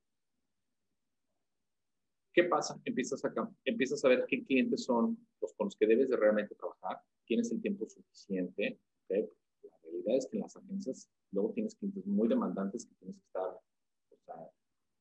¿Qué 2.32 2.44
pasa? 2.44 2.80
Empiezas 2.84 3.24
a, 3.24 3.32
empiezas 3.64 4.04
a 4.04 4.08
ver 4.08 4.24
qué 4.28 4.44
clientes 4.44 4.84
son 4.84 5.18
los 5.40 5.52
con 5.54 5.66
los 5.66 5.76
que 5.76 5.86
debes 5.86 6.08
de 6.10 6.16
realmente 6.16 6.54
trabajar, 6.54 7.02
tienes 7.26 7.50
el 7.50 7.60
tiempo 7.60 7.88
suficiente. 7.88 8.78
¿okay? 9.04 9.28
La 9.62 9.76
realidad 9.82 10.16
es 10.16 10.28
que 10.30 10.36
en 10.36 10.42
las 10.42 10.56
agencias 10.56 11.10
luego 11.32 11.52
tienes 11.52 11.74
clientes 11.74 12.06
muy 12.06 12.28
demandantes 12.28 12.86
que 12.86 12.94
tienes 12.96 13.16
que 13.16 13.26
estar, 13.26 13.48
o 13.48 14.16
sea, 14.24 14.50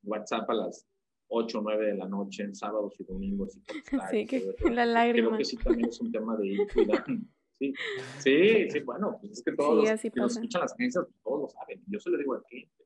WhatsApp 0.04 0.50
a 0.50 0.54
las 0.54 0.88
8 1.30 1.60
o 1.60 1.62
9 1.62 1.86
de 1.86 1.96
la 1.96 2.08
noche, 2.08 2.44
en 2.44 2.56
sábados 2.56 2.96
y 3.00 3.04
domingos. 3.04 3.56
Y 3.58 3.62
sí, 4.12 4.26
que 4.26 4.56
la 4.72 4.86
lágrima. 4.86 5.28
Creo 5.28 5.38
que 5.38 5.46
sí 5.46 5.58
también 5.58 5.90
es 5.90 6.00
un 6.02 6.12
tema 6.12 6.36
de 6.38 6.48
ir 6.48 6.68
cuidando. 6.74 7.26
Sí, 7.60 7.74
sí, 8.20 8.70
sí, 8.72 8.80
bueno, 8.80 9.18
pues 9.20 9.34
es 9.34 9.44
que 9.44 9.52
todos 9.52 9.86
sí, 9.86 9.92
los 9.92 10.02
que 10.02 10.20
nos 10.22 10.32
escuchan 10.38 10.62
las 10.62 10.74
agencias, 10.74 11.06
pues 11.06 11.22
todos 11.22 11.42
lo 11.42 11.50
saben. 11.50 11.84
Yo 11.88 12.00
se 12.00 12.10
lo 12.10 12.18
digo 12.18 12.34
al 12.34 12.44
cliente. 12.44 12.86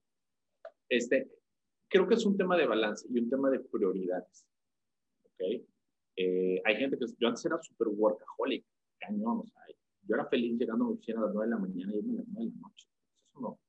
Este, 0.90 1.32
creo 1.94 2.08
que 2.08 2.16
es 2.16 2.26
un 2.26 2.36
tema 2.36 2.58
de 2.58 2.66
balance 2.66 3.08
y 3.08 3.20
un 3.20 3.30
tema 3.30 3.52
de 3.52 3.60
prioridades. 3.60 4.48
¿Ok? 5.26 5.64
Eh, 6.16 6.62
hay 6.66 6.76
gente 6.76 6.98
que, 6.98 7.06
yo 7.20 7.28
antes 7.28 7.46
era 7.46 7.62
súper 7.62 7.88
workaholic, 7.90 8.66
cañón, 9.00 9.42
o 9.42 9.46
sea, 9.46 9.62
yo 10.02 10.16
era 10.16 10.26
feliz 10.26 10.58
llegando 10.58 10.86
a 10.86 10.88
mi 10.88 10.94
oficina 10.96 11.20
a 11.22 11.26
las 11.26 11.34
9 11.36 11.48
de 11.48 11.56
la 11.56 11.62
mañana 11.62 11.94
y 11.94 11.98
irme 12.00 12.14
a 12.14 12.18
las 12.18 12.28
9 12.30 12.50
de 12.50 12.56
la 12.56 12.62
noche. 12.62 12.88
Eso 13.30 13.40
no, 13.40 13.60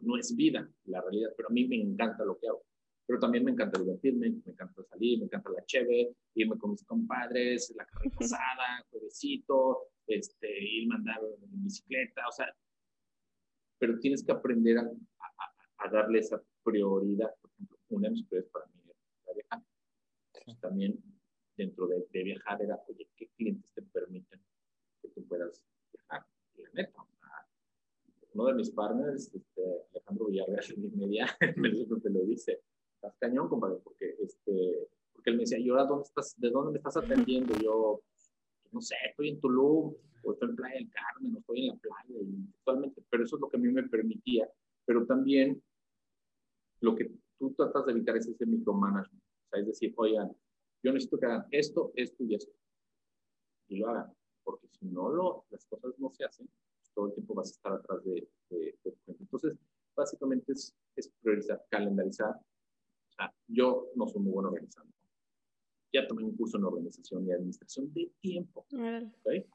no 0.00 0.18
es 0.18 0.34
vida, 0.34 0.68
la 0.86 1.00
realidad, 1.00 1.30
pero 1.36 1.48
a 1.48 1.52
mí 1.52 1.66
me 1.68 1.76
encanta 1.76 2.24
lo 2.24 2.36
que 2.38 2.48
hago. 2.48 2.64
Pero 3.06 3.20
también 3.20 3.44
me 3.44 3.52
encanta 3.52 3.78
divertirme, 3.78 4.30
me 4.30 4.50
encanta 4.50 4.82
salir, 4.82 5.20
me 5.20 5.26
encanta 5.26 5.50
la 5.50 5.64
cheve, 5.64 6.12
irme 6.34 6.58
con 6.58 6.72
mis 6.72 6.84
compadres, 6.84 7.72
la 7.76 7.86
carrera 7.86 8.16
pasada, 8.18 8.84
juevesito, 8.90 9.90
este, 10.08 10.48
irme 10.60 10.96
a 10.96 10.98
andar 10.98 11.20
en 11.22 11.62
bicicleta, 11.62 12.26
o 12.28 12.32
sea, 12.32 12.52
pero 13.78 13.96
tienes 14.00 14.24
que 14.24 14.32
aprender 14.32 14.78
a, 14.78 14.82
a, 14.82 15.86
a 15.86 15.90
darle 15.90 16.18
esa 16.18 16.42
prioridad. 16.66 17.32
Por 17.40 17.50
ejemplo, 17.52 17.78
una 17.90 18.08
de 18.08 18.14
mis 18.14 18.26
prioridades 18.26 18.52
para 18.52 18.66
mí 18.66 18.80
era 19.24 19.34
viajar. 19.34 19.62
Entonces, 20.34 20.60
también 20.60 21.02
dentro 21.56 21.86
de, 21.86 22.04
de, 22.12 22.22
viajar 22.24 22.60
era, 22.60 22.82
oye, 22.88 23.08
¿qué 23.16 23.28
clientes 23.36 23.72
te 23.72 23.82
permiten 23.82 24.40
que 25.00 25.08
tú 25.08 25.24
puedas 25.26 25.62
viajar? 25.92 26.26
Y 26.56 26.62
la 26.62 26.70
neta, 26.74 27.06
uno 28.36 28.46
de 28.48 28.54
mis 28.54 28.70
partners, 28.70 29.34
este, 29.34 29.62
Alejandro 29.92 30.26
Villarreal, 30.26 30.64
en 30.76 30.98
media, 30.98 31.26
me 31.56 31.70
lo 31.70 32.20
dice, 32.24 32.60
estás 32.94 33.16
cañón, 33.18 33.48
compadre, 33.48 33.78
porque, 33.82 34.14
este, 34.20 34.88
porque 35.12 35.30
él 35.30 35.36
me 35.36 35.42
decía, 35.42 35.58
¿y 35.58 35.68
ahora 35.70 35.84
dónde 35.84 36.04
estás, 36.04 36.34
de 36.38 36.50
dónde 36.50 36.72
me 36.72 36.78
estás 36.78 36.96
atendiendo? 36.96 37.54
yo, 37.62 38.02
pues, 38.12 38.32
no 38.72 38.80
sé, 38.80 38.94
estoy 39.08 39.30
en 39.30 39.40
Tulum, 39.40 39.94
o 40.22 40.32
estoy 40.32 40.50
en 40.50 40.56
Playa 40.56 40.74
del 40.74 40.90
Carmen, 40.90 41.36
o 41.36 41.38
estoy 41.38 41.60
en 41.60 41.68
la 41.68 41.76
playa, 41.76 42.20
y 42.20 42.48
actualmente, 42.58 43.02
pero 43.08 43.24
eso 43.24 43.36
es 43.36 43.40
lo 43.40 43.48
que 43.48 43.56
a 43.56 43.60
mí 43.60 43.68
me 43.68 43.84
permitía, 43.84 44.48
pero 44.84 45.06
también 45.06 45.62
lo 46.80 46.94
que 46.94 47.10
tú 47.38 47.52
tratas 47.54 47.86
de 47.86 47.92
evitar 47.92 48.16
es 48.16 48.26
ese 48.26 48.46
micromanagement, 48.46 49.22
o 49.22 49.48
sea, 49.50 49.60
es 49.60 49.66
decir, 49.66 49.94
oigan, 49.96 50.34
yo 50.82 50.92
necesito 50.92 51.18
que 51.18 51.26
hagan 51.26 51.46
esto, 51.50 51.92
esto 51.94 52.24
y 52.24 52.34
esto, 52.34 52.52
y 53.68 53.76
lo 53.78 53.88
hagan, 53.88 54.12
porque 54.44 54.68
si 54.68 54.86
no 54.86 55.08
lo, 55.08 55.44
las 55.50 55.64
cosas 55.66 55.98
no 55.98 56.10
se 56.10 56.24
hacen, 56.24 56.48
pues 56.78 56.92
todo 56.94 57.06
el 57.08 57.14
tiempo 57.14 57.34
vas 57.34 57.48
a 57.48 57.52
estar 57.52 57.72
atrás 57.72 58.04
de, 58.04 58.28
de, 58.50 58.78
de 58.84 58.96
entonces, 59.06 59.56
básicamente 59.94 60.52
es, 60.52 60.74
es 60.94 61.08
priorizar, 61.20 61.64
calendarizar, 61.70 62.40
sea, 63.16 63.34
yo 63.48 63.90
no 63.94 64.06
soy 64.08 64.22
muy 64.22 64.32
bueno 64.32 64.48
organizando. 64.48 64.92
Ya 65.92 66.06
tomé 66.06 66.24
un 66.24 66.36
curso 66.36 66.58
en 66.58 66.64
organización 66.64 67.26
y 67.26 67.32
administración 67.32 67.92
de 67.92 68.12
tiempo. 68.20 68.66
¿okay? 69.20 69.46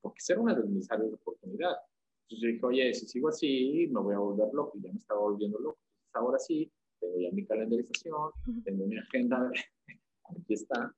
Porque 0.00 0.20
ser 0.20 0.38
una 0.38 0.54
de 0.54 0.64
mis 0.64 0.90
áreas 0.90 1.08
de 1.08 1.14
oportunidad. 1.14 1.76
Entonces 2.22 2.42
yo 2.42 2.48
dije, 2.48 2.66
oye, 2.66 2.94
si 2.94 3.06
sigo 3.06 3.28
así, 3.28 3.88
me 3.90 4.00
voy 4.00 4.14
a 4.14 4.18
volver 4.18 4.52
loco. 4.52 4.76
Y 4.76 4.82
ya 4.82 4.92
me 4.92 4.98
estaba 4.98 5.20
volviendo 5.20 5.58
loco. 5.58 5.78
Ahora 6.12 6.38
sí, 6.38 6.70
tengo 7.00 7.18
ya 7.18 7.30
mi 7.32 7.44
calendarización, 7.44 8.32
tengo 8.64 8.86
mi 8.86 8.98
agenda. 8.98 9.50
Aquí 10.30 10.54
está. 10.54 10.94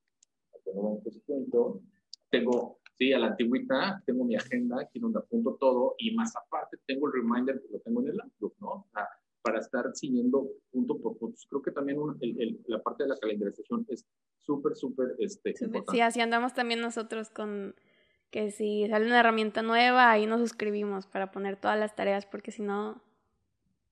Tengo 0.64 0.94
un 0.94 1.02
presupuesto. 1.02 1.82
Tengo, 2.30 2.78
sí, 2.98 3.12
a 3.12 3.18
la 3.18 3.28
antigüita, 3.28 4.02
tengo 4.06 4.24
mi 4.24 4.36
agenda, 4.36 4.80
aquí 4.80 4.98
donde 4.98 5.18
apunto 5.18 5.56
todo. 5.56 5.94
Y 5.98 6.14
más 6.14 6.34
aparte, 6.36 6.78
tengo 6.86 7.08
el 7.08 7.14
reminder 7.14 7.60
que 7.60 7.72
lo 7.72 7.80
tengo 7.80 8.02
en 8.02 8.08
el 8.08 8.20
Outlook, 8.20 8.54
¿no? 8.60 8.86
Sea, 8.92 9.08
para 9.42 9.58
estar 9.58 9.90
siguiendo 9.94 10.48
punto 10.70 10.98
por 11.00 11.16
punto. 11.18 11.38
Creo 11.48 11.62
que 11.62 11.70
también 11.70 11.98
un, 11.98 12.16
el, 12.20 12.40
el, 12.40 12.60
la 12.66 12.82
parte 12.82 13.04
de 13.04 13.08
la 13.08 13.18
calendarización 13.18 13.86
es 13.88 14.06
súper, 14.38 14.76
súper 14.76 15.14
este, 15.18 15.54
sí, 15.54 15.64
importante. 15.64 15.96
Sí, 15.96 16.00
así 16.00 16.20
andamos 16.20 16.54
también 16.54 16.80
nosotros 16.80 17.30
con 17.30 17.74
que 18.30 18.50
si 18.50 18.86
sale 18.88 19.06
una 19.06 19.20
herramienta 19.20 19.62
nueva, 19.62 20.10
ahí 20.10 20.26
nos 20.26 20.40
suscribimos 20.40 21.06
para 21.06 21.32
poner 21.32 21.56
todas 21.56 21.78
las 21.78 21.96
tareas, 21.96 22.26
porque 22.26 22.52
si 22.52 22.62
no, 22.62 23.02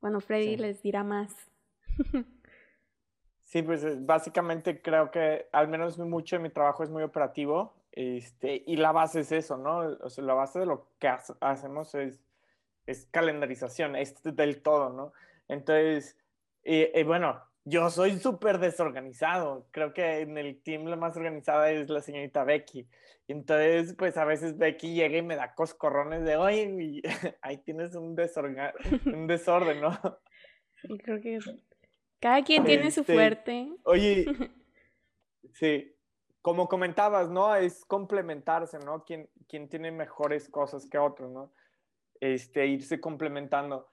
bueno, 0.00 0.20
Freddy 0.20 0.56
sí. 0.56 0.56
les 0.56 0.82
dirá 0.82 1.04
más. 1.04 1.34
sí, 3.44 3.62
pues 3.62 4.04
básicamente 4.06 4.80
creo 4.80 5.10
que 5.10 5.48
al 5.52 5.68
menos 5.68 5.98
mucho 5.98 6.36
de 6.36 6.42
mi 6.42 6.50
trabajo 6.50 6.82
es 6.82 6.90
muy 6.90 7.02
operativo 7.02 7.74
este, 7.92 8.62
y 8.66 8.76
la 8.76 8.92
base 8.92 9.20
es 9.20 9.32
eso, 9.32 9.56
¿no? 9.56 9.78
O 10.00 10.08
sea, 10.08 10.22
la 10.22 10.34
base 10.34 10.60
de 10.60 10.66
lo 10.66 10.88
que 10.98 11.08
ha 11.08 11.20
hacemos 11.40 11.94
es, 11.94 12.22
es 12.86 13.06
calendarización, 13.10 13.96
es 13.96 14.22
del 14.22 14.62
todo, 14.62 14.90
¿no? 14.90 15.12
Entonces, 15.48 16.16
eh, 16.62 16.92
eh, 16.94 17.04
bueno, 17.04 17.42
yo 17.68 17.90
soy 17.90 18.18
súper 18.18 18.58
desorganizado. 18.58 19.68
Creo 19.70 19.92
que 19.92 20.20
en 20.20 20.38
el 20.38 20.62
team 20.62 20.86
la 20.86 20.96
más 20.96 21.16
organizada 21.16 21.70
es 21.70 21.88
la 21.88 22.00
señorita 22.00 22.44
Becky. 22.44 22.88
Entonces, 23.28 23.94
pues 23.94 24.16
a 24.16 24.24
veces 24.24 24.56
Becky 24.56 24.94
llega 24.94 25.18
y 25.18 25.22
me 25.22 25.36
da 25.36 25.54
coscorrones 25.54 26.24
de, 26.24 26.36
oye, 26.36 27.02
ahí 27.42 27.58
tienes 27.58 27.94
un, 27.94 28.14
desorga 28.14 28.72
un 29.06 29.26
desorden, 29.26 29.80
¿no? 29.80 29.92
Sí, 30.80 30.98
creo 30.98 31.20
que 31.20 31.38
cada 32.20 32.42
quien 32.42 32.64
tiene 32.64 32.88
este, 32.88 33.02
su 33.02 33.04
fuerte. 33.04 33.68
Oye, 33.84 34.24
sí, 35.52 35.94
como 36.40 36.68
comentabas, 36.68 37.28
¿no? 37.28 37.54
Es 37.54 37.84
complementarse, 37.84 38.78
¿no? 38.78 39.04
Quien, 39.04 39.28
quien 39.46 39.68
tiene 39.68 39.92
mejores 39.92 40.48
cosas 40.48 40.88
que 40.88 40.98
otros, 40.98 41.30
¿no? 41.30 41.52
Este, 42.20 42.66
irse 42.66 43.00
complementando. 43.00 43.88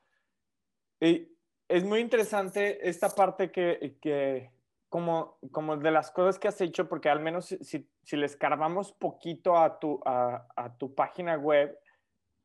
Y, 1.02 1.35
es 1.68 1.84
muy 1.84 2.00
interesante 2.00 2.88
esta 2.88 3.10
parte 3.10 3.52
que, 3.52 3.98
que 4.02 4.52
como, 4.90 5.38
como 5.52 5.78
de 5.78 5.92
las 5.92 6.12
cosas 6.12 6.40
que 6.40 6.48
has 6.48 6.62
hecho, 6.62 6.88
porque 6.88 7.10
al 7.10 7.20
menos 7.20 7.46
si, 7.46 7.90
si 8.04 8.18
le 8.18 8.26
escarbamos 8.26 8.94
poquito 8.94 9.58
a 9.58 9.80
tu, 9.80 10.00
a, 10.06 10.48
a 10.56 10.78
tu 10.78 10.94
página 10.94 11.38
web, 11.38 11.78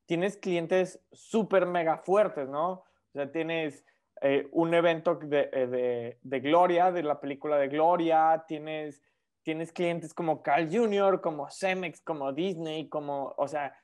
tienes 0.07 0.37
clientes 0.37 1.01
súper 1.13 1.67
mega 1.67 1.99
fuertes, 1.99 2.49
¿no? 2.49 2.71
O 2.73 3.13
sea, 3.13 3.31
tienes 3.31 3.85
eh, 4.23 4.49
un 4.53 4.75
evento 4.75 5.15
de, 5.15 5.47
de, 5.47 6.19
de, 6.21 6.41
Gloria, 6.41 6.91
de 6.91 7.03
la 7.03 7.21
película 7.21 7.57
de 7.59 7.69
Gloria, 7.69 8.45
tienes, 8.49 9.01
tienes 9.43 9.73
clientes 9.73 10.13
como 10.13 10.43
Carl 10.43 10.69
Jr., 10.71 11.21
como 11.21 11.49
Cemex, 11.51 12.01
como 12.01 12.33
Disney, 12.33 12.89
como, 12.89 13.35
o 13.37 13.49
sea, 13.49 13.75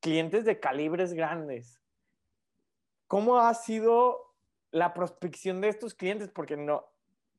clientes 0.00 0.44
de 0.44 0.60
calibres 0.60 1.14
grandes. 1.14 1.80
¿Cómo 3.06 3.38
ha 3.38 3.54
sido 3.54 4.25
la 4.76 4.92
prospección 4.92 5.62
de 5.62 5.68
estos 5.68 5.94
clientes, 5.94 6.30
porque 6.30 6.56
no, 6.56 6.84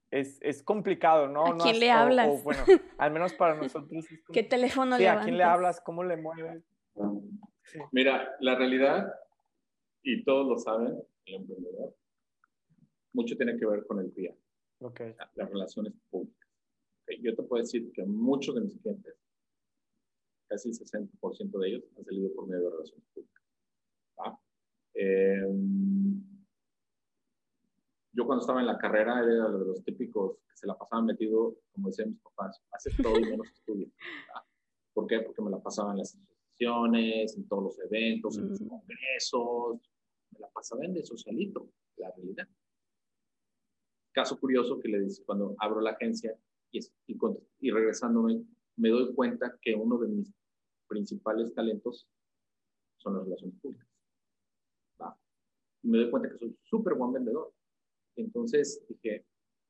es, 0.09 0.39
es 0.41 0.63
complicado, 0.63 1.27
¿no? 1.27 1.45
¿A 1.45 1.49
no 1.51 1.57
quién 1.57 1.75
has, 1.75 1.79
le 1.79 1.91
hablas? 1.91 2.27
O, 2.27 2.33
o, 2.33 2.43
bueno, 2.43 2.63
al 2.97 3.11
menos 3.11 3.33
para 3.33 3.55
nosotros. 3.55 4.05
Es 4.11 4.19
¿Qué 4.33 4.41
teléfono 4.41 4.95
sí, 4.97 5.03
le 5.03 5.09
¿A 5.09 5.21
quién 5.21 5.37
le 5.37 5.43
hablas? 5.43 5.79
¿Cómo 5.81 6.03
le 6.03 6.17
mueves? 6.17 6.63
Sí. 7.63 7.79
Mira, 7.91 8.35
la 8.39 8.55
realidad, 8.55 9.13
y 10.01 10.23
todos 10.23 10.47
lo 10.47 10.57
saben, 10.57 10.97
el 11.25 11.35
emprendedor, 11.35 11.95
mucho 13.13 13.37
tiene 13.37 13.55
que 13.57 13.67
ver 13.67 13.85
con 13.85 13.99
el 13.99 14.11
día. 14.15 14.33
Okay. 14.79 15.13
Las 15.35 15.49
relaciones 15.49 15.93
públicas. 16.09 16.49
Okay. 17.03 17.21
Yo 17.21 17.35
te 17.35 17.43
puedo 17.43 17.61
decir 17.61 17.91
que 17.91 18.03
muchos 18.03 18.55
de 18.55 18.61
mis 18.61 18.79
clientes, 18.79 19.13
casi 20.47 20.69
el 20.69 20.75
60% 20.75 21.59
de 21.59 21.67
ellos, 21.67 21.83
han 21.97 22.05
salido 22.05 22.33
por 22.33 22.47
medio 22.47 22.63
de 22.63 22.71
relaciones 22.71 23.05
públicas. 23.13 23.43
¿va? 24.19 24.39
Eh, 24.95 25.45
cuando 28.25 28.41
estaba 28.41 28.61
en 28.61 28.67
la 28.67 28.77
carrera 28.77 29.19
era 29.19 29.49
de 29.49 29.65
los 29.65 29.83
típicos 29.83 30.37
que 30.49 30.57
se 30.57 30.67
la 30.67 30.77
pasaban 30.77 31.05
metido, 31.05 31.55
como 31.73 31.89
decían 31.89 32.09
mis 32.09 32.21
papás, 32.21 32.61
haces 32.71 32.95
todo 33.01 33.19
y 33.19 33.25
menos 33.25 33.47
estudios. 33.51 33.91
¿Por 34.93 35.07
qué? 35.07 35.19
Porque 35.19 35.41
me 35.41 35.51
la 35.51 35.59
pasaba 35.59 35.91
en 35.91 35.99
las 35.99 36.15
asociaciones, 36.15 37.37
en 37.37 37.47
todos 37.47 37.63
los 37.63 37.79
eventos, 37.79 38.37
en 38.37 38.49
los 38.49 38.61
mm. 38.61 38.67
congresos, 38.67 39.91
me 40.31 40.39
la 40.39 40.49
pasaba 40.49 40.85
en 40.85 40.93
de 40.93 41.03
socialito, 41.03 41.69
la 41.97 42.11
realidad. 42.11 42.47
Caso 44.11 44.39
curioso 44.39 44.79
que 44.79 44.87
le 44.87 44.99
dice 45.01 45.23
cuando 45.23 45.55
abro 45.59 45.81
la 45.81 45.91
agencia 45.91 46.35
y, 46.71 46.79
y, 46.79 47.17
y 47.59 47.71
regresándome, 47.71 48.43
me 48.77 48.89
doy 48.89 49.13
cuenta 49.13 49.57
que 49.61 49.75
uno 49.75 49.97
de 49.99 50.07
mis 50.07 50.33
principales 50.87 51.53
talentos 51.53 52.07
son 52.97 53.15
las 53.15 53.23
relaciones 53.25 53.59
públicas. 53.59 53.87
Y 55.83 55.89
me 55.89 55.99
doy 55.99 56.09
cuenta 56.09 56.29
que 56.29 56.37
soy 56.37 56.57
súper 56.63 56.95
buen 56.95 57.13
vendedor. 57.13 57.53
Entonces 58.21 58.83
dije, 58.87 59.25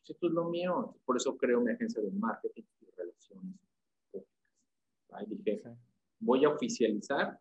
esto 0.07 0.27
es 0.27 0.33
lo 0.33 0.49
mío. 0.49 0.95
Por 1.05 1.17
eso 1.17 1.37
creo 1.37 1.61
mi 1.61 1.71
agencia 1.71 2.01
de 2.01 2.11
marketing 2.11 2.63
y 2.81 2.85
relaciones 2.95 3.55
públicas. 4.11 5.25
Y 5.27 5.35
dije, 5.35 5.63
voy 6.19 6.45
a 6.45 6.49
oficializar 6.49 7.39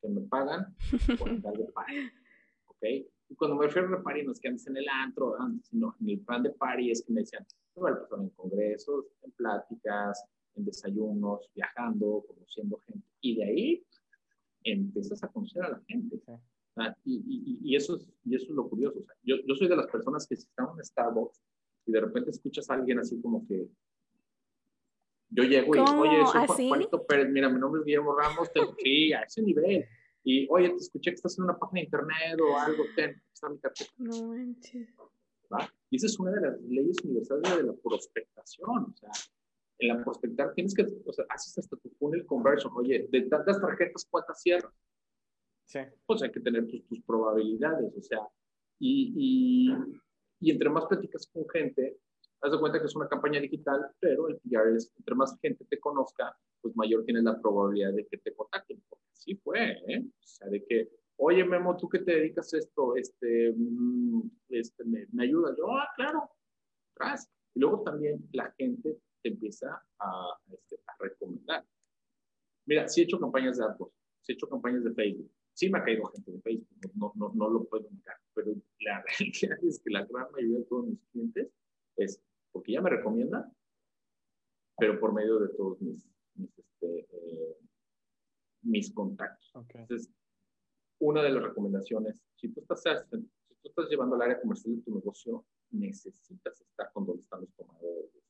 que 0.00 0.08
me 0.08 0.20
pagan 0.22 0.76
por 1.18 1.28
andar 1.30 1.56
de 1.56 1.64
party. 1.72 2.10
¿Ok? 2.66 2.84
Y 3.30 3.34
cuando 3.34 3.56
me 3.56 3.66
refiero 3.66 3.94
a 3.94 4.02
party 4.02 4.22
no 4.22 4.32
es 4.32 4.40
que 4.40 4.48
andes 4.48 4.66
en 4.66 4.76
el 4.76 4.88
antro, 4.88 5.36
sino 5.62 5.94
en 6.00 6.08
el 6.08 6.20
plan 6.20 6.42
de 6.42 6.50
party 6.50 6.90
es 6.90 7.04
que 7.04 7.12
me 7.12 7.20
decían, 7.20 7.46
me 7.76 7.90
en 7.90 8.30
congresos, 8.30 9.06
en 9.22 9.30
pláticas, 9.32 10.24
en 10.54 10.64
desayunos, 10.64 11.50
viajando, 11.54 12.24
conociendo 12.26 12.80
gente. 12.86 13.06
Y 13.20 13.36
de 13.36 13.44
ahí 13.44 13.86
empiezas 14.64 15.22
a 15.22 15.28
conocer 15.28 15.62
a 15.62 15.70
la 15.70 15.80
gente. 15.86 16.20
Y, 17.04 17.60
y, 17.62 17.76
eso 17.76 17.96
es, 17.96 18.08
y 18.24 18.34
eso 18.34 18.46
es 18.46 18.50
lo 18.50 18.68
curioso. 18.68 19.04
yo, 19.22 19.36
yo 19.46 19.54
soy 19.54 19.68
de 19.68 19.76
las 19.76 19.86
personas 19.86 20.26
que 20.26 20.36
si 20.36 20.46
están 20.46 20.68
en 20.76 20.84
Starbucks 20.84 21.40
y 21.86 21.92
de 21.92 22.00
repente 22.00 22.30
escuchas 22.30 22.68
a 22.70 22.74
alguien 22.74 22.98
así 22.98 23.20
como 23.20 23.46
que 23.46 23.68
yo 25.30 25.44
llego 25.44 25.76
y, 25.76 25.78
oye, 25.78 26.26
soy 26.26 26.68
Juanito 26.68 27.06
Pérez, 27.06 27.28
mira, 27.30 27.48
mi 27.48 27.60
nombre 27.60 27.80
es 27.80 27.84
Guillermo 27.84 28.16
Ramos, 28.16 28.50
tengo 28.52 28.74
que 28.76 29.14
a 29.14 29.22
ese 29.22 29.42
nivel. 29.42 29.84
Y, 30.24 30.46
oye, 30.50 30.70
te 30.70 30.76
escuché 30.76 31.10
que 31.10 31.16
estás 31.16 31.38
en 31.38 31.44
una 31.44 31.58
página 31.58 31.80
de 31.80 31.84
internet 31.84 32.40
o 32.40 32.58
algo, 32.58 32.84
ten, 32.96 33.20
está 33.32 33.48
mi 33.48 33.58
cartera. 33.58 33.90
No 33.98 34.28
manches. 34.28 34.88
Y 35.90 35.96
esa 35.96 36.06
es 36.06 36.18
una 36.18 36.32
de 36.32 36.40
las 36.40 36.60
leyes 36.62 36.96
universales 37.04 37.56
de 37.56 37.62
la 37.62 37.72
prospectación. 37.74 38.84
O 38.84 38.94
sea, 38.96 39.10
en 39.78 39.88
la 39.88 40.04
prospectar 40.04 40.52
tienes 40.54 40.74
que, 40.74 40.86
o 41.04 41.12
sea, 41.12 41.24
haces 41.30 41.58
hasta 41.58 41.76
tu 41.76 41.90
funnel 41.98 42.26
conversion. 42.26 42.72
Oye, 42.76 43.06
de 43.10 43.22
tantas 43.22 43.60
tarjetas, 43.60 44.06
¿cuántas 44.10 44.40
cierras? 44.40 44.72
Sí. 45.68 45.80
Pues 46.06 46.22
hay 46.22 46.32
que 46.32 46.40
tener 46.40 46.66
tus, 46.66 47.02
probabilidades, 47.02 47.94
o 47.94 48.00
sea, 48.00 48.26
y, 48.78 49.12
y, 49.14 49.70
y, 50.40 50.50
entre 50.50 50.70
más 50.70 50.86
platicas 50.86 51.26
con 51.26 51.46
gente, 51.50 51.98
haz 52.40 52.52
de 52.52 52.58
cuenta 52.58 52.80
que 52.80 52.86
es 52.86 52.96
una 52.96 53.06
campaña 53.06 53.38
digital, 53.38 53.90
pero 54.00 54.28
el 54.28 54.38
PR 54.38 54.74
es, 54.74 54.90
entre 54.96 55.14
más 55.14 55.38
gente 55.42 55.66
te 55.66 55.78
conozca, 55.78 56.34
pues 56.62 56.74
mayor 56.74 57.04
tienes 57.04 57.24
la 57.24 57.38
probabilidad 57.38 57.92
de 57.92 58.06
que 58.06 58.16
te 58.16 58.34
contacten. 58.34 58.82
Porque 58.88 59.04
así 59.12 59.34
fue, 59.36 59.72
¿eh? 59.88 60.04
O 60.06 60.26
sea, 60.26 60.48
de 60.48 60.64
que, 60.64 60.88
oye, 61.16 61.44
Memo, 61.44 61.76
tú 61.76 61.86
que 61.86 61.98
te 61.98 62.12
dedicas 62.12 62.54
a 62.54 62.58
esto, 62.58 62.96
este, 62.96 63.52
mm, 63.54 64.22
este 64.48 64.84
me, 64.84 65.06
me 65.12 65.24
ayudas. 65.24 65.54
Yo, 65.58 65.70
ah, 65.70 65.88
claro, 65.96 66.30
gracias. 66.96 67.30
Y 67.54 67.60
luego 67.60 67.82
también 67.82 68.26
la 68.32 68.50
gente 68.56 68.98
te 69.22 69.28
empieza 69.28 69.82
a, 69.98 70.28
este, 70.50 70.76
a 70.86 70.92
recomendar. 70.98 71.62
Mira, 72.66 72.88
si 72.88 73.02
he 73.02 73.04
hecho 73.04 73.20
campañas 73.20 73.58
de 73.58 73.64
AdWords, 73.64 73.94
si 74.22 74.32
he 74.32 74.34
hecho 74.34 74.48
campañas 74.48 74.84
de 74.84 74.94
Facebook, 74.94 75.30
sí 75.58 75.68
me 75.68 75.78
ha 75.78 75.82
caído 75.82 76.04
gente 76.04 76.30
de 76.30 76.40
Facebook, 76.40 76.92
no, 76.94 77.12
no, 77.16 77.32
no 77.34 77.50
lo 77.50 77.64
puedo 77.64 77.90
negar, 77.90 78.16
pero 78.32 78.54
la 78.78 79.02
realidad 79.18 79.58
es 79.64 79.82
que 79.82 79.90
la 79.90 80.04
gran 80.04 80.30
mayoría 80.30 80.58
de 80.58 80.64
todos 80.66 80.86
mis 80.86 81.00
clientes 81.10 81.52
es 81.96 82.22
porque 82.52 82.72
ya 82.72 82.80
me 82.80 82.90
recomiendan, 82.90 83.52
pero 84.76 85.00
por 85.00 85.12
medio 85.12 85.40
de 85.40 85.48
todos 85.54 85.80
mis, 85.82 86.08
mis, 86.34 86.56
este, 86.56 87.08
eh, 87.10 87.56
mis 88.62 88.94
contactos. 88.94 89.50
Entonces, 89.74 90.08
una 91.00 91.24
de 91.24 91.30
las 91.30 91.42
recomendaciones, 91.42 92.22
si 92.36 92.50
tú, 92.50 92.60
estás, 92.60 92.84
si 93.10 93.54
tú 93.60 93.68
estás 93.68 93.88
llevando 93.90 94.14
al 94.14 94.22
área 94.22 94.40
comercial 94.40 94.76
de 94.76 94.82
tu 94.82 94.94
negocio, 94.94 95.44
necesitas 95.72 96.60
estar 96.60 96.92
con 96.92 97.04
donde 97.04 97.22
están 97.22 97.40
los 97.40 97.52
tomadores 97.54 98.12
de 98.14 98.20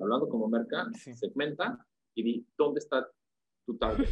hablando 0.00 0.28
como 0.28 0.48
merca, 0.48 0.90
segmenta 0.94 1.86
y 2.14 2.22
di 2.22 2.46
dónde 2.56 2.78
está 2.80 3.06
tu 3.66 3.76
target. 3.76 4.08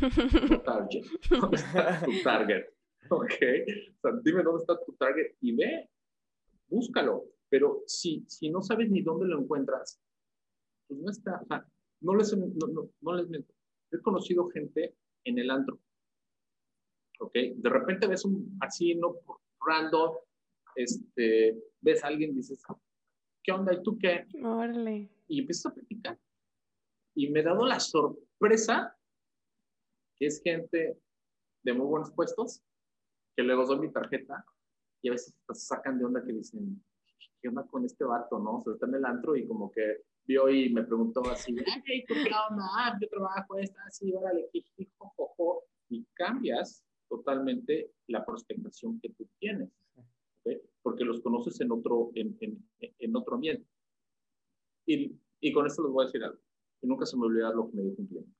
tu 0.49 0.59
target. 0.63 1.05
¿Dónde 1.31 1.57
está 1.57 2.05
tu 2.05 2.23
target? 2.23 2.65
Ok. 3.11 3.33
O 3.33 4.01
sea, 4.01 4.13
dime 4.23 4.43
dónde 4.43 4.61
está 4.61 4.79
tu 4.85 4.93
target 4.95 5.37
y 5.41 5.57
ve, 5.57 5.91
búscalo. 6.69 7.25
Pero 7.49 7.83
si, 7.87 8.25
si 8.29 8.51
no 8.51 8.63
sabes 8.63 8.91
ni 8.91 9.03
dónde 9.03 9.27
lo 9.27 9.41
encuentras, 9.41 10.01
pues 10.87 11.01
no 11.01 11.11
está. 11.11 11.41
O 11.43 11.47
sea, 11.47 11.67
no 12.01 12.15
les, 12.15 12.37
no, 12.37 12.67
no, 12.69 12.91
no 13.01 13.15
les 13.15 13.29
miento. 13.29 13.53
He 13.91 14.01
conocido 14.01 14.49
gente 14.49 14.97
en 15.25 15.39
el 15.39 15.51
antro. 15.51 15.81
¿Ok? 17.19 17.33
De 17.35 17.69
repente 17.69 18.07
ves 18.07 18.25
un, 18.25 18.57
así, 18.61 18.95
no 18.95 19.17
random, 19.67 20.15
este, 20.77 21.61
ves 21.81 22.03
a 22.05 22.07
alguien 22.07 22.31
y 22.31 22.37
dices, 22.37 22.63
¿qué 23.43 23.53
onda? 23.53 23.75
¿Y 23.75 23.83
tú 23.83 23.99
qué? 23.99 24.27
Órale 24.43 25.11
y 25.31 25.41
empiezo 25.41 25.69
a 25.69 25.75
platicar. 25.75 26.19
Y 27.15 27.31
me 27.31 27.41
he 27.41 27.43
dado 27.43 27.65
la 27.65 27.81
sorpresa 27.81 28.97
es 30.27 30.43
gente 30.43 30.99
de 31.63 31.73
muy 31.73 31.87
buenos 31.87 32.11
puestos, 32.13 32.63
que 33.37 33.43
luego 33.43 33.67
doy 33.67 33.79
mi 33.79 33.93
tarjeta 33.93 34.45
y 35.03 35.09
a 35.09 35.13
veces 35.13 35.35
se 35.53 35.67
sacan 35.67 35.99
de 35.99 36.05
onda 36.05 36.23
que 36.25 36.33
dicen, 36.33 36.83
¿qué 37.41 37.49
onda 37.49 37.67
con 37.67 37.85
este 37.85 38.05
vato, 38.05 38.39
no? 38.39 38.57
O 38.57 38.61
sea, 38.61 38.75
está 38.75 38.87
en 38.87 38.95
el 38.95 39.05
antro 39.05 39.37
y 39.37 39.47
como 39.47 39.71
que 39.71 40.03
vio 40.25 40.49
y 40.49 40.71
me 40.73 40.85
preguntó 40.85 41.23
así, 41.31 41.55
¿qué 41.55 41.65
onda? 42.51 42.99
Yo 43.01 43.09
trabajo, 43.09 43.57
está 43.59 43.83
así, 43.87 44.13
órale, 44.13 44.51
jo, 45.07 45.65
y 45.89 46.05
cambias 46.15 46.85
totalmente 47.09 47.93
la 48.07 48.25
prospectación 48.25 49.01
que 49.01 49.11
tú 49.11 49.27
tienes, 49.39 49.71
porque 50.83 51.05
los 51.05 51.21
conoces 51.21 51.61
en 51.61 51.73
otro, 51.73 52.11
en, 52.15 52.37
en, 52.41 52.65
en 52.81 53.17
otro 53.17 53.35
ambiente. 53.35 53.67
Y, 54.87 55.19
y 55.41 55.53
con 55.53 55.67
esto 55.67 55.83
les 55.83 55.93
voy 55.93 56.05
a 56.05 56.07
decir 56.07 56.25
algo. 56.25 56.39
Y 56.83 56.87
nunca 56.87 57.05
se 57.05 57.17
me 57.17 57.27
olvida 57.27 57.53
lo 57.53 57.69
que 57.69 57.77
me 57.77 57.83
dijo 57.83 57.97
un 57.99 58.07
cliente. 58.07 58.33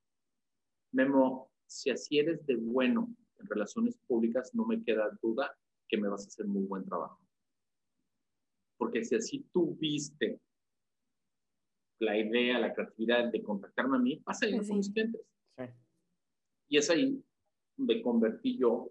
Memo, 0.93 1.50
si 1.71 1.91
así 1.91 2.19
eres 2.19 2.45
de 2.47 2.57
bueno 2.57 3.09
en 3.39 3.47
relaciones 3.47 3.97
públicas, 4.09 4.55
no 4.55 4.67
me 4.67 4.83
queda 4.83 5.17
duda 5.23 5.57
que 5.89 5.97
me 5.97 6.09
vas 6.09 6.25
a 6.25 6.29
hacer 6.29 6.47
muy 6.47 6.65
buen 6.65 6.85
trabajo. 6.85 7.21
Porque 8.77 9.05
si 9.05 9.15
así 9.15 9.47
tuviste 9.53 10.41
la 12.01 12.19
idea, 12.19 12.59
la 12.59 12.75
creatividad 12.75 13.31
de 13.31 13.43
contactarme 13.43 13.97
a 13.97 14.01
mí, 14.01 14.21
vas 14.25 14.43
a 14.43 14.49
ir 14.49 14.67
con 14.67 14.79
mis 14.79 14.91
clientes. 14.91 15.23
Sí. 15.57 15.65
Y 16.69 16.79
es 16.79 16.91
ahí 16.91 17.23
donde 17.77 18.03
convertí 18.03 18.59
yo 18.59 18.91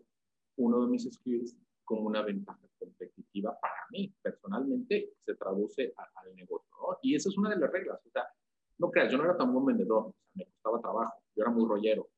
uno 0.57 0.81
de 0.81 0.87
mis 0.87 1.03
skills 1.11 1.57
como 1.83 2.03
una 2.03 2.21
ventaja 2.21 2.65
competitiva 2.77 3.59
para 3.59 3.87
mí. 3.91 4.13
Personalmente 4.21 5.13
se 5.25 5.35
traduce 5.35 5.93
al 5.95 6.35
negocio. 6.35 6.69
Y 7.01 7.15
esa 7.15 7.29
es 7.29 7.37
una 7.37 7.49
de 7.49 7.57
las 7.57 7.71
reglas. 7.71 7.99
O 8.05 8.09
sea, 8.09 8.23
no 8.77 8.89
creas, 8.89 9.11
yo 9.11 9.17
no 9.17 9.25
era 9.25 9.37
tan 9.37 9.51
buen 9.51 9.65
vendedor, 9.65 10.07
o 10.07 10.11
sea, 10.11 10.29
me 10.33 10.45
costaba 10.45 10.79
trabajo, 10.79 11.21
yo 11.35 11.43
era 11.43 11.51
muy 11.51 11.67
rollero. 11.67 12.09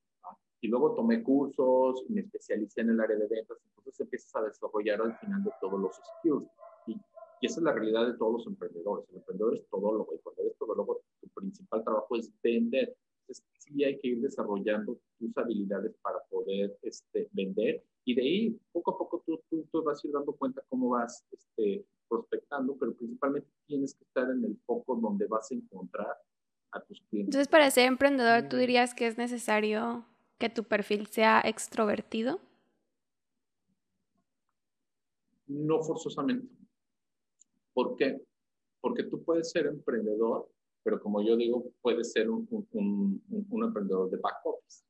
Luego 0.71 0.95
tomé 0.95 1.21
cursos 1.21 2.05
y 2.07 2.13
me 2.13 2.21
especialicé 2.21 2.79
en 2.79 2.91
el 2.91 2.99
área 3.01 3.17
de 3.17 3.27
ventas, 3.27 3.57
entonces 3.67 3.99
empiezas 3.99 4.33
a 4.37 4.41
desarrollar 4.43 5.01
al 5.01 5.17
final 5.17 5.43
de 5.43 5.51
todos 5.59 5.77
los 5.77 5.91
skills. 5.97 6.47
Y, 6.87 6.93
y 7.41 7.45
esa 7.45 7.59
es 7.59 7.63
la 7.63 7.73
realidad 7.73 8.07
de 8.07 8.13
todos 8.13 8.33
los 8.35 8.47
emprendedores. 8.47 9.05
El 9.09 9.17
emprendedor 9.17 9.57
es 9.57 9.67
todólogo 9.67 10.15
y 10.15 10.19
cuando 10.19 10.43
eres 10.43 10.57
todólogo, 10.57 11.01
tu 11.19 11.27
principal 11.27 11.83
trabajo 11.83 12.15
es 12.15 12.31
vender. 12.41 12.95
Entonces, 13.19 13.43
sí 13.57 13.83
hay 13.83 13.99
que 13.99 14.07
ir 14.07 14.21
desarrollando 14.21 14.97
tus 15.19 15.37
habilidades 15.37 15.93
para 16.01 16.19
poder 16.29 16.77
este, 16.83 17.27
vender 17.33 17.83
y 18.05 18.15
de 18.15 18.21
ahí 18.21 18.59
poco 18.71 18.91
a 18.91 18.97
poco 18.97 19.21
tú, 19.25 19.41
tú, 19.49 19.83
vas 19.83 20.01
a 20.01 20.07
ir 20.07 20.13
dando 20.13 20.31
cuenta 20.31 20.63
cómo 20.69 20.87
vas 20.91 21.25
este, 21.33 21.85
prospectando, 22.07 22.77
pero 22.77 22.93
principalmente 22.93 23.49
tienes 23.67 23.93
que 23.93 24.05
estar 24.05 24.29
en 24.29 24.45
el 24.45 24.57
foco 24.65 24.95
donde 24.95 25.27
vas 25.27 25.51
a 25.51 25.55
encontrar 25.55 26.17
a 26.71 26.79
tus 26.79 27.01
clientes. 27.09 27.35
Entonces, 27.35 27.49
para 27.49 27.69
ser 27.71 27.87
emprendedor, 27.87 28.47
¿tú 28.47 28.55
dirías 28.55 28.95
que 28.95 29.07
es 29.07 29.17
necesario 29.17 30.05
que 30.41 30.49
tu 30.49 30.63
perfil 30.63 31.05
sea 31.07 31.41
extrovertido? 31.45 32.41
No 35.47 35.83
forzosamente. 35.83 36.51
¿Por 37.73 37.95
qué? 37.95 38.19
Porque 38.81 39.03
tú 39.03 39.23
puedes 39.23 39.51
ser 39.51 39.67
emprendedor, 39.67 40.51
pero 40.83 40.99
como 40.99 41.21
yo 41.21 41.37
digo, 41.37 41.71
puedes 41.81 42.11
ser 42.11 42.29
un, 42.31 42.47
un, 42.71 43.23
un 43.49 43.63
emprendedor 43.63 44.09
de 44.09 44.17
back 44.17 44.43
office 44.43 44.83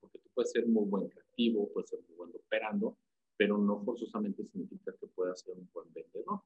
porque 0.00 0.18
tú 0.18 0.30
puedes 0.34 0.52
ser 0.52 0.66
muy 0.66 0.84
buen 0.84 1.08
creativo, 1.08 1.70
puedes 1.72 1.90
ser 1.90 2.00
muy 2.06 2.16
buen 2.16 2.30
operando, 2.34 2.96
pero 3.36 3.58
no 3.58 3.82
forzosamente 3.84 4.44
significa 4.44 4.94
que 5.00 5.06
puedas 5.08 5.40
ser 5.40 5.56
un 5.56 5.68
buen 5.72 5.92
vendedor. 5.92 6.42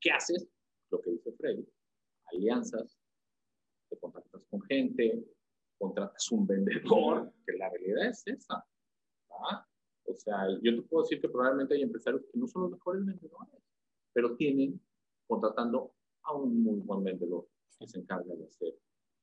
¿Qué 0.00 0.10
haces? 0.10 0.48
Lo 0.90 1.00
que 1.00 1.10
dice 1.10 1.30
Freddy, 1.32 1.64
alianzas, 2.32 2.98
te 3.90 3.98
contactas 3.98 4.42
con 4.48 4.62
gente, 4.62 5.22
contratas 5.80 6.30
un 6.30 6.46
vendedor, 6.46 7.32
que 7.46 7.56
la 7.56 7.70
realidad 7.70 8.10
es 8.10 8.22
esa. 8.26 8.64
O 10.04 10.14
sea, 10.14 10.46
yo 10.62 10.76
te 10.76 10.82
puedo 10.82 11.04
decir 11.04 11.20
que 11.20 11.28
probablemente 11.28 11.74
hay 11.74 11.82
empresarios 11.82 12.22
que 12.30 12.38
no 12.38 12.46
son 12.46 12.62
los 12.62 12.72
mejores 12.72 13.06
vendedores, 13.06 13.62
pero 14.12 14.36
tienen 14.36 14.78
contratando 15.26 15.94
a 16.24 16.34
un 16.34 16.62
muy 16.62 16.80
buen 16.80 17.02
vendedor 17.02 17.48
que 17.78 17.88
se 17.88 17.98
encarga 17.98 18.34
de 18.34 18.44
hacer 18.44 18.74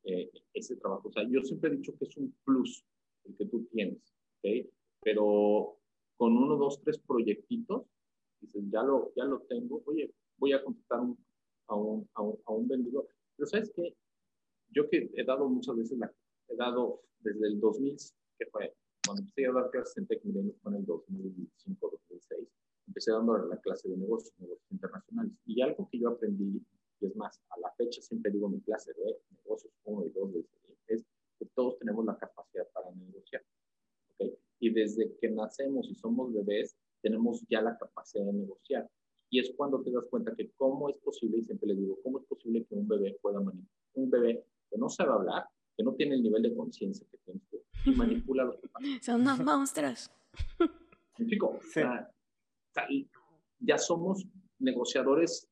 eh, 0.05 0.31
ese 0.53 0.77
trabajo. 0.77 1.09
O 1.09 1.11
sea, 1.11 1.23
yo 1.29 1.43
siempre 1.43 1.69
he 1.69 1.75
dicho 1.75 1.95
que 1.95 2.05
es 2.05 2.17
un 2.17 2.33
plus 2.43 2.83
el 3.25 3.35
que 3.35 3.45
tú 3.45 3.65
tienes, 3.65 4.15
¿ok? 4.37 4.67
Pero 5.01 5.77
con 6.15 6.35
uno, 6.35 6.55
dos, 6.55 6.81
tres 6.81 6.97
proyectitos, 6.97 7.83
dices, 8.41 8.63
ya 8.71 8.81
lo, 8.81 9.13
ya 9.15 9.25
lo 9.25 9.41
tengo, 9.41 9.83
oye, 9.85 10.11
voy 10.37 10.53
a 10.53 10.63
contratar 10.63 10.99
a, 11.67 11.75
un, 11.75 12.09
a, 12.15 12.21
un, 12.23 12.39
a 12.45 12.51
un 12.51 12.67
vendedor. 12.67 13.07
Pero 13.35 13.47
¿sabes 13.47 13.71
qué? 13.75 13.95
Yo 14.69 14.89
que 14.89 15.11
he 15.13 15.23
dado 15.23 15.47
muchas 15.47 15.75
veces, 15.75 15.99
la, 15.99 16.11
he 16.49 16.55
dado 16.55 17.01
desde 17.19 17.47
el 17.47 17.59
2000, 17.59 17.97
que 18.37 18.45
fue 18.47 18.73
cuando 19.05 19.21
empecé 19.21 19.47
a 19.47 19.53
dar 19.53 19.69
clases 19.71 19.97
en 19.97 20.07
Tech 20.07 20.21
en 20.23 20.73
el 20.73 20.85
2005, 20.85 21.89
2006, 22.09 22.47
empecé 22.87 23.11
dando 23.11 23.37
la 23.37 23.57
clase 23.57 23.89
de 23.89 23.97
negocios, 23.97 24.33
negocios 24.39 24.71
internacionales. 24.71 25.33
Y 25.45 25.61
algo 25.61 25.87
que 25.89 25.99
yo 25.99 26.09
aprendí 26.09 26.61
y 26.99 27.05
es 27.05 27.15
más, 27.15 27.39
a 27.49 27.59
la 27.59 27.71
fecha 27.73 28.01
siempre 28.01 28.31
digo 28.31 28.49
mi 28.49 28.59
clase 28.61 28.93
de 28.93 29.17
negocios 29.43 29.73
1 29.83 30.05
y 30.05 30.09
2 30.09 30.31
es 30.87 31.05
que 31.37 31.45
todos 31.53 31.77
tenemos 31.77 32.05
la 32.05 32.17
capacidad 32.17 32.67
para 32.73 32.91
negociar. 32.91 33.43
¿okay? 34.13 34.35
Y 34.59 34.73
desde 34.73 35.15
que 35.17 35.29
nacemos 35.29 35.87
y 35.89 35.95
somos 35.95 36.33
bebés, 36.33 36.75
tenemos 37.01 37.45
ya 37.49 37.61
la 37.61 37.77
capacidad 37.77 38.25
de 38.25 38.33
negociar. 38.33 38.89
Y 39.29 39.39
es 39.39 39.53
cuando 39.55 39.81
te 39.81 39.91
das 39.91 40.05
cuenta 40.09 40.33
que 40.35 40.51
cómo 40.51 40.89
es 40.89 40.97
posible, 40.97 41.37
y 41.37 41.43
siempre 41.43 41.67
les 41.67 41.77
digo, 41.77 41.99
cómo 42.01 42.19
es 42.19 42.25
posible 42.25 42.65
que 42.65 42.75
un 42.75 42.87
bebé 42.87 43.17
pueda 43.21 43.39
manipular, 43.39 43.69
un 43.93 44.09
bebé 44.09 44.45
que 44.69 44.77
no 44.77 44.89
sabe 44.89 45.11
hablar, 45.11 45.45
tiene 45.97 46.15
el 46.15 46.23
nivel 46.23 46.43
de 46.43 46.55
conciencia 46.55 47.05
que 47.11 47.17
tienes 47.17 47.43
tú, 47.49 47.61
y 47.85 47.91
manipula 47.91 48.43
a 48.43 48.45
los 48.47 48.61
demás. 48.61 48.83
Son 49.01 49.21
unos 49.21 49.39
monstruos. 49.39 50.11
¿Me 51.17 51.37
O 51.41 51.59
sea, 51.61 52.09
ya 53.59 53.77
somos 53.77 54.25
negociadores 54.59 55.49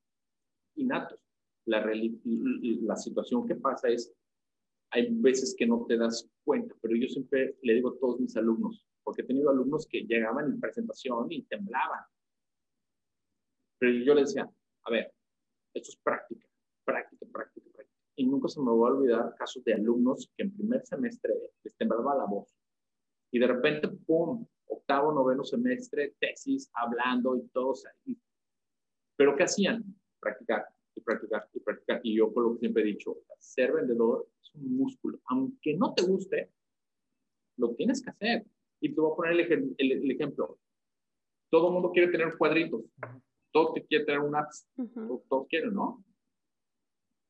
innatos 0.76 1.20
la, 1.66 1.84
la 1.84 2.96
situación 2.96 3.46
que 3.48 3.56
pasa 3.56 3.90
es, 3.90 4.14
hay 4.92 5.08
veces 5.10 5.56
que 5.58 5.66
no 5.66 5.86
te 5.88 5.98
das 5.98 6.30
cuenta, 6.44 6.76
pero 6.82 6.96
yo 6.96 7.08
siempre 7.08 7.58
le 7.62 7.74
digo 7.74 7.90
a 7.90 8.00
todos 8.00 8.20
mis 8.20 8.36
alumnos, 8.38 8.86
porque 9.04 9.24
he 9.24 9.26
tenido 9.26 9.50
alumnos 9.50 9.88
que 9.88 10.02
llegaban 10.02 10.46
en 10.46 10.60
presentación 10.60 11.32
y 11.32 11.44
temblaban. 11.44 12.02
Pero 13.80 14.06
yo 14.06 14.14
les 14.14 14.30
decía, 14.30 14.50
a 14.84 14.92
ver, 14.92 15.12
esto 15.74 15.90
es 15.90 15.98
práctica, 15.98 16.48
práctica, 16.86 17.26
práctica, 17.32 17.70
práctica. 17.74 18.02
Y 18.16 18.26
nunca 18.46 18.54
se 18.54 18.60
me 18.60 18.68
va 18.68 18.88
a 18.88 18.92
olvidar 18.92 19.36
casos 19.36 19.64
de 19.64 19.74
alumnos 19.74 20.30
que 20.36 20.44
en 20.44 20.56
primer 20.56 20.86
semestre 20.86 21.34
les 21.64 21.76
temblaba 21.76 22.16
la 22.16 22.26
voz. 22.26 22.56
Y 23.32 23.40
de 23.40 23.48
repente, 23.48 23.88
¡pum! 23.88 24.46
Octavo, 24.68 25.12
noveno 25.12 25.44
semestre, 25.44 26.16
tesis, 26.20 26.70
hablando 26.74 27.36
y 27.36 27.48
todo. 27.50 27.74
Pero 29.16 29.36
¿qué 29.36 29.44
hacían? 29.44 29.84
Practicar 30.20 30.66
y 30.96 31.02
practicar 31.02 31.48
y 31.54 31.60
practicar. 31.60 32.02
Y 32.04 32.16
yo, 32.16 32.32
por 32.34 32.44
lo 32.44 32.54
que 32.54 32.60
siempre 32.60 32.84
he 32.84 32.88
dicho, 32.88 33.18
ser 33.38 33.74
vendedor 33.74 34.28
es 34.42 34.54
un 34.56 34.78
músculo. 34.78 35.20
Aunque 35.26 35.76
no 35.76 35.94
te 35.94 36.04
guste, 36.04 36.52
lo 37.58 37.76
tienes 37.76 38.02
que 38.02 38.10
hacer. 38.10 38.46
Y 38.80 38.94
te 38.94 39.02
voy 39.02 39.12
a 39.12 39.16
poner 39.16 39.76
el, 39.78 40.12
ejemplo. 40.12 40.58
Todo 41.50 41.68
el 41.68 41.74
mundo 41.74 41.92
quiere 41.92 42.12
tener 42.12 42.36
cuadritos. 42.38 42.84
Todo 43.52 43.74
te 43.74 43.86
quiere 43.86 44.06
tener 44.06 44.22
un 44.22 44.36
apps. 44.36 44.68
Todos 45.30 45.48
quieren, 45.48 45.74
¿no? 45.74 46.04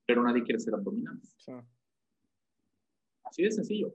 Pero 0.06 0.24
nadie 0.24 0.43
quiere 0.43 0.60
ser 0.60 0.74
abdominales. 0.74 1.36
Así 3.24 3.43
de 3.43 3.51
sencillo. 3.51 3.93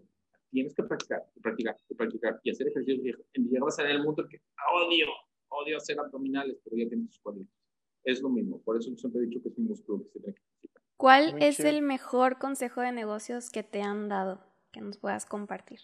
Tienes 0.50 0.74
que 0.74 0.82
practicar, 0.82 1.22
y 1.36 1.40
practicar, 1.40 1.76
y 1.88 1.94
practicar, 1.94 2.40
y 2.42 2.50
hacer 2.50 2.68
ejercicios. 2.68 3.20
Y 3.34 3.40
llegar 3.42 3.68
a 3.78 3.82
en 3.82 3.90
el 3.90 4.02
mundo 4.02 4.26
que 4.28 4.40
odio, 4.74 5.06
odio 5.48 5.76
hacer 5.76 5.98
abdominales, 6.00 6.58
pero 6.64 6.76
ya 6.76 6.88
tienes 6.88 7.10
tus 7.10 7.20
cuadritos 7.20 7.60
es 8.04 8.20
lo 8.20 8.28
mismo. 8.28 8.60
Por 8.62 8.76
eso 8.76 8.94
siempre 8.96 9.22
he 9.22 9.26
dicho 9.26 9.42
que 9.42 9.48
es 9.48 9.58
un 9.58 9.66
músculo 9.66 10.02
que 10.04 10.10
se 10.10 10.20
tiene 10.20 10.34
que 10.34 10.68
¿Cuál 10.96 11.42
es 11.42 11.60
el 11.60 11.82
mejor 11.82 12.38
consejo 12.38 12.80
de 12.82 12.92
negocios 12.92 13.50
que 13.50 13.62
te 13.62 13.82
han 13.82 14.08
dado 14.08 14.44
que 14.70 14.80
nos 14.82 14.98
puedas 14.98 15.24
compartir? 15.24 15.80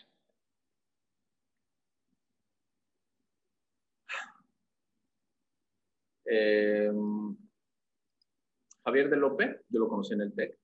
Em, 6.26 7.36
Javier 8.86 9.10
de 9.10 9.16
López, 9.16 9.64
yo 9.68 9.80
lo 9.80 9.88
conocí 9.88 10.14
en 10.14 10.20
el 10.20 10.32
TEC. 10.32 10.56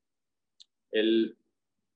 Él, 0.93 1.37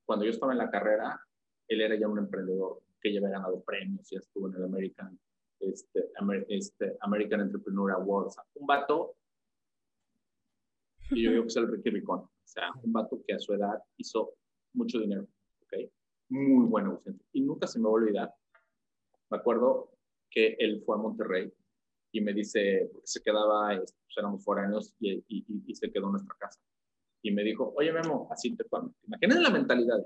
cuando 0.05 0.25
yo 0.25 0.33
estaba 0.33 0.51
en 0.51 0.59
la 0.59 0.69
carrera, 0.69 1.21
él 1.69 1.81
era 1.81 1.95
ya 1.95 2.09
un 2.09 2.19
emprendedor 2.19 2.83
que 3.01 3.13
ya 3.13 3.21
había 3.21 3.31
ganado 3.31 3.63
premios, 3.63 4.11
ya 4.11 4.19
estuvo 4.19 4.49
en 4.49 4.57
el 4.57 4.65
American, 4.65 5.17
este, 5.61 6.11
este 6.49 6.97
American 7.01 7.43
Entrepreneur 7.43 7.93
Awards. 7.93 8.37
Un 8.55 8.67
vato 8.67 9.15
y 11.13 11.23
yo 11.23 11.31
digo 11.31 11.45
que 11.45 11.49
es 11.49 11.57
el 11.57 11.71
Ricky 11.71 11.91
Ricón. 11.91 12.23
O 12.23 12.31
sea, 12.43 12.73
un 12.83 12.93
vato 12.93 13.23
que 13.25 13.35
a 13.35 13.39
su 13.39 13.53
edad 13.55 13.81
hizo 13.97 14.35
mucho 14.73 14.99
dinero. 14.99 15.29
¿ok? 15.63 15.89
Muy 16.31 16.67
buen 16.67 16.87
negociante. 16.87 17.25
Y 17.35 17.43
nunca 17.43 17.69
se 17.69 17.79
me 17.79 17.85
va 17.85 17.91
a 17.91 17.95
olvidar. 17.95 18.35
Me 19.31 19.37
acuerdo 19.37 19.93
que 20.29 20.57
él 20.59 20.83
fue 20.85 20.97
a 20.97 20.99
Monterrey 20.99 21.53
y 22.13 22.21
me 22.21 22.33
dice, 22.33 22.89
porque 22.93 23.07
se 23.07 23.23
quedaba, 23.23 23.75
este, 23.75 23.99
pues 24.05 24.17
éramos 24.19 24.45
foráneos 24.45 24.95
y, 24.99 25.13
y, 25.29 25.45
y, 25.67 25.75
se 25.75 25.91
quedó 25.91 26.07
en 26.07 26.13
nuestra 26.13 26.35
casa. 26.39 26.61
Y 27.23 27.31
me 27.31 27.43
dijo, 27.43 27.73
oye 27.77 27.93
Memo, 27.93 28.29
así 28.31 28.55
te 28.57 28.65
fue. 28.65 28.81
Imagínate 29.07 29.41
la 29.41 29.51
mentalidad. 29.51 30.05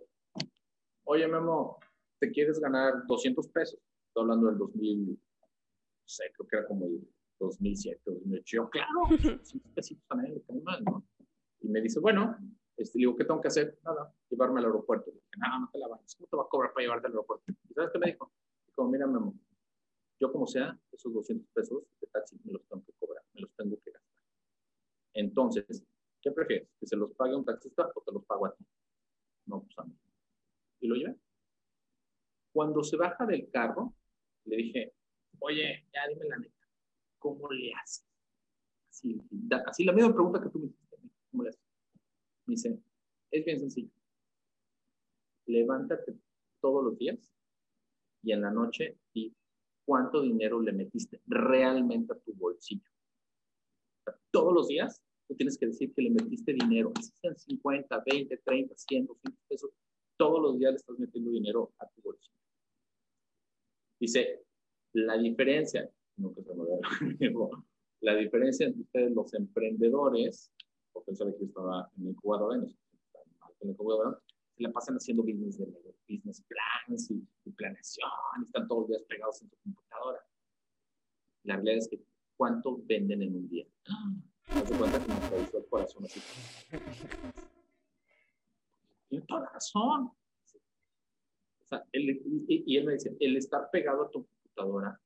Oye 1.04 1.28
Memo, 1.28 1.78
¿te 2.18 2.30
quieres 2.30 2.58
ganar 2.58 3.06
200 3.06 3.48
pesos? 3.48 3.80
Estoy 4.08 4.22
hablando 4.22 4.48
del 4.48 4.58
2000, 4.58 5.10
no 5.10 5.16
sé, 6.06 6.24
creo 6.34 6.48
que 6.48 6.56
era 6.56 6.66
como 6.66 6.86
el 6.86 7.08
2007, 7.38 8.00
2008. 8.04 8.42
Yo, 8.44 8.70
claro, 8.70 9.02
100 9.42 9.60
pesitos 9.74 10.04
a 10.10 10.16
nadie 10.16 10.42
le 10.48 10.60
mal, 10.62 10.82
¿no? 10.84 11.04
Y 11.60 11.68
me 11.68 11.80
dice, 11.80 12.00
bueno, 12.00 12.36
este, 12.76 12.98
le 12.98 13.02
digo, 13.02 13.16
¿qué 13.16 13.24
tengo 13.24 13.40
que 13.40 13.48
hacer? 13.48 13.78
Nada, 13.84 14.12
llevarme 14.30 14.60
al 14.60 14.66
aeropuerto. 14.66 15.10
Le 15.10 15.16
dije, 15.16 15.30
no, 15.38 15.60
no 15.60 15.70
te 15.70 15.78
la 15.78 15.88
vayas. 15.88 16.14
¿Cómo 16.16 16.28
te 16.28 16.36
va 16.36 16.42
a 16.44 16.48
cobrar 16.48 16.72
para 16.72 16.84
llevarte 16.84 17.06
al 17.06 17.12
aeropuerto? 17.12 17.44
¿Y 17.68 17.74
sabes 17.74 17.90
qué 17.92 17.98
me 17.98 18.06
dijo? 18.12 18.32
Dijo, 18.66 18.88
mira, 18.88 19.06
Memo, 19.06 19.34
yo 20.20 20.30
como 20.30 20.46
sea, 20.46 20.78
esos 20.92 21.12
200 21.12 21.48
pesos 21.52 21.82
de 22.00 22.06
taxi 22.08 22.38
me 22.44 22.52
los 22.52 22.64
tengo 22.66 22.84
que 22.84 22.92
cobrar, 22.92 23.24
me 23.32 23.40
los 23.40 23.50
tengo 23.56 23.80
que 23.82 23.90
gastar. 23.90 24.22
Entonces, 25.14 25.82
¿qué 26.20 26.30
prefieres? 26.30 26.68
¿Que 26.78 26.86
se 26.86 26.96
los 26.96 27.12
pague 27.14 27.34
un 27.34 27.44
taxista 27.44 27.90
o 27.94 28.02
te 28.02 28.12
los 28.12 28.24
pago 28.26 28.46
a 28.46 28.54
ti? 28.54 28.64
No, 29.46 29.62
pues 29.62 29.78
a 29.78 29.84
mí. 29.84 29.96
Y 30.80 30.88
lo 30.88 30.94
llevé. 30.94 31.16
Cuando 32.52 32.82
se 32.82 32.96
baja 32.96 33.24
del 33.24 33.50
carro, 33.50 33.94
le 34.44 34.56
dije, 34.56 34.92
oye, 35.38 35.86
ya 35.92 36.06
dime 36.08 36.26
la 36.26 36.38
neta 36.38 36.60
¿cómo 37.18 37.50
le 37.50 37.72
haces? 37.74 38.04
Así, 38.90 39.20
así 39.66 39.84
la 39.84 39.92
misma 39.92 40.12
pregunta 40.12 40.42
que 40.42 40.48
tú 40.50 40.58
me 40.58 40.66
hiciste, 40.66 40.96
¿cómo 41.30 41.44
le 41.44 41.50
haces? 41.50 41.62
Me 42.46 42.52
dice, 42.54 42.78
es 43.30 43.44
bien 43.44 43.60
sencillo. 43.60 43.90
Levántate 45.46 46.16
todos 46.60 46.84
los 46.84 46.98
días 46.98 47.32
y 48.22 48.32
en 48.32 48.42
la 48.42 48.50
noche 48.50 48.98
y 49.14 49.34
cuánto 49.90 50.22
dinero 50.22 50.60
le 50.60 50.70
metiste 50.70 51.20
realmente 51.26 52.12
a 52.12 52.16
tu 52.20 52.32
bolsillo. 52.34 52.88
todos 54.30 54.54
los 54.54 54.68
días 54.68 55.02
tú 55.26 55.34
tienes 55.34 55.58
que 55.58 55.66
decir 55.66 55.92
que 55.92 56.02
le 56.02 56.10
metiste 56.10 56.52
dinero, 56.52 56.92
si 57.00 57.10
sean 57.20 57.36
50, 57.36 58.04
20, 58.06 58.36
30, 58.36 58.74
100, 58.76 59.06
200 59.06 59.44
pesos, 59.48 59.70
todos 60.16 60.40
los 60.40 60.58
días 60.60 60.70
le 60.70 60.76
estás 60.76 60.96
metiendo 60.96 61.32
dinero 61.32 61.72
a 61.80 61.88
tu 61.88 62.02
bolsillo. 62.02 62.36
Dice, 63.98 64.44
la 64.92 65.18
diferencia 65.18 65.90
nunca 66.16 66.40
se 66.40 66.54
me 66.54 67.48
La 68.00 68.14
diferencia 68.14 68.66
entre 68.66 68.82
ustedes, 68.82 69.12
los 69.12 69.34
emprendedores, 69.34 70.52
porque 70.92 71.16
sabe 71.16 71.34
que 71.36 71.46
estaba 71.46 71.90
en 71.96 72.04
el 72.04 72.10
incubadora, 72.10 72.54
en 72.58 72.62
el 72.62 73.70
incubadora, 73.70 74.20
se 74.60 74.64
la 74.64 74.72
pasan 74.72 74.96
haciendo 74.96 75.22
business, 75.22 75.56
de, 75.56 75.66
business 76.06 76.44
plans 76.46 77.10
y, 77.10 77.50
planeación, 77.52 78.10
y 78.40 78.44
están 78.44 78.68
todos 78.68 78.82
los 78.82 78.88
días 78.90 79.02
pegados 79.04 79.40
en 79.40 79.48
su 79.48 79.56
computadora. 79.56 80.20
La 81.44 81.54
realidad 81.54 81.78
es 81.78 81.88
que, 81.88 82.04
¿cuánto 82.36 82.78
venden 82.84 83.22
en 83.22 83.36
un 83.36 83.48
día? 83.48 83.66
¿Te 84.46 84.54
das 84.54 84.70
cuenta 84.78 85.02
que 85.02 85.08
me 85.08 85.42
hizo 85.42 85.58
el 85.58 85.66
corazón 85.66 86.04
así? 86.04 86.20
Tiene 89.08 89.24
toda 89.26 89.40
la 89.40 89.48
razón. 89.48 90.12
O 91.62 91.66
sea, 91.66 91.82
él, 91.92 92.20
y, 92.46 92.64
y 92.66 92.76
él 92.76 92.84
me 92.84 92.92
dice, 92.92 93.16
el 93.18 93.38
estar 93.38 93.70
pegado 93.70 94.02
a 94.02 94.10
tu 94.10 94.28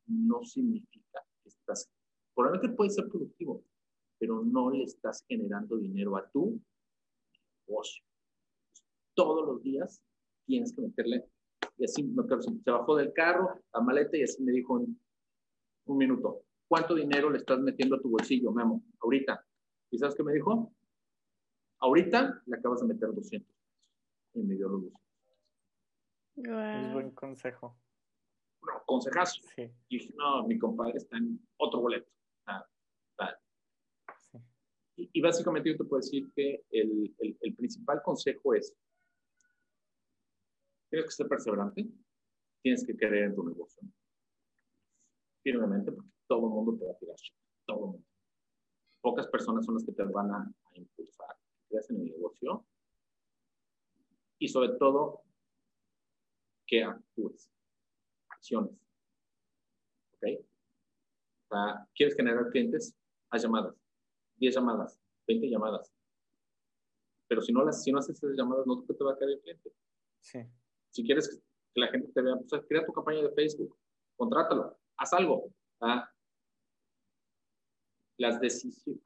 no 0.09 0.43
significa 0.43 1.25
que 1.45 1.49
estás, 1.49 1.89
probablemente 2.35 2.77
puede 2.77 2.91
ser 2.91 3.09
productivo, 3.09 3.63
pero 4.19 4.43
no 4.43 4.71
le 4.71 4.83
estás 4.83 5.25
generando 5.29 5.77
dinero 5.77 6.17
a 6.17 6.29
tu 6.29 6.61
negocio. 7.69 8.04
Todos 9.15 9.47
los 9.47 9.63
días 9.63 10.03
tienes 10.47 10.75
que 10.75 10.83
meterle, 10.83 11.25
y 11.77 11.85
así 11.85 12.03
me 12.03 12.23
se 12.63 12.71
bajó 12.71 12.97
del 12.97 13.13
carro, 13.13 13.61
la 13.73 13.81
maleta, 13.81 14.17
y 14.17 14.23
así 14.23 14.43
me 14.43 14.53
dijo 14.53 14.81
en 14.81 14.99
un 15.87 15.97
minuto, 15.97 16.45
¿cuánto 16.69 16.95
dinero 16.95 17.31
le 17.31 17.39
estás 17.39 17.59
metiendo 17.61 17.97
a 17.97 18.01
tu 18.01 18.11
bolsillo, 18.11 18.53
Memo? 18.53 18.83
Ahorita. 19.01 19.45
¿Y 19.91 19.99
sabes 19.99 20.15
qué 20.15 20.23
me 20.23 20.33
dijo? 20.33 20.73
Ahorita 21.79 22.43
le 22.47 22.57
acabas 22.57 22.81
de 22.81 22.87
meter 22.87 23.13
200 23.13 23.55
y 24.35 24.43
me 24.43 24.55
dio 24.55 24.69
los 24.69 24.83
200. 24.83 25.05
Es 26.37 26.93
buen 26.93 27.11
consejo. 27.13 27.77
bueno, 28.61 28.83
consejazo. 28.87 29.41
Y 29.89 29.99
dije, 29.99 30.15
no, 30.17 30.47
mi 30.47 30.59
compadre 30.59 30.97
está 30.97 31.17
en 31.17 31.41
otro 31.59 31.81
boleto. 31.81 32.11
Ah, 32.47 32.67
y, 34.97 35.21
básicamente 35.21 35.71
yo 35.71 35.77
te 35.77 35.85
puedo 35.85 36.01
decir 36.01 36.31
que 36.35 36.65
el, 36.71 37.15
el, 37.19 37.37
el 37.41 37.55
principal 37.57 38.01
consejo 38.03 38.55
es, 38.55 38.77
tienes 40.95 41.11
que 41.11 41.17
ser 41.17 41.29
perseverante, 41.29 41.89
tienes 42.63 42.87
que 42.87 42.97
creer 42.97 43.25
en 43.25 43.35
tu 43.35 43.43
negocio. 43.43 43.83
Firmemente, 45.43 45.91
porque 45.91 46.11
todo 46.29 46.47
el 46.47 46.53
mundo 46.55 46.79
te 46.79 46.87
va 46.87 46.93
a 46.93 46.99
tirar, 46.99 47.17
todo 47.67 47.79
el 47.79 47.91
mundo. 47.93 48.07
Pocas 49.01 49.27
personas 49.27 49.67
son 49.67 49.75
las 49.75 49.85
que 49.85 49.93
te 49.93 50.05
van 50.05 50.31
a, 50.31 50.55
impulsar, 50.75 51.37
en 51.71 51.97
el 51.97 52.05
negocio 52.13 52.65
y 54.39 54.49
sobre 54.49 54.79
todo 54.79 55.23
que 56.67 56.85
actúes, 56.85 57.51
acciones. 58.29 58.73
¿Ok? 60.13 60.23
O 61.43 61.49
sea, 61.49 61.89
¿Quieres 61.95 62.17
generar 62.17 62.49
clientes? 62.51 62.97
Haz 63.31 63.43
llamadas. 63.43 63.75
10 64.37 64.55
llamadas, 64.55 64.99
20 65.27 65.49
llamadas. 65.49 65.93
Pero 67.27 67.43
si 67.43 67.53
no, 67.53 67.65
las, 67.65 67.83
si 67.83 67.91
no 67.91 67.99
haces 67.99 68.17
esas 68.17 68.37
llamadas, 68.37 68.67
no 68.67 68.83
te 68.83 69.05
va 69.05 69.13
a 69.13 69.19
caer 69.19 69.33
el 69.33 69.41
cliente. 69.41 69.73
Sí. 70.21 70.39
Si 70.95 71.03
quieres 71.03 71.29
que 71.75 71.81
la 71.81 71.89
gente 71.89 72.13
te 72.13 72.23
vea, 72.23 72.37
pues 72.49 72.63
crea 72.69 72.87
tu 72.87 72.93
campaña 72.93 73.23
de 73.23 73.33
Facebook, 73.33 73.77
contrátalo, 74.17 74.79
haz 74.97 75.13
algo. 75.13 75.53
¿ah? 75.81 76.09
Las 78.17 78.41
decisiones. 78.41 79.03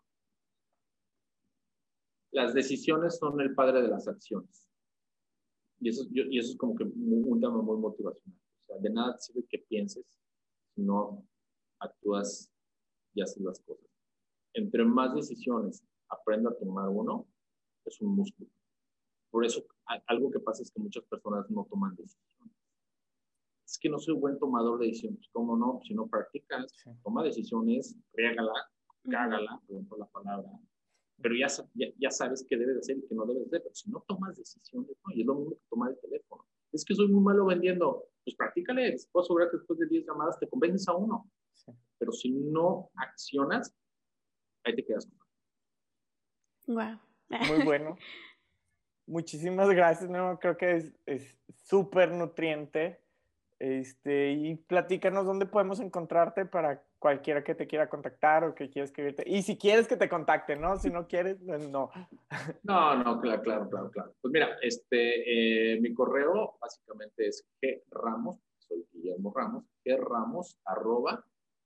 Las 2.31 2.53
decisiones 2.53 3.17
son 3.17 3.41
el 3.41 3.55
padre 3.55 3.81
de 3.81 3.89
las 3.89 4.07
acciones. 4.07 4.69
Y 5.81 5.89
eso, 5.89 6.05
y 6.11 6.39
eso 6.39 6.51
es 6.53 6.59
como 6.59 6.75
que 6.75 6.85
un 6.85 7.41
tema 7.41 7.63
muy 7.63 7.79
motivacional. 7.79 8.39
O 8.39 8.67
sea, 8.67 8.77
de 8.81 8.91
nada 8.91 9.17
sirve 9.19 9.47
que 9.49 9.59
pienses 9.61 10.05
si 10.75 10.83
no 10.83 11.27
actúas 11.81 12.53
y 13.15 13.23
haces 13.23 13.43
las 13.43 13.61
cosas. 13.61 13.89
Entre 14.53 14.85
más 14.85 15.15
decisiones 15.15 15.83
aprenda 16.11 16.51
a 16.51 16.55
tomar 16.55 16.91
uno, 16.91 17.27
es 17.87 17.99
un 18.03 18.15
músculo. 18.15 18.51
Por 19.31 19.45
eso, 19.45 19.65
algo 20.07 20.31
que 20.31 20.41
pasa 20.41 20.63
es 20.63 20.71
que 20.71 20.81
muchas 20.81 21.05
personas 21.05 21.49
no 21.51 21.67
toman 21.71 21.95
decisiones. 21.97 22.55
Es 23.67 23.79
que 23.79 23.89
no 23.89 23.99
soy 23.99 24.15
buen 24.15 24.39
tomador 24.39 24.79
de 24.79 24.87
decisiones. 24.87 25.29
¿Cómo 25.33 25.57
no? 25.57 25.81
Si 25.85 25.95
no 25.95 26.07
practicas, 26.07 26.73
toma 27.03 27.23
decisiones, 27.23 27.97
riégala, 28.15 28.53
cágala, 29.11 29.61
por 29.89 29.99
la 29.99 30.07
palabra, 30.07 30.51
pero 31.21 31.35
ya, 31.35 31.49
ya, 31.99 32.11
sabes 32.11 32.47
qué 32.49 32.57
debes 32.57 32.79
hacer 32.79 32.97
y 32.99 33.07
qué 33.09 33.15
no 33.15 33.27
debes 33.27 33.47
hacer. 33.47 33.63
Pero 33.63 33.75
si 33.75 33.91
no 33.91 34.05
tomas 34.07 34.37
decisiones, 34.37 34.89
¿no? 35.05 35.15
y 35.15 35.21
es 35.21 35.27
lo 35.27 35.35
mismo 35.35 35.57
que 35.57 35.63
tomar 35.69 35.91
el 35.91 36.01
teléfono. 36.01 36.45
Es 36.73 36.85
que 36.85 36.95
soy 36.95 37.09
muy 37.09 37.23
malo 37.23 37.45
vendiendo. 37.47 38.05
Pues 38.25 38.37
practícale. 38.37 38.97
Puedo 39.11 39.25
asegurar 39.25 39.51
que 39.51 39.57
después 39.57 39.79
de 39.79 39.87
10 39.89 40.07
llamadas 40.07 40.39
te 40.39 40.49
convences 40.49 40.87
a 40.89 40.95
uno. 40.95 41.29
Pero 41.99 42.13
si 42.13 42.31
no 42.31 42.91
accionas, 42.95 43.75
ahí 44.65 44.77
te 44.77 44.85
quedas. 44.85 45.09
Wow. 46.67 47.01
Muy 47.49 47.65
bueno. 47.65 47.97
Muchísimas 49.09 49.71
gracias, 49.71 50.11
no, 50.11 50.39
creo 50.39 50.57
que 50.57 50.93
es 51.07 51.37
súper 51.65 52.13
nutriente. 52.13 53.01
Este, 53.59 54.31
y 54.31 54.55
platícanos 54.55 55.27
dónde 55.27 55.47
podemos 55.47 55.81
encontrarte 55.81 56.47
para 56.47 56.85
cualquiera 57.01 57.43
que 57.43 57.57
te 57.57 57.67
quiera 57.67 57.89
contactar 57.89 58.45
o 58.45 58.55
que 58.55 58.71
quiera 58.71 58.85
escribirte. 58.85 59.25
Y 59.27 59.43
si 59.43 59.59
quieres 59.59 59.89
que 59.89 59.97
te 59.97 60.09
contacte, 60.09 60.55
¿no? 60.55 60.77
Si 60.77 60.91
no 60.91 61.09
quieres, 61.09 61.39
pues 61.45 61.69
no. 61.69 61.91
No, 62.63 63.03
no, 63.03 63.21
claro, 63.21 63.43
claro, 63.43 63.69
claro, 63.69 63.91
claro. 63.91 64.15
Pues 64.21 64.31
mira, 64.31 64.57
este, 64.63 65.73
eh, 65.73 65.81
mi 65.81 65.93
correo 65.93 66.57
básicamente 66.61 67.27
es 67.27 67.45
gramos, 67.91 68.39
soy 68.59 68.87
Guillermo 68.93 69.33
Ramos, 69.35 69.65
gramos 69.85 70.57
arroba 70.65 71.25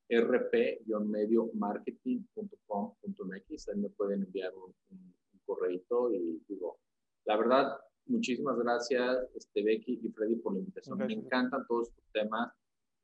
rp-medio 0.08 1.50
marketing.com.mx. 1.54 3.68
Ahí 3.68 3.76
me 3.76 3.90
pueden 3.90 4.22
enviar 4.22 4.54
un, 4.54 4.74
un 4.90 5.14
correito 5.44 6.10
y 6.12 6.42
digo, 6.48 6.78
la 7.24 7.36
verdad, 7.36 7.76
muchísimas 8.06 8.58
gracias, 8.58 9.28
este, 9.34 9.62
Becky 9.62 10.00
y 10.02 10.08
Freddy, 10.10 10.36
por 10.36 10.54
la 10.54 10.60
invitación. 10.60 10.98
Me 10.98 11.12
encantan 11.12 11.66
todos 11.66 11.88
estos 11.88 12.04
temas. 12.12 12.52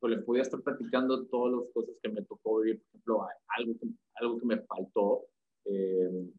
Pues 0.01 0.15
les 0.15 0.25
podía 0.25 0.43
estar 0.43 0.61
platicando 0.63 1.27
todas 1.27 1.61
las 1.61 1.73
cosas 1.73 1.97
que 2.01 2.09
me 2.09 2.23
tocó 2.23 2.61
vivir. 2.61 2.81
Por 2.81 2.89
ejemplo, 2.89 3.27
algo 3.57 3.79
que, 3.79 3.89
algo 4.15 4.39
que 4.39 4.47
me 4.47 4.59
faltó. 4.59 5.27
Eh, 5.65 6.31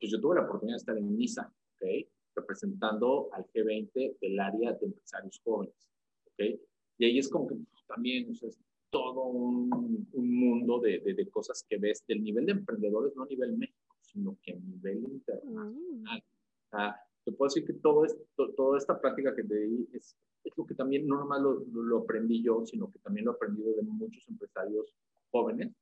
pues 0.00 0.12
yo 0.12 0.20
tuve 0.20 0.36
la 0.36 0.42
oportunidad 0.42 0.76
de 0.76 0.78
estar 0.78 0.96
en 0.96 1.16
NISA, 1.16 1.52
¿ok? 1.74 2.08
Representando 2.34 3.28
al 3.32 3.44
G20 3.46 4.18
del 4.20 4.40
área 4.40 4.72
de 4.72 4.86
empresarios 4.86 5.40
jóvenes, 5.44 5.90
¿ok? 6.26 6.60
Y 6.98 7.04
ahí 7.04 7.18
es 7.18 7.28
como 7.28 7.46
que 7.46 7.56
pues, 7.56 7.86
también, 7.86 8.30
o 8.30 8.34
sea, 8.34 8.48
es 8.48 8.58
todo 8.90 9.24
un, 9.24 10.08
un 10.12 10.40
mundo 10.40 10.80
de, 10.80 11.00
de, 11.00 11.14
de, 11.14 11.28
cosas 11.28 11.64
que 11.68 11.78
ves 11.78 12.04
del 12.06 12.22
nivel 12.22 12.46
de 12.46 12.52
emprendedores, 12.52 13.14
no 13.16 13.24
a 13.24 13.26
nivel 13.26 13.58
México, 13.58 13.96
sino 14.00 14.38
que 14.42 14.52
a 14.52 14.56
nivel 14.56 14.98
internacional. 14.98 15.74
Mm 15.74 16.37
te 16.70 17.32
puedo 17.32 17.48
decir 17.48 17.66
que 17.66 17.74
todo 17.74 18.04
esto, 18.04 18.54
toda 18.56 18.78
esta 18.78 19.00
práctica 19.00 19.34
que 19.34 19.44
te 19.44 19.54
di 19.54 19.88
es, 19.92 20.16
es 20.44 20.52
lo 20.56 20.66
que 20.66 20.74
también 20.74 21.06
no 21.06 21.18
nomás 21.18 21.40
lo, 21.40 21.64
lo, 21.72 21.98
aprendí 21.98 22.42
yo, 22.42 22.64
sino 22.64 22.90
que 22.90 22.98
también 23.00 23.26
lo 23.26 23.32
he 23.32 23.34
aprendido 23.34 23.74
de 23.74 23.82
muchos 23.82 24.26
empresarios 24.28 24.94
jóvenes 25.30 25.74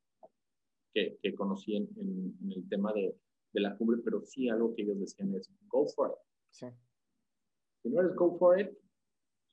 que, 0.92 1.18
que 1.22 1.34
conocí 1.34 1.76
en, 1.76 1.88
en, 1.96 2.52
el 2.52 2.68
tema 2.68 2.92
de, 2.92 3.16
de, 3.52 3.60
la 3.60 3.76
cumbre, 3.76 4.00
pero 4.04 4.22
sí 4.24 4.48
algo 4.48 4.74
que 4.74 4.82
ellos 4.82 4.98
decían 4.98 5.34
es 5.34 5.50
go 5.68 5.86
for 5.86 6.10
it. 6.10 6.16
Sí. 6.50 6.66
Si 7.82 7.90
no 7.90 8.00
eres 8.00 8.14
go 8.16 8.36
for 8.38 8.58
it, 8.58 8.70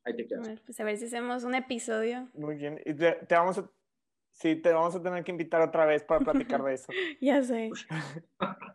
ahí 0.06 0.16
te 0.16 0.28
quedas. 0.28 0.62
pues 0.62 0.80
a 0.80 0.84
ver 0.84 0.98
si 0.98 1.06
hacemos 1.06 1.44
un 1.44 1.56
episodio. 1.56 2.30
Muy 2.34 2.56
bien. 2.56 2.80
Y 2.86 2.94
te, 2.94 3.14
te 3.28 3.36
vamos 3.36 3.58
a, 3.58 3.70
sí, 4.32 4.56
te 4.56 4.72
vamos 4.72 4.96
a 4.96 5.04
tener 5.04 5.24
que 5.24 5.32
invitar 5.32 5.62
otra 5.62 5.86
vez 5.86 6.04
para 6.04 6.22
platicar 6.22 6.64
de 6.64 6.74
eso. 6.74 6.92
ya 7.22 7.42
sé. 7.44 7.70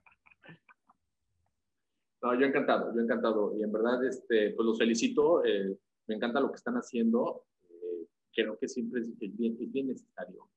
No, 2.22 2.34
yo 2.38 2.46
encantado, 2.46 2.92
yo 2.94 3.00
encantado. 3.00 3.56
Y 3.56 3.62
en 3.62 3.72
verdad, 3.72 4.04
este, 4.04 4.50
pues 4.50 4.66
los 4.66 4.78
felicito. 4.78 5.44
Eh, 5.44 5.78
me 6.08 6.16
encanta 6.16 6.40
lo 6.40 6.50
que 6.50 6.56
están 6.56 6.74
haciendo. 6.74 7.46
Eh, 7.70 8.06
creo 8.32 8.58
que 8.58 8.68
siempre 8.68 9.00
es, 9.00 9.36
bien, 9.36 9.56
es 9.60 9.70
bien 9.70 9.88
necesario. 9.88 10.48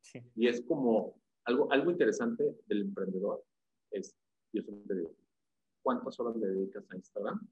Sí. 0.00 0.20
Y 0.36 0.46
es 0.46 0.62
como 0.62 1.20
algo, 1.44 1.70
algo 1.72 1.90
interesante 1.90 2.56
del 2.66 2.82
emprendedor. 2.82 3.44
Es, 3.90 4.16
yo 4.52 4.62
siempre 4.62 4.96
digo, 4.96 5.14
¿cuántas 5.82 6.18
horas 6.20 6.36
le 6.36 6.46
dedicas 6.46 6.88
a 6.90 6.96
Instagram? 6.96 7.48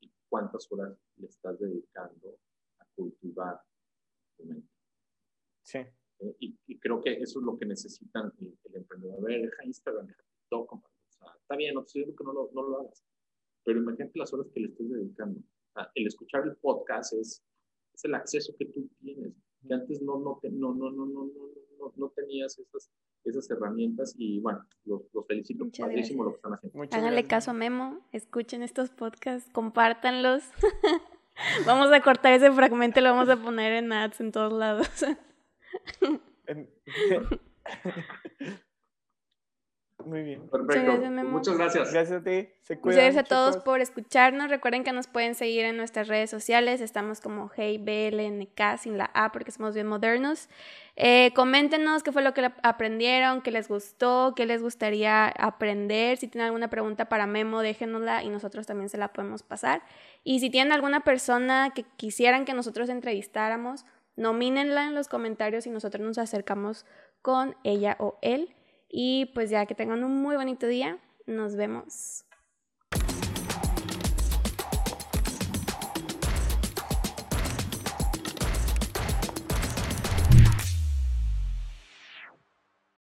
¿Y 0.00 0.12
cuántas 0.28 0.70
horas 0.70 0.94
le 1.16 1.28
estás 1.28 1.58
dedicando 1.58 2.38
a 2.80 2.86
cultivar 2.94 3.62
tu 4.36 4.44
mente? 4.44 4.68
Sí. 5.62 5.78
Eh, 5.78 6.36
y, 6.40 6.58
y, 6.66 6.78
creo 6.78 7.00
que 7.00 7.14
eso 7.14 7.40
es 7.40 7.46
lo 7.46 7.56
que 7.56 7.64
necesitan 7.64 8.30
el, 8.40 8.58
el 8.64 8.76
emprendedor. 8.76 9.18
A 9.18 9.22
ver, 9.22 9.42
deja 9.42 9.64
Instagram, 9.64 10.06
deja 10.06 10.22
TikTok, 10.22 10.91
está 11.40 11.56
bien, 11.56 11.74
no 11.74 11.82
te 11.82 12.00
estoy 12.00 12.14
que 12.14 12.24
no 12.24 12.32
lo, 12.32 12.50
no 12.52 12.62
lo 12.62 12.80
hagas, 12.80 13.04
pero 13.64 13.78
imagínate 13.78 14.18
las 14.18 14.32
horas 14.32 14.48
que 14.52 14.60
le 14.60 14.68
estés 14.68 14.90
dedicando. 14.90 15.40
el 15.94 16.06
escuchar 16.06 16.44
el 16.44 16.56
podcast 16.56 17.14
es, 17.14 17.42
es 17.94 18.04
el 18.04 18.14
acceso 18.14 18.54
que 18.58 18.66
tú 18.66 18.88
tienes, 19.00 19.34
que 19.66 19.74
antes 19.74 20.02
no, 20.02 20.18
no, 20.18 20.40
no, 20.42 20.74
no, 20.74 20.90
no, 20.90 21.06
no, 21.06 21.30
no, 21.78 21.92
no 21.96 22.08
tenías 22.10 22.58
esas, 22.58 22.90
esas 23.24 23.50
herramientas 23.50 24.14
y 24.16 24.40
bueno, 24.40 24.66
los, 24.84 25.02
los 25.12 25.26
felicito, 25.26 25.66
padrísimo 25.78 26.24
lo 26.24 26.30
que 26.30 26.36
están 26.36 26.54
haciendo. 26.54 26.82
Háganle 26.90 27.26
caso 27.26 27.52
a 27.52 27.54
Memo, 27.54 28.00
escuchen 28.12 28.62
estos 28.62 28.90
podcasts, 28.90 29.50
compártanlos. 29.52 30.44
vamos 31.66 31.92
a 31.92 32.02
cortar 32.02 32.32
ese 32.32 32.50
fragmento 32.52 33.00
y 33.00 33.02
lo 33.02 33.10
vamos 33.10 33.28
a 33.28 33.36
poner 33.36 33.72
en 33.72 33.92
ads 33.92 34.20
en 34.20 34.32
todos 34.32 34.52
lados. 34.52 34.88
Muy 40.04 40.22
bien. 40.22 40.48
Perfecto. 40.48 40.92
Muchas 41.24 41.56
gracias. 41.56 41.92
Gracias 41.92 42.20
a 42.20 42.24
ti. 42.24 42.48
Se 42.62 42.76
Muchas 42.76 42.96
gracias 42.96 43.16
a 43.16 43.24
todos 43.24 43.56
por 43.58 43.80
escucharnos. 43.80 44.50
Recuerden 44.50 44.84
que 44.84 44.92
nos 44.92 45.06
pueden 45.06 45.34
seguir 45.34 45.64
en 45.64 45.76
nuestras 45.76 46.08
redes 46.08 46.30
sociales. 46.30 46.80
Estamos 46.80 47.20
como 47.20 47.50
HeyBLNK 47.56 48.78
sin 48.78 48.98
la 48.98 49.10
A 49.14 49.32
porque 49.32 49.50
somos 49.50 49.74
bien 49.74 49.86
modernos. 49.86 50.48
Eh, 50.96 51.32
coméntenos 51.34 52.02
qué 52.02 52.12
fue 52.12 52.22
lo 52.22 52.34
que 52.34 52.50
aprendieron, 52.62 53.40
qué 53.40 53.50
les 53.50 53.68
gustó, 53.68 54.34
qué 54.36 54.46
les 54.46 54.62
gustaría 54.62 55.28
aprender. 55.28 56.18
Si 56.18 56.28
tienen 56.28 56.46
alguna 56.46 56.68
pregunta 56.68 57.06
para 57.06 57.26
Memo, 57.26 57.62
déjenosla 57.62 58.22
y 58.22 58.28
nosotros 58.28 58.66
también 58.66 58.88
se 58.88 58.98
la 58.98 59.08
podemos 59.08 59.42
pasar. 59.42 59.82
Y 60.24 60.40
si 60.40 60.50
tienen 60.50 60.72
alguna 60.72 61.00
persona 61.00 61.70
que 61.74 61.84
quisieran 61.96 62.44
que 62.44 62.54
nosotros 62.54 62.88
entrevistáramos, 62.88 63.84
nomínenla 64.16 64.86
en 64.86 64.94
los 64.94 65.08
comentarios 65.08 65.66
y 65.66 65.70
nosotros 65.70 66.06
nos 66.06 66.18
acercamos 66.18 66.84
con 67.22 67.56
ella 67.64 67.96
o 67.98 68.18
él. 68.20 68.54
Y 68.92 69.26
pues 69.34 69.50
ya 69.50 69.66
que 69.66 69.74
tengan 69.74 70.04
un 70.04 70.22
muy 70.22 70.36
bonito 70.36 70.66
día, 70.68 70.98
nos 71.26 71.56
vemos. 71.56 72.26